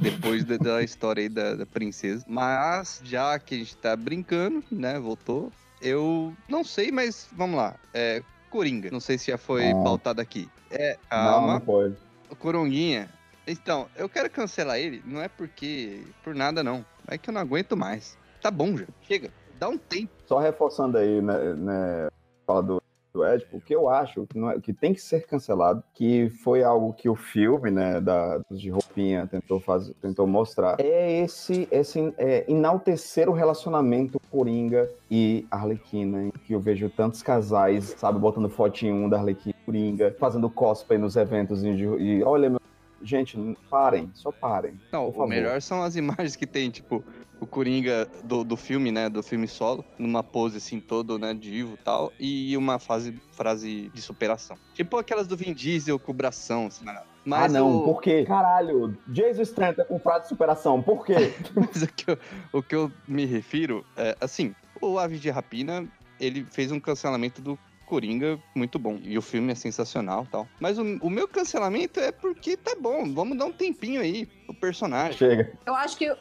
[0.00, 2.24] Depois da, da história aí da, da princesa.
[2.28, 5.00] Mas, já que a gente tá brincando, né?
[5.00, 5.50] Voltou.
[5.80, 7.74] Eu não sei, mas vamos lá.
[7.92, 8.88] É, Coringa.
[8.92, 9.82] Não sei se já foi Ah.
[9.82, 10.48] pautado aqui.
[10.70, 11.52] É, Não, calma.
[11.54, 11.96] não pode.
[12.30, 13.10] O Coronguinha.
[13.48, 16.04] Então, eu quero cancelar ele, não é porque.
[16.22, 16.86] por nada, não.
[17.08, 18.16] É que eu não aguento mais.
[18.40, 18.86] Tá bom já.
[19.02, 19.32] Chega.
[19.62, 20.10] Dá um tempo.
[20.26, 22.08] Só reforçando aí, né, né
[22.44, 22.82] fala do,
[23.14, 26.64] do Ed, o que eu acho que, é- que tem que ser cancelado, que foi
[26.64, 32.12] algo que o filme, né, da, de roupinha tentou fazer, tentou mostrar, é esse, esse
[32.18, 38.48] é, enaltecer o relacionamento Coringa e Arlequina, em que eu vejo tantos casais, sabe, botando
[38.48, 42.60] fotinho um da Arlequina Coringa, fazendo cosplay nos eventos e, e olha, meu,
[43.02, 43.38] gente,
[43.70, 44.80] parem, só parem.
[44.92, 45.28] Não, o favor.
[45.28, 47.04] melhor são as imagens que tem, tipo,
[47.42, 49.08] o Coringa do, do filme, né?
[49.08, 53.90] Do filme solo, numa pose assim, todo, né, divo e tal, e uma fase, frase
[53.92, 54.56] de superação.
[54.74, 56.92] Tipo aquelas do Vin Diesel com o bração, assim, né?
[56.96, 58.24] ah, Mas não, o, por quê?
[58.24, 61.34] Caralho, Jason Statham com frase de superação, por quê?
[61.54, 62.18] mas o, que eu,
[62.52, 65.84] o que eu me refiro é, assim, o Aves de Rapina,
[66.20, 67.58] ele fez um cancelamento do
[67.92, 68.98] Coringa muito bom.
[69.02, 70.48] E o filme é sensacional e tal.
[70.58, 74.54] Mas o, o meu cancelamento é porque tá bom, vamos dar um tempinho aí pro
[74.54, 75.18] personagem.
[75.18, 75.52] Chega.
[75.66, 76.16] Eu acho que eu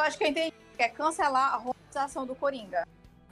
[0.00, 0.52] acho que eu entendi.
[0.76, 2.84] que É cancelar a romantização do Coringa.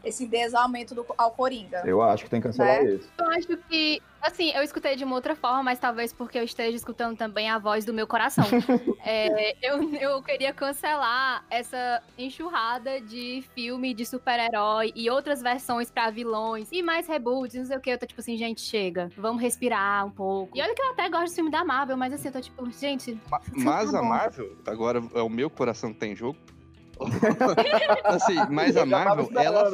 [0.02, 1.82] Esse desaumento do, ao Coringa.
[1.84, 2.94] Eu acho que tem que cancelar Né?
[2.94, 3.08] isso.
[3.18, 6.76] Eu acho que, assim, eu escutei de uma outra forma, mas talvez porque eu esteja
[6.76, 8.44] escutando também a voz do meu coração.
[9.02, 16.10] É, eu, eu queria cancelar essa enxurrada de filme de super-herói e outras versões pra
[16.10, 17.90] vilões e mais reboots, não sei o que.
[17.90, 20.56] Eu tô tipo assim, gente, chega, vamos respirar um pouco.
[20.56, 22.70] E olha que eu até gosto de filme da Marvel, mas assim, eu tô tipo,
[22.72, 24.02] gente, Ma- Mas Tá a.
[24.02, 26.38] Marvel, agora é o meu coração que tem jogo.
[28.04, 29.70] assim, mas a Marvel, ela,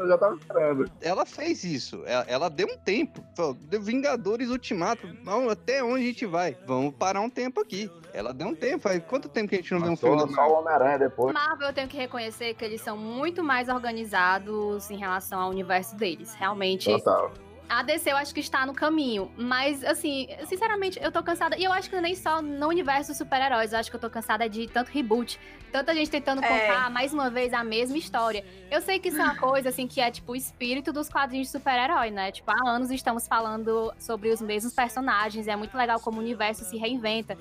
[1.01, 2.03] ela fez isso.
[2.07, 3.23] Ela, ela deu um tempo.
[3.37, 5.09] Falou, deu Vingadores Ultimato.
[5.25, 6.57] Não, até onde a gente vai?
[6.67, 7.91] Vamos parar um tempo aqui.
[8.13, 8.81] Ela deu um tempo.
[8.81, 11.35] Faz quanto tempo que a gente não vê um filme Só, o Homem-Aranha depois.
[11.35, 15.97] Marvel eu tenho que reconhecer que eles são muito mais organizados em relação ao universo
[15.97, 16.35] deles.
[16.35, 17.33] Realmente, Total.
[17.69, 21.57] A DC eu acho que está no caminho, mas assim, sinceramente, eu tô cansada.
[21.59, 24.09] E eu acho que nem só no universo dos super-heróis, eu acho que eu tô
[24.09, 25.39] cansada de tanto reboot,
[25.73, 26.47] tanta gente tentando É.
[26.49, 28.45] contar mais uma vez a mesma história.
[28.71, 31.49] Eu sei que isso é uma coisa assim que é tipo o espírito dos quadrinhos
[31.49, 32.31] de super-herói, né?
[32.31, 36.65] Tipo, há anos estamos falando sobre os mesmos personagens, é muito legal como o universo
[36.65, 37.37] se reinventa.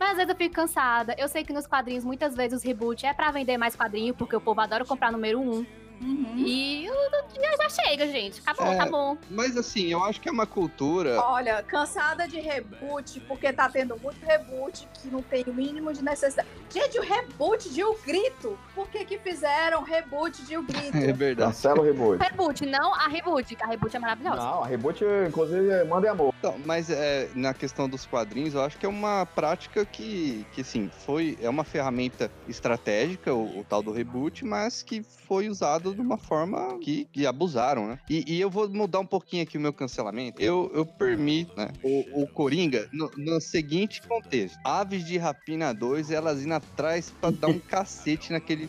[0.00, 1.14] Mas às vezes eu fico cansada.
[1.18, 4.36] Eu sei que nos quadrinhos, muitas vezes, os reboot é pra vender mais quadrinho, porque
[4.36, 5.64] o povo adora comprar número um.
[6.00, 6.34] Uhum.
[6.36, 6.94] E eu-
[7.40, 8.40] já, já chega, gente.
[8.46, 8.76] Acabou, É.
[8.76, 9.16] tá bom.
[9.30, 11.20] Mas assim, eu acho que é uma cultura.
[11.20, 16.02] Olha, cansada de reboot, porque tá tendo muito reboot que não tem o mínimo de
[16.02, 16.48] necessidade.
[16.70, 18.58] Gente, o reboot de O Grito.
[18.74, 20.96] Por que que fizeram reboot de O Grito?
[20.96, 21.52] É verdade.
[21.52, 22.22] Cancela o reboot.
[22.22, 24.36] Reboot, não a reboot, que a reboot é maravilhosa.
[24.36, 26.34] Não, a reboot, inclusive, é manda amor.
[26.38, 30.60] Então, mas é, na questão dos quadrinhos, eu acho que é uma prática que, que
[30.60, 35.85] assim, foi, é uma ferramenta estratégica, o, o tal do reboot, mas que foi usado
[35.94, 37.98] de uma forma que, que abusaram, né?
[38.08, 40.40] E, e eu vou mudar um pouquinho aqui o meu cancelamento.
[40.40, 44.58] Eu, eu permito, né, o, o Coringa no, no seguinte contexto.
[44.64, 48.68] Aves de Rapina 2, elas indo atrás pra dar um cacete naquele...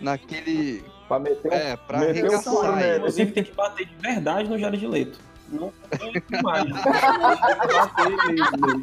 [0.00, 0.84] Naquele.
[1.08, 2.96] Pra meter, É, pra meter arregaçar nele.
[2.98, 5.18] Inclusive tem que bater de verdade no Jared Leto.
[5.48, 6.64] Não tem mais.
[6.68, 8.82] bater mesmo.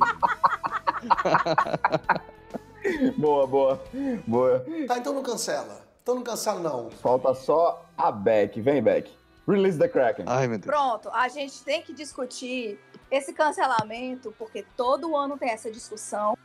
[3.18, 3.84] Boa, boa,
[4.28, 4.66] boa.
[4.88, 5.83] Tá, então não cancela.
[6.04, 6.92] Então não cancela, não.
[6.92, 8.60] Falta só a Beck.
[8.62, 9.10] Vem, Beck.
[9.48, 10.26] Release the Kraken.
[10.28, 10.66] Ai, meu Deus.
[10.74, 12.78] Pronto, a gente tem que discutir
[13.10, 16.38] esse cancelamento, porque todo ano tem essa discussão.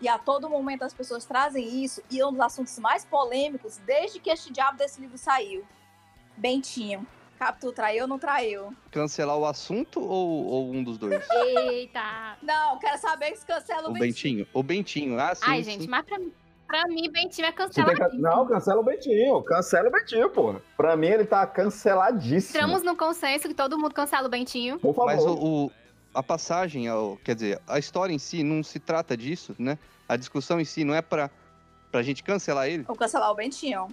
[0.00, 3.78] E a todo momento as pessoas trazem isso, e é um dos assuntos mais polêmicos
[3.78, 5.64] desde que este diabo desse livro saiu.
[6.36, 7.06] Bentinho.
[7.38, 8.74] Capitu traiu ou não traiu?
[8.90, 11.24] Cancelar o assunto ou, ou um dos dois?
[11.30, 12.36] Eita.
[12.42, 14.44] Não, quero saber se cancela o, O Bentinho.
[14.44, 14.46] Bentinho.
[14.52, 15.20] O Bentinho.
[15.20, 15.44] Ah, sim.
[15.46, 15.70] Ai, sim.
[15.72, 16.32] gente, mas pra, mim-
[16.68, 18.20] pra mim, Bentinho é canceladíssimo.
[18.22, 19.42] Não, cancela o Bentinho.
[19.42, 20.62] Cancela o Bentinho, porra.
[20.76, 22.56] Pra mim, ele tá canceladíssimo.
[22.56, 24.78] Entramos no consenso que todo mundo cancela o Bentinho.
[24.78, 25.06] Por favor.
[25.06, 25.32] Mas o,
[25.66, 25.72] o-
[26.14, 26.84] a passagem,
[27.24, 29.78] quer dizer, a história em si não se trata disso, né?
[30.08, 31.30] A discussão em si não é pra,
[31.92, 32.82] pra gente cancelar ele.
[32.84, 33.88] Vou cancelar o Bentinho.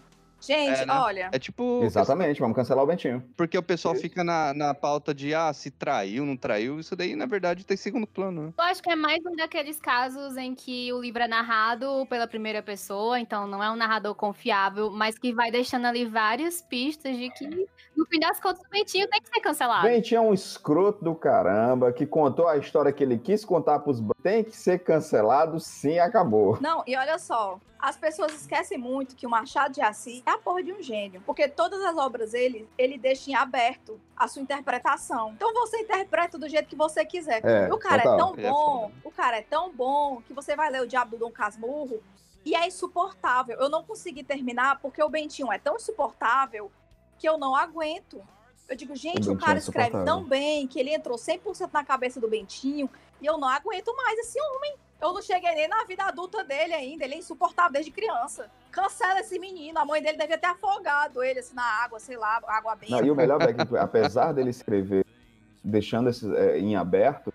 [0.46, 0.94] Gente, É, né?
[0.94, 1.30] olha.
[1.32, 1.82] É tipo.
[1.84, 3.24] Exatamente, vamos cancelar o Bentinho.
[3.36, 6.80] Porque o pessoal fica na, na pauta de, ah, se traiu, não traiu.
[6.80, 8.54] Isso daí, na verdade, tem segundo plano, né?
[8.58, 12.28] Eu acho que é mais um daqueles casos em que o livro é narrado pela
[12.28, 17.18] primeira pessoa, então não é um narrador confiável, mas que vai deixando ali várias pistas
[17.18, 17.48] de que,
[17.96, 19.88] no fim das contas, o Bentinho tem que ser cancelado.
[19.88, 24.02] Bentinho é um escroto do caramba que contou a história que ele quis contar pros.
[24.22, 26.58] Tem que ser cancelado, sim, acabou.
[26.62, 30.38] Não, e olha só, as pessoas esquecem muito que o Machado de Assis é a
[30.38, 31.22] porra de um gênio.
[31.26, 35.34] Porque todas as obras dele, ele deixa em aberto a sua interpretação.
[35.34, 37.44] Então você interpreta do jeito que você quiser.
[37.46, 38.16] É, e o cara total.
[38.16, 41.12] é tão é bom, o cara é tão bom que você vai ler o Diabo
[41.12, 42.02] do Dom Casmurro
[42.46, 43.58] e é insuportável.
[43.60, 46.72] Eu não consegui terminar porque o Bentinho é tão insuportável
[47.18, 48.22] que eu não aguento.
[48.68, 51.84] Eu digo, gente, o, Bentinho cara é escreve tão bem que ele entrou 100% na
[51.84, 52.90] cabeça do Bentinho
[53.22, 54.76] e eu não aguento mais esse homem.
[55.02, 57.04] Eu não cheguei nem na vida adulta dele ainda.
[57.04, 58.50] Ele é insuportável desde criança.
[58.72, 59.78] Cancela esse menino.
[59.78, 62.78] A mãe dele devia ter afogado ele assim na água, sei lá, água.
[62.90, 65.06] Não, e o melhor, Beck, apesar dele escrever
[65.64, 67.34] deixando esse, é, em aberto,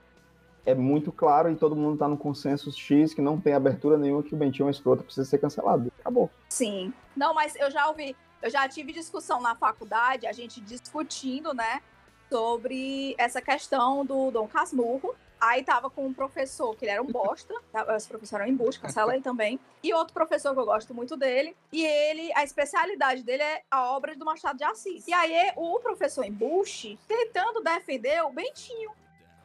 [0.64, 4.22] é muito claro e todo mundo tá no consenso X que não tem abertura nenhuma
[4.22, 5.92] que o Bentinho é um escroto precisa ser cancelado.
[6.00, 6.30] Acabou.
[6.48, 6.92] Sim.
[7.16, 11.82] Não, mas eu já ouvi, eu já tive discussão na faculdade, a gente discutindo, né,
[12.30, 15.14] sobre essa questão do Dom Casmurro.
[15.40, 17.54] Aí tava com um professor, que ele era um bosta,
[17.96, 19.58] esse professor era um embuste, cancela ele também.
[19.82, 23.90] E outro professor que eu gosto muito dele, e ele, a especialidade dele é a
[23.92, 25.06] obra do Machado de Assis.
[25.08, 28.90] E aí o professor embuste tentando defender o Bentinho.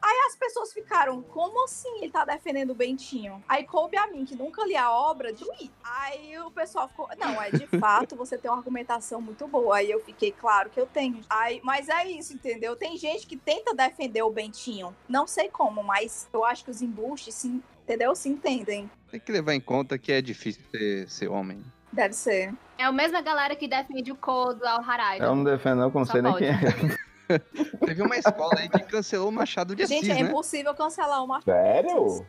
[0.00, 3.42] Aí as pessoas ficaram, como assim ele tá defendendo o Bentinho?
[3.48, 5.70] Aí coube a mim, que nunca li a obra, de ui.
[5.82, 9.76] Aí o pessoal ficou, não, é de fato, você tem uma argumentação muito boa.
[9.76, 11.20] Aí eu fiquei, claro que eu tenho.
[11.28, 12.76] Aí, mas é isso, entendeu?
[12.76, 14.94] Tem gente que tenta defender o Bentinho.
[15.08, 18.14] Não sei como, mas eu acho que os embustes, se, entendeu?
[18.14, 18.90] Se entendem.
[19.10, 21.64] Tem que levar em conta que é difícil ser, ser homem.
[21.92, 22.52] Deve ser.
[22.76, 25.18] É a mesma galera que defende o Kodo ao Harai.
[25.20, 26.52] Eu não defendo, não, não sei nem quem é.
[27.84, 30.28] Teve uma escola aí que cancelou o Machado de Assis, gente, é né?
[30.30, 31.40] impossível cancelar uma.
[31.42, 32.24] Sério?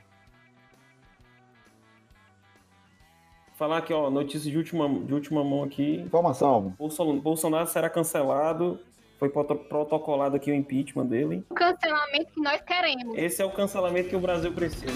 [3.55, 5.95] Falar aqui, ó, notícia de última, de última mão aqui.
[6.01, 6.75] Informação.
[6.77, 8.79] Bolsonaro, Bolsonaro será cancelado.
[9.17, 11.43] Foi proto- protocolado aqui o impeachment dele.
[11.49, 13.17] O cancelamento que nós queremos.
[13.17, 14.91] Esse é o cancelamento que o Brasil precisa.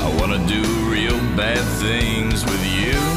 [0.00, 3.13] I wanna do real bad things with you.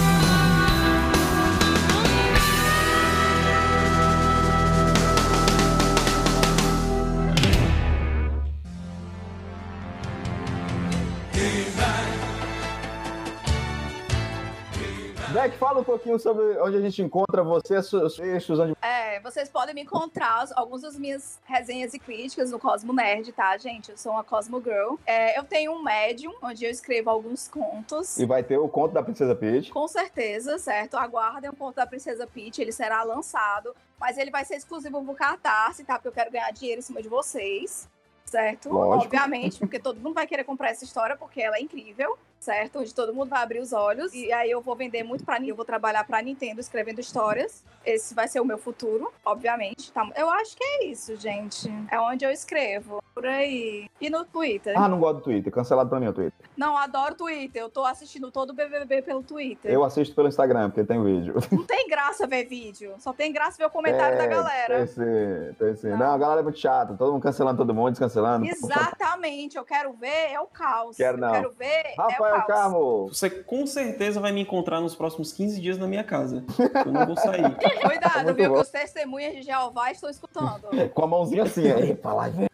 [15.88, 18.76] Pouquinho sobre onde a gente encontra você, seus textos, onde...
[18.82, 23.32] É, vocês podem me encontrar as- algumas das minhas resenhas e críticas no Cosmo Nerd,
[23.32, 23.92] tá, gente?
[23.92, 24.96] Eu sou uma Cosmo Girl.
[25.06, 28.18] É, eu tenho um Medium, onde eu escrevo alguns contos.
[28.20, 29.72] E vai ter o conto da Princesa Peach.
[29.72, 30.98] Com certeza, certo?
[30.98, 35.16] Aguardem o conto da Princesa Peach, ele será lançado, mas ele vai ser exclusivo pro
[35.16, 35.96] Catarse, tá?
[35.96, 37.88] Porque eu quero ganhar dinheiro em cima de vocês,
[38.26, 38.70] certo?
[38.70, 39.06] Lógico.
[39.06, 42.80] Obviamente, porque todo mundo vai querer comprar essa história, porque ela é incrível, certo?
[42.80, 45.52] Onde todo mundo vai abrir os olhos, e aí eu vou vender muito pra Nintendo,
[45.52, 47.64] eu vou trabalhar pra Nintendo escrevendo histórias.
[47.86, 50.10] Esse vai ser o meu futuro, obviamente, tá?
[50.16, 51.70] Eu acho que é isso, gente.
[51.90, 53.90] É onde eu escrevo, por aí.
[54.02, 54.78] E no Twitter.
[54.78, 55.52] Ah, não gosto do Twitter.
[55.52, 56.48] Cancelado pra mim o Twitter.
[56.58, 57.62] Não, adoro Twitter.
[57.62, 59.72] Eu tô assistindo todo o BBB pelo Twitter.
[59.72, 61.36] Eu assisto pelo Instagram, porque tem vídeo.
[61.52, 64.78] Não tem graça ver vídeo, só tem graça ver o comentário da É, galera.
[64.78, 65.90] Tem sim, tem sim.
[65.90, 66.14] Não.
[66.14, 66.94] a galera é muito chata.
[66.94, 68.46] Todo mundo cancelando todo mundo, descancelando.
[68.46, 70.98] Exatamente, eu quero ver é o caos.
[70.98, 71.30] Quero não.
[71.30, 72.46] Eu quero ver é o caos.
[72.48, 73.08] Carmo.
[73.08, 76.44] Você com certeza vai me encontrar nos próximos 15 dias na minha casa.
[76.86, 77.44] Eu não vou sair.
[77.82, 78.50] Cuidado, Muito viu?
[78.50, 78.56] bom.
[78.56, 80.68] Que os testemunhas de Jeová estão escutando.
[80.94, 82.48] Com a mãozinha assim, aí, pra lá vem.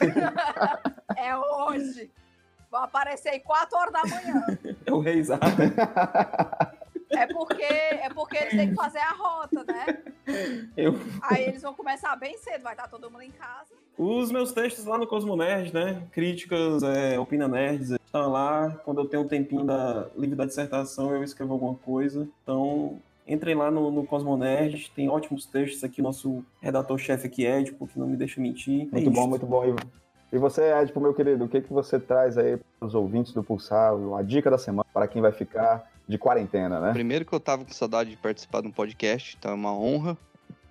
[1.16, 2.10] É hoje.
[2.70, 4.44] Vão aparecer aí 4 horas da manhã.
[4.84, 5.40] É o reizado.
[7.10, 9.98] É porque, é porque eles têm que fazer a rota, né?
[10.76, 10.94] Eu...
[11.22, 13.74] Aí eles vão começar bem cedo, vai estar todo mundo em casa.
[13.96, 16.02] Os meus textos lá no Cosmo Nerd, né?
[16.12, 18.70] Críticas, é, Opina Nerds, estão lá.
[18.84, 22.28] Quando eu tenho um tempinho da livre da dissertação, eu escrevo alguma coisa.
[22.42, 24.90] Então, entrem lá no, no Cosmo Nerd.
[24.94, 26.02] Tem ótimos textos aqui.
[26.02, 28.88] Nosso redator-chefe aqui, Edipo, que não me deixa mentir.
[28.92, 29.28] É Muito bom, isto.
[29.30, 29.88] muito bom, Ivan.
[30.32, 33.44] E você, Edipo, meu querido, o que, que você traz aí para os ouvintes do
[33.44, 33.94] Pulsar?
[33.94, 36.92] Uma dica da semana para quem vai ficar de quarentena, né?
[36.92, 40.16] Primeiro que eu tava com saudade de participar de um podcast, então é uma honra.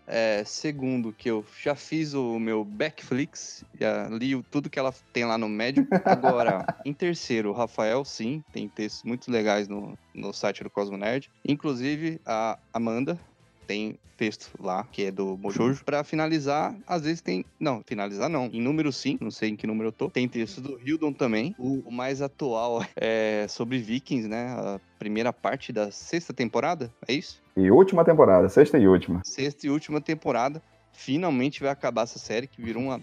[0.08, 4.94] É, segundo, que eu já fiz o meu Backflix, já li o- tudo que ela
[5.12, 5.88] tem lá no Medium.
[6.06, 10.96] Agora, em terceiro, o Rafael, sim, tem textos muito legais no, no site do Cosmo
[10.96, 11.32] Nerd.
[11.44, 13.18] Inclusive, a Amanda
[13.66, 15.84] tem texto lá, que é do Mojojo.
[15.84, 17.46] Pra finalizar, às vezes tem...
[17.60, 18.50] Não, finalizar não.
[18.52, 21.54] Em número 5, não sei em que número eu tô, tem texto do Hildon também.
[21.58, 24.48] O, o mais atual é sobre Vikings, né?
[24.58, 27.42] A primeira parte da sexta temporada, é isso?
[27.58, 29.22] E última temporada, sexta e última.
[29.24, 30.62] sexta e última temporada.
[30.94, 33.02] Finalmente vai acabar essa série que virou uma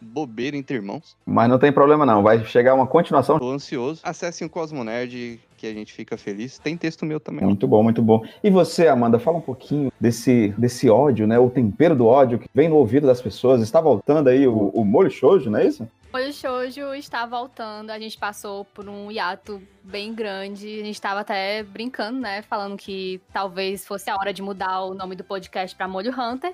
[0.00, 1.16] bobeira entre irmãos.
[1.26, 3.38] Mas não tem problema não, vai chegar uma continuação.
[3.38, 4.00] Tô ansioso.
[4.02, 6.58] Acessem o Cosmo Nerd que a gente fica feliz.
[6.58, 7.44] Tem texto meu também.
[7.44, 8.24] Muito bom, muito bom.
[8.42, 11.38] E você, Amanda, fala um pouquinho desse, desse ódio, né?
[11.38, 13.60] O tempero do ódio que vem no ouvido das pessoas.
[13.60, 15.86] Está voltando aí o, o molho shoujo, não é isso?
[16.12, 21.20] O Shoujo está voltando, a gente passou por um hiato bem grande, a gente estava
[21.20, 25.76] até brincando, né, falando que talvez fosse a hora de mudar o nome do podcast
[25.76, 26.52] para Molho Hunter,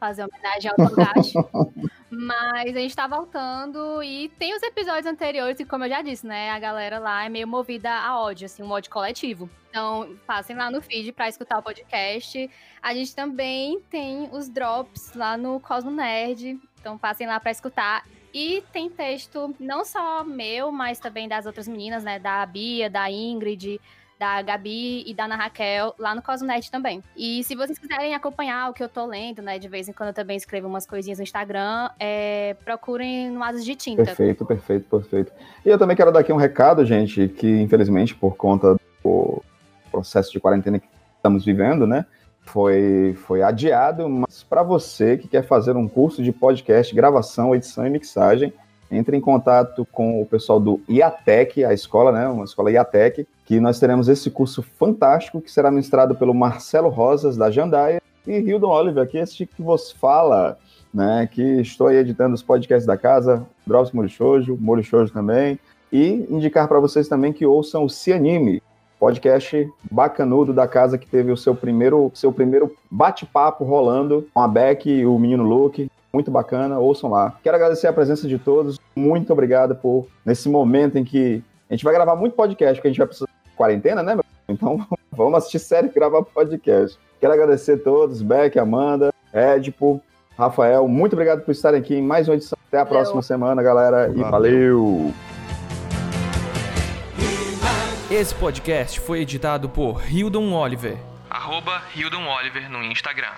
[0.00, 1.34] fazer homenagem ao Togashi.
[2.16, 6.26] Mas a gente tá voltando e tem os episódios anteriores, e como eu já disse,
[6.26, 9.50] né, a galera lá é meio movida a ódio, assim, um ódio coletivo.
[9.70, 12.48] Então, passem lá no feed pra escutar o podcast.
[12.80, 18.06] A gente também tem os drops lá no Cosmo Nerd, então passem lá pra escutar.
[18.32, 23.10] E tem texto não só meu, mas também das outras meninas, né, da Bia, da
[23.10, 23.80] Ingrid,
[24.24, 27.02] da Gabi e da Ana Raquel, lá no Cosmonet também.
[27.14, 30.08] E se vocês quiserem acompanhar o que eu tô lendo, né, de vez em quando
[30.08, 34.02] eu também escrevo umas coisinhas no Instagram, é, procurem no Asas de Tinta.
[34.02, 35.32] Perfeito, perfeito, perfeito.
[35.64, 39.42] E eu também quero dar aqui um recado, gente, que infelizmente por conta do
[39.90, 42.06] processo de quarentena que estamos vivendo, né,
[42.40, 47.86] foi, foi adiado, mas para você que quer fazer um curso de podcast, gravação, edição
[47.86, 48.54] e mixagem,
[48.90, 53.60] entre em contato com o pessoal do IATEC, a escola, né, uma escola IATEC, que
[53.60, 58.70] nós teremos esse curso fantástico que será ministrado pelo Marcelo Rosas, da Jandaia, e Hildon
[58.70, 60.58] Oliver, que é esse que vos fala,
[60.92, 64.08] né, que estou aí editando os podcasts da casa, Drops Molho
[64.82, 65.58] Shoujo também,
[65.92, 68.62] e indicar para vocês também que ouçam o Cianime,
[68.98, 74.48] podcast bacanudo da casa que teve o seu primeiro, seu primeiro bate-papo rolando com a
[74.48, 75.90] Beck e o menino Luke.
[76.12, 77.36] Muito bacana, ouçam lá.
[77.42, 78.78] Quero agradecer a presença de todos.
[78.96, 82.90] Muito obrigado por, nesse momento em que a gente vai gravar muito podcast, porque a
[82.90, 84.24] gente vai precisar quarentena, né, meu?
[84.48, 86.98] Então vamos assistir série e gravar podcast.
[87.20, 90.02] Quero agradecer a todos, Beck, Amanda, Edipo,
[90.36, 90.86] Rafael.
[90.86, 92.58] Muito obrigado por estarem aqui em mais uma edição.
[92.68, 94.12] Até a próxima semana, galera.
[94.14, 95.12] E valeu.
[98.10, 100.96] Esse podcast foi editado por Hildon Oliver.
[101.30, 103.32] Arroba Hildon Oliver no Instagram.